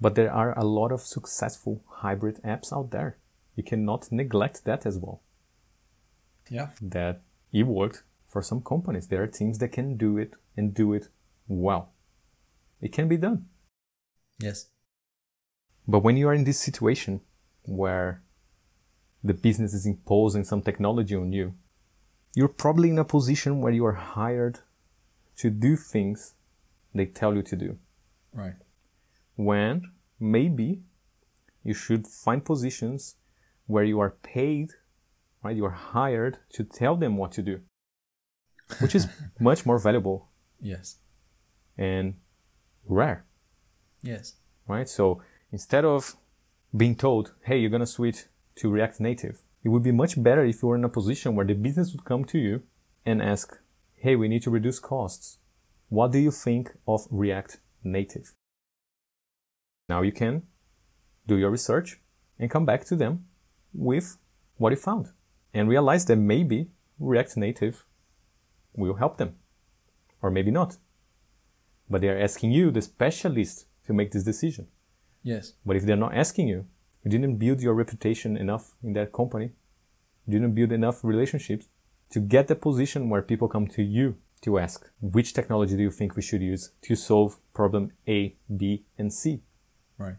But 0.00 0.14
there 0.14 0.32
are 0.32 0.58
a 0.58 0.64
lot 0.64 0.92
of 0.92 1.02
successful 1.02 1.84
hybrid 1.86 2.40
apps 2.42 2.72
out 2.72 2.90
there. 2.90 3.18
You 3.54 3.62
cannot 3.62 4.10
neglect 4.10 4.64
that 4.64 4.86
as 4.86 4.98
well. 4.98 5.20
Yeah. 6.48 6.68
That 6.80 7.20
it 7.52 7.66
worked 7.66 8.02
for 8.26 8.40
some 8.40 8.62
companies. 8.62 9.08
There 9.08 9.22
are 9.22 9.26
teams 9.26 9.58
that 9.58 9.72
can 9.72 9.98
do 9.98 10.16
it 10.16 10.34
and 10.56 10.72
do 10.72 10.94
it 10.94 11.08
well. 11.46 11.92
It 12.80 12.92
can 12.92 13.08
be 13.08 13.18
done. 13.18 13.46
Yes. 14.38 14.68
But 15.86 16.00
when 16.00 16.16
you 16.16 16.28
are 16.28 16.34
in 16.34 16.44
this 16.44 16.58
situation 16.58 17.20
where 17.62 18.22
the 19.22 19.34
business 19.34 19.74
is 19.74 19.84
imposing 19.84 20.44
some 20.44 20.62
technology 20.62 21.14
on 21.14 21.32
you, 21.32 21.54
you're 22.34 22.48
probably 22.48 22.90
in 22.90 22.98
a 22.98 23.04
position 23.04 23.60
where 23.60 23.72
you 23.72 23.84
are 23.86 23.92
hired 24.16 24.60
to 25.36 25.50
do 25.50 25.76
things 25.76 26.34
they 26.94 27.06
tell 27.06 27.34
you 27.34 27.42
to 27.42 27.56
do. 27.56 27.78
Right. 28.32 28.54
When 29.36 29.90
maybe 30.18 30.82
you 31.64 31.74
should 31.74 32.06
find 32.06 32.44
positions 32.44 33.16
where 33.66 33.84
you 33.84 34.00
are 34.00 34.10
paid, 34.22 34.70
right? 35.42 35.56
You 35.56 35.64
are 35.66 35.70
hired 35.94 36.38
to 36.54 36.64
tell 36.64 36.96
them 36.96 37.16
what 37.16 37.32
to 37.32 37.42
do, 37.42 37.60
which 38.80 38.94
is 38.94 39.06
much 39.40 39.64
more 39.66 39.78
valuable 39.78 40.28
Yes. 40.60 40.96
and 41.78 42.14
rare, 42.86 43.24
Yes. 44.02 44.34
right? 44.68 44.88
So 44.88 45.22
instead 45.52 45.84
of 45.84 46.16
being 46.76 46.94
told, 46.94 47.34
hey, 47.42 47.58
you're 47.58 47.70
going 47.70 47.80
to 47.80 47.86
switch 47.86 48.24
to 48.56 48.70
React 48.70 49.00
Native, 49.00 49.42
it 49.62 49.68
would 49.68 49.82
be 49.82 49.92
much 49.92 50.22
better 50.22 50.44
if 50.44 50.62
you 50.62 50.68
were 50.68 50.76
in 50.76 50.84
a 50.84 50.88
position 50.88 51.34
where 51.34 51.46
the 51.46 51.54
business 51.54 51.92
would 51.92 52.04
come 52.04 52.24
to 52.26 52.38
you 52.38 52.62
and 53.04 53.22
ask, 53.22 53.58
hey, 53.96 54.16
we 54.16 54.28
need 54.28 54.42
to 54.42 54.50
reduce 54.50 54.78
costs. 54.78 55.38
What 55.88 56.12
do 56.12 56.18
you 56.18 56.30
think 56.30 56.72
of 56.86 57.06
React 57.10 57.58
Native? 57.84 58.32
Now 59.88 60.02
you 60.02 60.12
can 60.12 60.44
do 61.26 61.36
your 61.36 61.50
research 61.50 62.00
and 62.38 62.50
come 62.50 62.64
back 62.64 62.84
to 62.86 62.96
them 62.96 63.26
with 63.74 64.16
what 64.56 64.70
you 64.70 64.76
found 64.76 65.08
and 65.52 65.68
realize 65.68 66.04
that 66.06 66.16
maybe 66.16 66.70
React 66.98 67.36
Native 67.36 67.84
will 68.74 68.94
help 68.94 69.18
them 69.18 69.36
or 70.22 70.30
maybe 70.30 70.50
not. 70.50 70.76
But 71.88 72.00
they 72.00 72.08
are 72.08 72.18
asking 72.18 72.52
you, 72.52 72.70
the 72.70 72.82
specialist, 72.82 73.66
to 73.86 73.92
make 73.92 74.12
this 74.12 74.22
decision. 74.22 74.68
Yes. 75.22 75.54
But 75.66 75.76
if 75.76 75.84
they're 75.84 75.96
not 75.96 76.14
asking 76.14 76.48
you, 76.48 76.66
you 77.04 77.10
didn't 77.10 77.36
build 77.36 77.60
your 77.60 77.74
reputation 77.74 78.36
enough 78.36 78.74
in 78.82 78.92
that 78.94 79.12
company, 79.12 79.50
you 80.26 80.38
didn't 80.38 80.54
build 80.54 80.72
enough 80.72 81.02
relationships 81.02 81.68
to 82.10 82.20
get 82.20 82.48
the 82.48 82.54
position 82.54 83.08
where 83.08 83.22
people 83.22 83.48
come 83.48 83.66
to 83.68 83.82
you 83.82 84.16
to 84.42 84.58
ask 84.58 84.90
which 85.00 85.32
technology 85.34 85.76
do 85.76 85.82
you 85.82 85.90
think 85.90 86.16
we 86.16 86.22
should 86.22 86.42
use 86.42 86.72
to 86.82 86.96
solve 86.96 87.38
problem 87.52 87.92
A, 88.08 88.34
B, 88.54 88.84
and 88.98 89.12
C? 89.12 89.42
Right. 89.98 90.16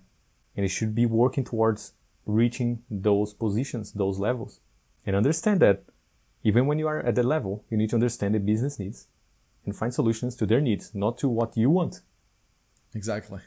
And 0.56 0.66
it 0.66 0.70
should 0.70 0.94
be 0.94 1.06
working 1.06 1.44
towards 1.44 1.94
reaching 2.26 2.84
those 2.90 3.34
positions, 3.34 3.94
those 3.94 4.20
levels. 4.20 4.60
And 5.06 5.16
understand 5.16 5.60
that 5.62 5.84
even 6.44 6.66
when 6.68 6.80
you 6.80 6.88
are 6.88 7.00
at 7.00 7.16
that 7.16 7.26
level, 7.26 7.66
you 7.70 7.78
need 7.78 7.90
to 7.90 7.96
understand 7.96 8.36
the 8.36 8.40
business 8.40 8.80
needs 8.80 9.08
and 9.66 9.76
find 9.76 9.94
solutions 9.94 10.36
to 10.36 10.46
their 10.46 10.62
needs, 10.62 10.94
not 10.94 11.18
to 11.20 11.30
what 11.30 11.58
you 11.58 11.70
want. 11.70 12.02
Exactly. 12.94 13.40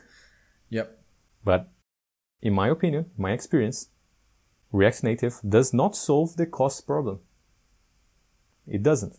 yep. 0.68 0.98
But 1.44 1.68
in 2.42 2.54
my 2.54 2.68
opinion, 2.68 3.10
my 3.16 3.32
experience, 3.32 3.88
React 4.72 5.04
Native 5.04 5.40
does 5.46 5.74
not 5.74 5.96
solve 5.96 6.36
the 6.36 6.46
cost 6.46 6.86
problem. 6.86 7.20
It 8.66 8.82
doesn't. 8.82 9.18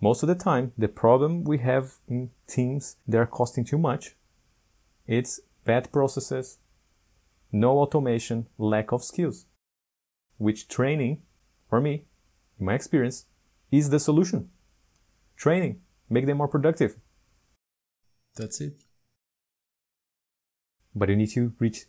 Most 0.00 0.22
of 0.22 0.28
the 0.28 0.34
time, 0.34 0.72
the 0.76 0.88
problem 0.88 1.44
we 1.44 1.58
have 1.58 1.94
in 2.08 2.30
teams 2.46 2.96
that 3.08 3.18
are 3.18 3.26
costing 3.26 3.64
too 3.64 3.78
much, 3.78 4.16
it's 5.06 5.40
bad 5.64 5.90
processes, 5.90 6.58
no 7.50 7.78
automation, 7.78 8.46
lack 8.58 8.92
of 8.92 9.02
skills. 9.02 9.46
Which 10.36 10.68
training, 10.68 11.22
for 11.68 11.80
me, 11.80 12.04
in 12.58 12.66
my 12.66 12.74
experience, 12.74 13.26
is 13.70 13.90
the 13.90 13.98
solution. 13.98 14.50
Training, 15.36 15.80
make 16.08 16.26
them 16.26 16.38
more 16.38 16.48
productive. 16.48 16.96
That's 18.36 18.60
it. 18.60 18.83
But 20.94 21.08
you 21.08 21.16
need 21.16 21.30
to 21.30 21.52
reach 21.58 21.86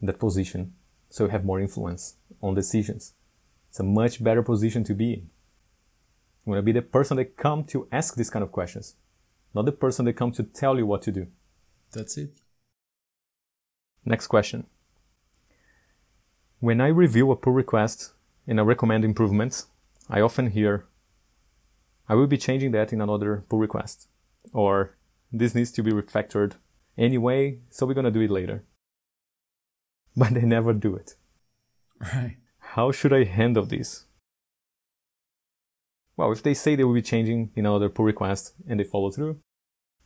that 0.00 0.18
position 0.18 0.74
so 1.08 1.24
you 1.24 1.30
have 1.30 1.44
more 1.44 1.60
influence 1.60 2.16
on 2.42 2.54
decisions. 2.54 3.14
It's 3.70 3.80
a 3.80 3.84
much 3.84 4.22
better 4.22 4.42
position 4.42 4.84
to 4.84 4.94
be 4.94 5.12
in. 5.12 5.30
You 6.44 6.50
want 6.50 6.58
to 6.58 6.62
be 6.62 6.72
the 6.72 6.82
person 6.82 7.16
that 7.16 7.36
come 7.36 7.64
to 7.64 7.88
ask 7.90 8.14
these 8.14 8.30
kind 8.30 8.42
of 8.42 8.52
questions, 8.52 8.96
not 9.54 9.64
the 9.64 9.72
person 9.72 10.04
that 10.04 10.14
come 10.14 10.32
to 10.32 10.42
tell 10.42 10.76
you 10.76 10.86
what 10.86 11.02
to 11.02 11.12
do. 11.12 11.26
That's 11.92 12.16
it. 12.18 12.30
Next 14.04 14.26
question. 14.26 14.66
When 16.60 16.80
I 16.80 16.88
review 16.88 17.30
a 17.30 17.36
pull 17.36 17.52
request 17.52 18.12
and 18.46 18.60
I 18.60 18.62
recommend 18.62 19.04
improvements, 19.04 19.66
I 20.08 20.20
often 20.20 20.50
hear, 20.50 20.86
I 22.08 22.14
will 22.14 22.26
be 22.26 22.36
changing 22.36 22.72
that 22.72 22.92
in 22.92 23.00
another 23.00 23.44
pull 23.48 23.58
request. 23.58 24.08
Or 24.52 24.94
this 25.32 25.54
needs 25.54 25.72
to 25.72 25.82
be 25.82 25.90
refactored 25.90 26.52
anyway, 26.96 27.58
so 27.70 27.86
we're 27.86 27.94
going 27.94 28.04
to 28.04 28.10
do 28.10 28.20
it 28.20 28.30
later. 28.30 28.64
But 30.16 30.34
they 30.34 30.42
never 30.42 30.72
do 30.72 30.94
it. 30.94 31.16
Right. 32.00 32.36
How 32.58 32.92
should 32.92 33.12
I 33.12 33.24
handle 33.24 33.64
this? 33.64 34.04
Well, 36.16 36.30
if 36.30 36.42
they 36.42 36.54
say 36.54 36.76
they 36.76 36.84
will 36.84 36.94
be 36.94 37.02
changing 37.02 37.50
in 37.56 37.66
another 37.66 37.88
pull 37.88 38.04
request 38.04 38.54
and 38.68 38.78
they 38.78 38.84
follow 38.84 39.10
through, 39.10 39.40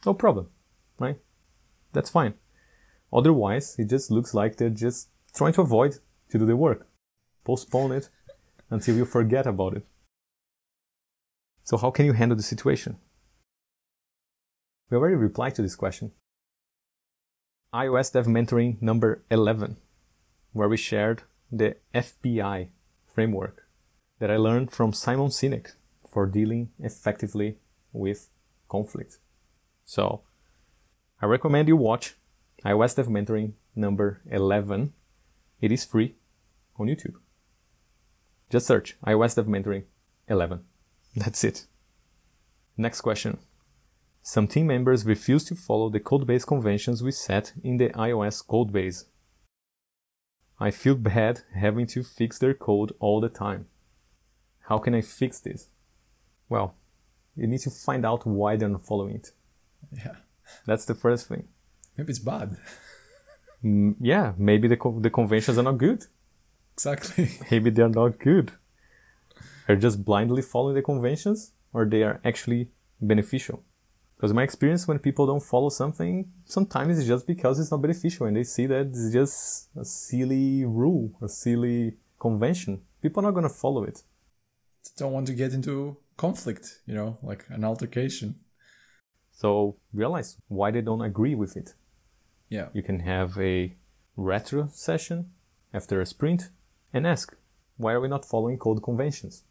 no 0.07 0.15
problem, 0.15 0.49
right? 0.99 1.19
That's 1.93 2.11
fine. 2.11 2.35
Otherwise, 3.13 3.77
it 3.79 3.89
just 3.89 4.11
looks 4.11 4.35
like 4.35 4.57
they're 4.57 4.71
just 4.71 5.09
trying 5.35 5.53
to 5.55 5.63
avoid 5.63 5.99
to 6.31 6.39
do 6.39 6.47
the 6.47 6.57
work. 6.57 6.87
Postpone 7.45 7.93
it 7.93 8.09
until 8.71 8.97
you 8.97 9.05
forget 9.05 9.47
about 9.47 9.77
it. 9.77 9.87
So 11.65 11.77
how 11.77 11.91
can 11.91 12.07
you 12.07 12.13
handle 12.13 12.37
the 12.37 12.43
situation? 12.43 12.97
We 14.91 14.97
already 14.97 15.17
replied 15.17 15.55
to 15.57 15.63
this 15.63 15.77
question. 15.77 16.13
iOS 17.75 18.13
Dev 18.13 18.25
Mentoring 18.27 18.81
number 18.81 19.23
11, 19.31 19.77
where 20.53 20.71
we 20.71 20.79
shared 20.79 21.25
the 21.53 21.77
FBI 21.95 22.69
framework 23.07 23.67
that 24.21 24.31
I 24.31 24.37
learned 24.39 24.71
from 24.71 24.95
Simon 24.95 25.29
Sinek 25.29 25.73
for 26.09 26.25
dealing 26.25 26.71
effectively 26.79 27.59
with 27.93 28.31
conflict. 28.71 29.19
So 29.85 30.23
I 31.21 31.27
recommend 31.27 31.69
you 31.69 31.77
watch 31.77 32.17
iOS 32.65 32.97
Dev 32.97 33.09
Mentoring 33.09 33.53
number 33.77 34.23
11. 34.31 34.95
It 35.61 35.71
is 35.71 35.85
free 35.85 36.15
on 36.79 36.87
YouTube. 36.87 37.17
Just 38.49 38.67
search 38.67 38.97
iOS 39.07 39.37
Dev 39.37 39.47
Mentoring 39.47 39.85
11. 40.27 40.65
That's 41.15 41.45
it. 41.45 41.67
Next 42.79 43.03
question. 43.03 43.39
Some 44.31 44.47
team 44.47 44.67
members 44.67 45.07
refuse 45.07 45.43
to 45.45 45.55
follow 45.55 45.89
the 45.89 46.01
codebase 46.01 46.47
conventions 46.47 47.03
we 47.03 47.13
set 47.13 47.55
in 47.65 47.79
the 47.79 47.89
iOS 47.89 48.47
codebase. 48.47 49.07
I 50.61 50.71
feel 50.71 50.97
bad 50.97 51.41
having 51.55 51.87
to 51.87 52.03
fix 52.03 52.39
their 52.39 52.53
code 52.53 52.93
all 52.99 53.23
the 53.23 53.31
time. 53.31 53.69
How 54.69 54.77
can 54.77 54.95
I 54.95 55.01
fix 55.01 55.41
this? 55.41 55.69
Well, 56.51 56.75
you 57.37 57.47
need 57.47 57.61
to 57.61 57.71
find 57.71 58.05
out 58.05 58.27
why 58.27 58.57
they're 58.57 58.69
not 58.69 58.85
following 58.85 59.15
it. 59.15 59.31
Yeah. 59.97 60.17
That's 60.67 60.85
the 60.85 60.95
first 60.95 61.27
thing. 61.27 61.49
Maybe 61.97 62.11
it's 62.11 62.19
bad. 62.19 62.59
Mm, 63.65 63.95
yeah, 63.99 64.35
maybe 64.37 64.69
the, 64.69 64.77
co- 64.77 65.01
the 65.01 65.09
conventions 65.09 65.57
are 65.57 65.63
not 65.63 65.79
good. 65.79 66.05
Exactly. 66.75 67.31
Maybe 67.51 67.71
they're 67.71 67.89
not 67.89 68.19
good. 68.19 68.53
They're 69.67 69.77
just 69.77 70.05
blindly 70.05 70.43
following 70.43 70.75
the 70.75 70.83
conventions 70.83 71.53
or 71.73 71.87
they 71.87 72.03
are 72.03 72.21
actually 72.27 72.69
beneficial. 73.01 73.65
Because 74.19 74.35
my 74.35 74.43
experience 74.43 74.89
when 74.89 74.99
people 74.99 75.27
don't 75.27 75.43
follow 75.43 75.69
something, 75.69 76.29
sometimes 76.45 76.99
it's 76.99 77.07
just 77.07 77.25
because 77.25 77.61
it's 77.61 77.71
not 77.71 77.81
beneficial 77.81 78.27
and 78.27 78.37
they 78.37 78.43
see 78.43 78.67
that 78.67 78.87
it's 78.89 79.13
just 79.13 79.69
a 79.77 79.85
silly 79.85 80.65
rule, 80.65 81.13
a 81.23 81.29
silly 81.29 81.95
convention. 82.19 82.83
People 83.01 83.21
are 83.21 83.29
not 83.29 83.35
going 83.35 83.49
to 83.49 83.55
follow 83.55 83.85
it. 83.85 84.03
Don't 84.97 85.13
want 85.13 85.29
to 85.29 85.35
get 85.35 85.53
into 85.53 85.99
conflict, 86.17 86.81
you 86.85 86.97
know, 86.97 87.17
like 87.23 87.45
an 87.49 87.65
altercation. 87.65 88.35
So 89.31 89.77
realize 89.93 90.37
why 90.49 90.73
they 90.73 90.81
don't 90.81 91.03
agree 91.03 91.37
with 91.37 91.57
it. 91.57 91.75
Yeah. 92.49 92.71
You 92.73 92.83
can 92.83 92.99
have 92.99 93.39
a 93.39 93.77
retro 94.17 94.69
session 94.73 95.31
after 95.73 96.01
a 96.01 96.07
sprint 96.07 96.51
and 96.93 97.07
ask, 97.07 97.37
why 97.77 97.93
are 97.93 98.01
we 98.01 98.09
not 98.09 98.25
following 98.25 98.59
code 98.59 98.83
conventions? 98.83 99.45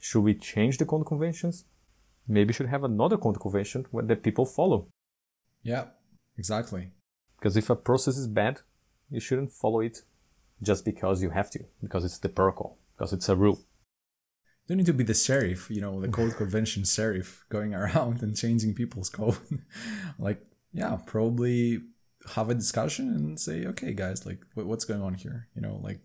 Should 0.00 0.22
we 0.22 0.34
change 0.34 0.78
the 0.78 0.86
code 0.86 1.06
conventions? 1.06 1.66
Maybe 2.28 2.52
should 2.52 2.68
have 2.68 2.84
another 2.84 3.16
code 3.16 3.40
convention 3.40 3.86
that 3.92 4.22
people 4.22 4.46
follow. 4.46 4.88
Yeah. 5.62 5.86
Exactly. 6.38 6.90
Because 7.38 7.56
if 7.56 7.70
a 7.70 7.76
process 7.76 8.16
is 8.16 8.26
bad, 8.26 8.60
you 9.10 9.20
shouldn't 9.20 9.52
follow 9.52 9.80
it 9.80 10.02
just 10.62 10.84
because 10.84 11.22
you 11.22 11.30
have 11.30 11.50
to, 11.50 11.64
because 11.82 12.04
it's 12.04 12.18
the 12.18 12.28
protocol, 12.28 12.78
because 12.96 13.12
it's 13.12 13.28
a 13.28 13.36
rule. 13.36 13.58
You 14.66 14.68
don't 14.68 14.78
need 14.78 14.86
to 14.86 14.92
be 14.92 15.04
the 15.04 15.14
sheriff, 15.14 15.68
you 15.70 15.80
know, 15.80 16.00
the 16.00 16.08
code 16.08 16.36
convention 16.36 16.84
sheriff 16.84 17.44
going 17.48 17.74
around 17.80 18.22
and 18.22 18.36
changing 18.36 18.74
people's 18.74 19.10
code. 19.10 19.38
like, 20.18 20.40
yeah, 20.72 20.96
probably 21.04 21.80
have 22.34 22.48
a 22.48 22.54
discussion 22.54 23.08
and 23.08 23.40
say, 23.40 23.66
okay, 23.66 23.92
guys, 23.92 24.24
like, 24.24 24.44
what's 24.54 24.84
going 24.84 25.02
on 25.02 25.14
here? 25.14 25.48
You 25.54 25.62
know, 25.62 25.80
like, 25.82 26.00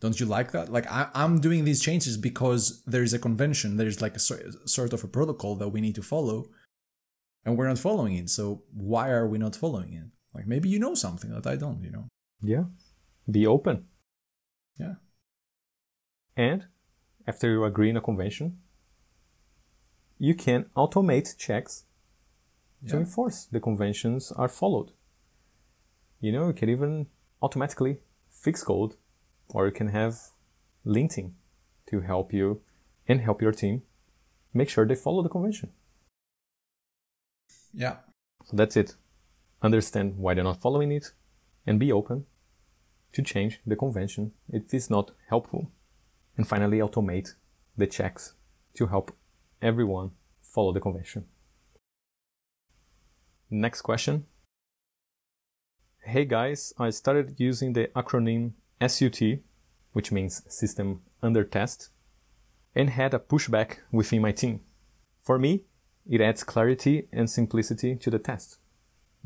don't 0.00 0.18
you 0.18 0.26
like 0.26 0.52
that? 0.52 0.72
Like, 0.72 0.90
I, 0.90 1.08
am 1.14 1.40
doing 1.40 1.64
these 1.64 1.80
changes 1.80 2.16
because 2.16 2.82
there's 2.86 3.12
a 3.12 3.18
convention, 3.18 3.76
there's 3.76 4.00
like 4.00 4.16
a 4.16 4.18
sort 4.18 4.92
of 4.92 5.04
a 5.04 5.08
protocol 5.08 5.56
that 5.56 5.68
we 5.68 5.80
need 5.80 5.94
to 5.96 6.02
follow, 6.02 6.46
and 7.44 7.56
we're 7.56 7.68
not 7.68 7.78
following 7.78 8.16
it. 8.16 8.30
So, 8.30 8.62
why 8.72 9.10
are 9.10 9.28
we 9.28 9.38
not 9.38 9.54
following 9.54 9.92
it? 9.92 10.04
Like, 10.34 10.46
maybe 10.46 10.68
you 10.68 10.78
know 10.78 10.94
something 10.94 11.30
that 11.30 11.46
I 11.46 11.56
don't, 11.56 11.82
you 11.82 11.90
know? 11.90 12.08
Yeah. 12.40 12.64
Be 13.30 13.46
open. 13.46 13.86
Yeah. 14.78 14.94
And 16.36 16.66
after 17.26 17.50
you 17.50 17.64
agree 17.64 17.90
in 17.90 17.96
a 17.96 18.00
convention, 18.00 18.58
you 20.18 20.34
can 20.34 20.66
automate 20.76 21.36
checks 21.36 21.84
yeah. 22.82 22.92
to 22.92 22.96
enforce 22.98 23.44
the 23.44 23.60
conventions 23.60 24.32
are 24.32 24.48
followed. 24.48 24.92
You 26.20 26.32
know, 26.32 26.46
you 26.48 26.54
can 26.54 26.70
even 26.70 27.06
automatically 27.42 28.00
fix 28.30 28.62
code 28.62 28.94
or 29.54 29.66
you 29.66 29.72
can 29.72 29.88
have 29.88 30.18
linting 30.86 31.32
to 31.88 32.00
help 32.00 32.32
you 32.32 32.60
and 33.06 33.20
help 33.20 33.42
your 33.42 33.52
team 33.52 33.82
make 34.54 34.68
sure 34.68 34.86
they 34.86 34.94
follow 34.94 35.22
the 35.22 35.28
convention. 35.28 35.70
Yeah. 37.72 37.96
So 38.44 38.56
that's 38.56 38.76
it. 38.76 38.94
Understand 39.62 40.16
why 40.16 40.34
they're 40.34 40.44
not 40.44 40.60
following 40.60 40.90
it 40.92 41.12
and 41.66 41.78
be 41.78 41.92
open 41.92 42.26
to 43.12 43.22
change 43.22 43.60
the 43.66 43.76
convention 43.76 44.32
if 44.48 44.72
it's 44.72 44.90
not 44.90 45.12
helpful. 45.28 45.70
And 46.36 46.46
finally, 46.46 46.78
automate 46.78 47.34
the 47.76 47.86
checks 47.86 48.34
to 48.74 48.86
help 48.86 49.16
everyone 49.60 50.12
follow 50.42 50.72
the 50.72 50.80
convention. 50.80 51.26
Next 53.50 53.82
question. 53.82 54.26
Hey 56.02 56.24
guys, 56.24 56.72
I 56.78 56.90
started 56.90 57.34
using 57.38 57.72
the 57.72 57.88
acronym 57.94 58.52
SUT, 58.86 59.20
which 59.92 60.12
means 60.12 60.42
System 60.48 61.02
Under 61.22 61.44
Test, 61.44 61.90
and 62.74 62.90
had 62.90 63.14
a 63.14 63.18
pushback 63.18 63.78
within 63.90 64.22
my 64.22 64.32
team. 64.32 64.60
For 65.22 65.38
me, 65.38 65.64
it 66.08 66.20
adds 66.20 66.44
clarity 66.44 67.08
and 67.12 67.28
simplicity 67.28 67.96
to 67.96 68.10
the 68.10 68.18
test 68.18 68.58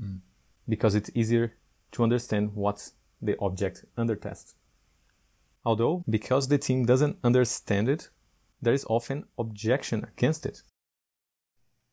mm. 0.00 0.20
because 0.68 0.94
it's 0.94 1.10
easier 1.14 1.54
to 1.92 2.02
understand 2.02 2.54
what's 2.54 2.92
the 3.22 3.36
object 3.38 3.84
under 3.96 4.16
test. 4.16 4.56
Although, 5.64 6.04
because 6.08 6.48
the 6.48 6.58
team 6.58 6.84
doesn't 6.84 7.18
understand 7.24 7.88
it, 7.88 8.10
there 8.60 8.74
is 8.74 8.84
often 8.88 9.24
objection 9.38 10.04
against 10.04 10.44
it. 10.44 10.62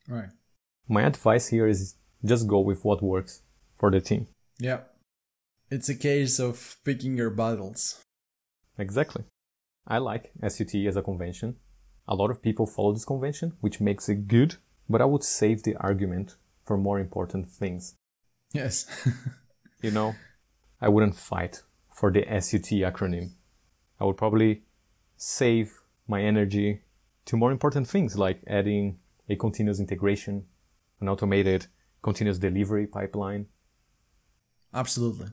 Right. 0.08 0.30
My 0.88 1.04
advice 1.04 1.48
here 1.48 1.68
is 1.68 1.96
just 2.26 2.48
go 2.48 2.60
with 2.60 2.84
what 2.84 3.02
works 3.02 3.42
for 3.78 3.92
the 3.92 4.02
team. 4.02 4.28
Yeah. 4.60 4.80
It's 5.72 5.88
a 5.88 5.96
case 5.96 6.38
of 6.38 6.76
picking 6.84 7.16
your 7.16 7.30
battles. 7.30 8.04
Exactly. 8.78 9.24
I 9.88 10.00
like 10.00 10.34
SUT 10.46 10.76
as 10.76 10.98
a 10.98 11.02
convention. 11.02 11.56
A 12.10 12.14
lot 12.14 12.30
of 12.30 12.42
people 12.42 12.68
follow 12.68 12.92
this 12.92 13.06
convention, 13.06 13.54
which 13.62 13.80
makes 13.80 14.10
it 14.10 14.28
good, 14.28 14.56
but 14.90 15.02
I 15.02 15.06
would 15.06 15.24
save 15.24 15.64
the 15.64 15.78
argument 15.78 16.36
for 16.66 16.78
more 16.78 17.00
important 17.00 17.48
things. 17.48 17.96
Yes. 18.54 18.86
you 19.82 19.92
know, 19.92 20.14
I 20.82 20.90
wouldn't 20.90 21.16
fight 21.16 21.64
for 21.90 22.12
the 22.12 22.26
SUT 22.42 22.70
acronym. 22.84 23.30
I 23.98 24.04
would 24.04 24.18
probably 24.18 24.64
save 25.16 25.80
my 26.06 26.22
energy 26.22 26.82
to 27.28 27.38
more 27.38 27.52
important 27.52 27.88
things 27.88 28.18
like 28.18 28.44
adding 28.46 29.00
a 29.30 29.38
continuous 29.38 29.80
integration, 29.80 30.48
an 31.00 31.08
automated 31.08 31.68
continuous 32.02 32.40
delivery 32.40 32.88
pipeline. 32.88 33.46
Absolutely. 34.74 35.28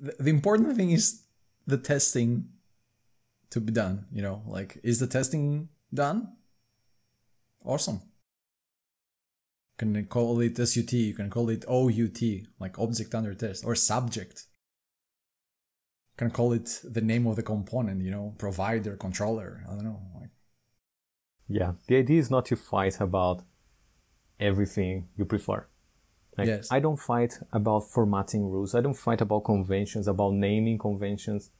The, 0.00 0.30
important 0.30 0.76
thing 0.76 0.90
is 0.90 1.22
the 1.66 1.76
testing 1.76 2.48
to 3.50 3.60
be 3.60 3.72
done, 3.72 4.06
you 4.12 4.22
know, 4.22 4.42
like 4.46 4.78
is 4.82 4.98
the 4.98 5.06
testing 5.06 5.68
done? 5.92 6.36
Awesome. 7.64 8.00
You 9.80 9.94
can 9.94 10.04
call 10.06 10.40
it 10.40 10.56
SUT, 10.56 10.92
you 10.92 11.14
can 11.14 11.28
call 11.30 11.50
it 11.50 11.64
OUT, 11.68 12.22
like 12.58 12.78
object 12.78 13.14
under 13.14 13.34
test, 13.34 13.64
or 13.64 13.74
subject. 13.74 14.44
You 16.12 16.26
can 16.26 16.30
call 16.30 16.52
it 16.52 16.80
the 16.84 17.00
name 17.00 17.26
of 17.26 17.36
the 17.36 17.42
component, 17.42 18.02
you 18.02 18.10
know, 18.10 18.34
provider, 18.38 18.96
controller, 18.96 19.62
I 19.68 19.74
don't 19.74 19.84
know. 19.84 20.00
Like. 20.18 20.30
Yeah, 21.48 21.72
the 21.88 21.96
idea 21.96 22.20
is 22.20 22.30
not 22.30 22.46
to 22.46 22.56
fight 22.56 23.00
about 23.00 23.42
everything 24.38 25.08
you 25.16 25.24
prefer. 25.24 25.66
Like, 26.40 26.48
yes. 26.48 26.72
I 26.72 26.80
don't 26.80 26.96
fight 26.96 27.38
about 27.52 27.80
formatting 27.90 28.50
rules. 28.50 28.74
I 28.74 28.80
don't 28.80 28.94
fight 28.94 29.20
about 29.20 29.44
conventions, 29.44 30.08
about 30.08 30.34
naming 30.34 30.78
conventions. 30.78 31.50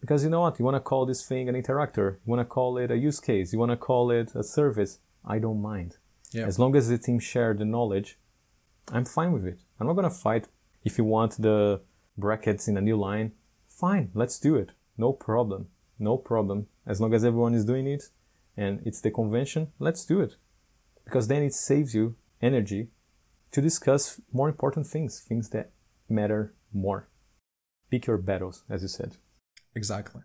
Because 0.00 0.22
you 0.24 0.30
know 0.30 0.40
what? 0.40 0.58
You 0.58 0.64
want 0.64 0.76
to 0.76 0.80
call 0.80 1.06
this 1.06 1.26
thing 1.26 1.48
an 1.48 1.54
interactor. 1.54 2.16
You 2.24 2.30
want 2.32 2.40
to 2.40 2.44
call 2.44 2.78
it 2.78 2.90
a 2.90 2.96
use 2.96 3.20
case. 3.20 3.52
You 3.52 3.58
want 3.58 3.70
to 3.70 3.76
call 3.76 4.10
it 4.10 4.34
a 4.34 4.42
service. 4.42 4.98
I 5.24 5.38
don't 5.38 5.62
mind. 5.62 5.96
Yeah. 6.32 6.46
As 6.46 6.58
long 6.58 6.74
as 6.76 6.88
the 6.88 6.98
team 6.98 7.18
share 7.18 7.54
the 7.54 7.64
knowledge, 7.64 8.18
I'm 8.92 9.04
fine 9.04 9.32
with 9.32 9.46
it. 9.46 9.60
I'm 9.78 9.86
not 9.86 9.94
going 9.94 10.10
to 10.10 10.10
fight 10.10 10.48
if 10.84 10.98
you 10.98 11.04
want 11.04 11.40
the 11.40 11.80
brackets 12.18 12.68
in 12.68 12.76
a 12.76 12.80
new 12.80 12.96
line. 12.96 13.32
Fine, 13.68 14.10
let's 14.14 14.38
do 14.38 14.56
it. 14.56 14.72
No 14.98 15.12
problem. 15.12 15.68
No 15.98 16.16
problem. 16.16 16.66
As 16.86 17.00
long 17.00 17.14
as 17.14 17.24
everyone 17.24 17.54
is 17.54 17.64
doing 17.64 17.86
it 17.86 18.04
and 18.56 18.82
it's 18.84 19.00
the 19.00 19.10
convention, 19.10 19.72
let's 19.78 20.04
do 20.04 20.20
it. 20.20 20.36
Because 21.04 21.28
then 21.28 21.42
it 21.42 21.54
saves 21.54 21.94
you 21.94 22.16
energy 22.42 22.88
to 23.54 23.62
discuss 23.62 24.20
more 24.32 24.48
important 24.48 24.86
things, 24.86 25.20
things 25.20 25.50
that 25.50 25.70
matter 26.08 26.54
more. 26.72 27.08
Pick 27.88 28.06
your 28.06 28.16
battles, 28.18 28.64
as 28.68 28.82
you 28.82 28.88
said. 28.88 29.16
Exactly. 29.76 30.22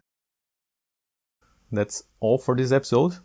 That's 1.71 2.05
all 2.19 2.39
for 2.39 2.55
this 2.55 2.71
episode. 2.71 3.17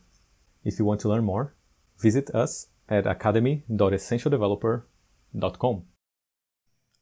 If 0.62 0.78
you 0.78 0.84
want 0.84 1.00
to 1.00 1.08
learn 1.08 1.24
more, 1.24 1.54
visit 1.98 2.28
us 2.34 2.66
at 2.86 3.06
academy.essentialdeveloper.com. 3.06 5.84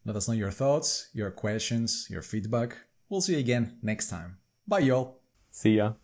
Let 0.04 0.16
us 0.16 0.28
know 0.28 0.34
your 0.34 0.52
thoughts, 0.52 1.08
your 1.12 1.32
questions, 1.32 2.06
your 2.08 2.22
feedback. 2.22 2.78
We'll 3.08 3.20
see 3.20 3.32
you 3.32 3.40
again 3.40 3.78
next 3.82 4.10
time. 4.10 4.38
Bye, 4.66 4.78
y'all. 4.80 5.18
See 5.50 5.78
ya. 5.78 5.94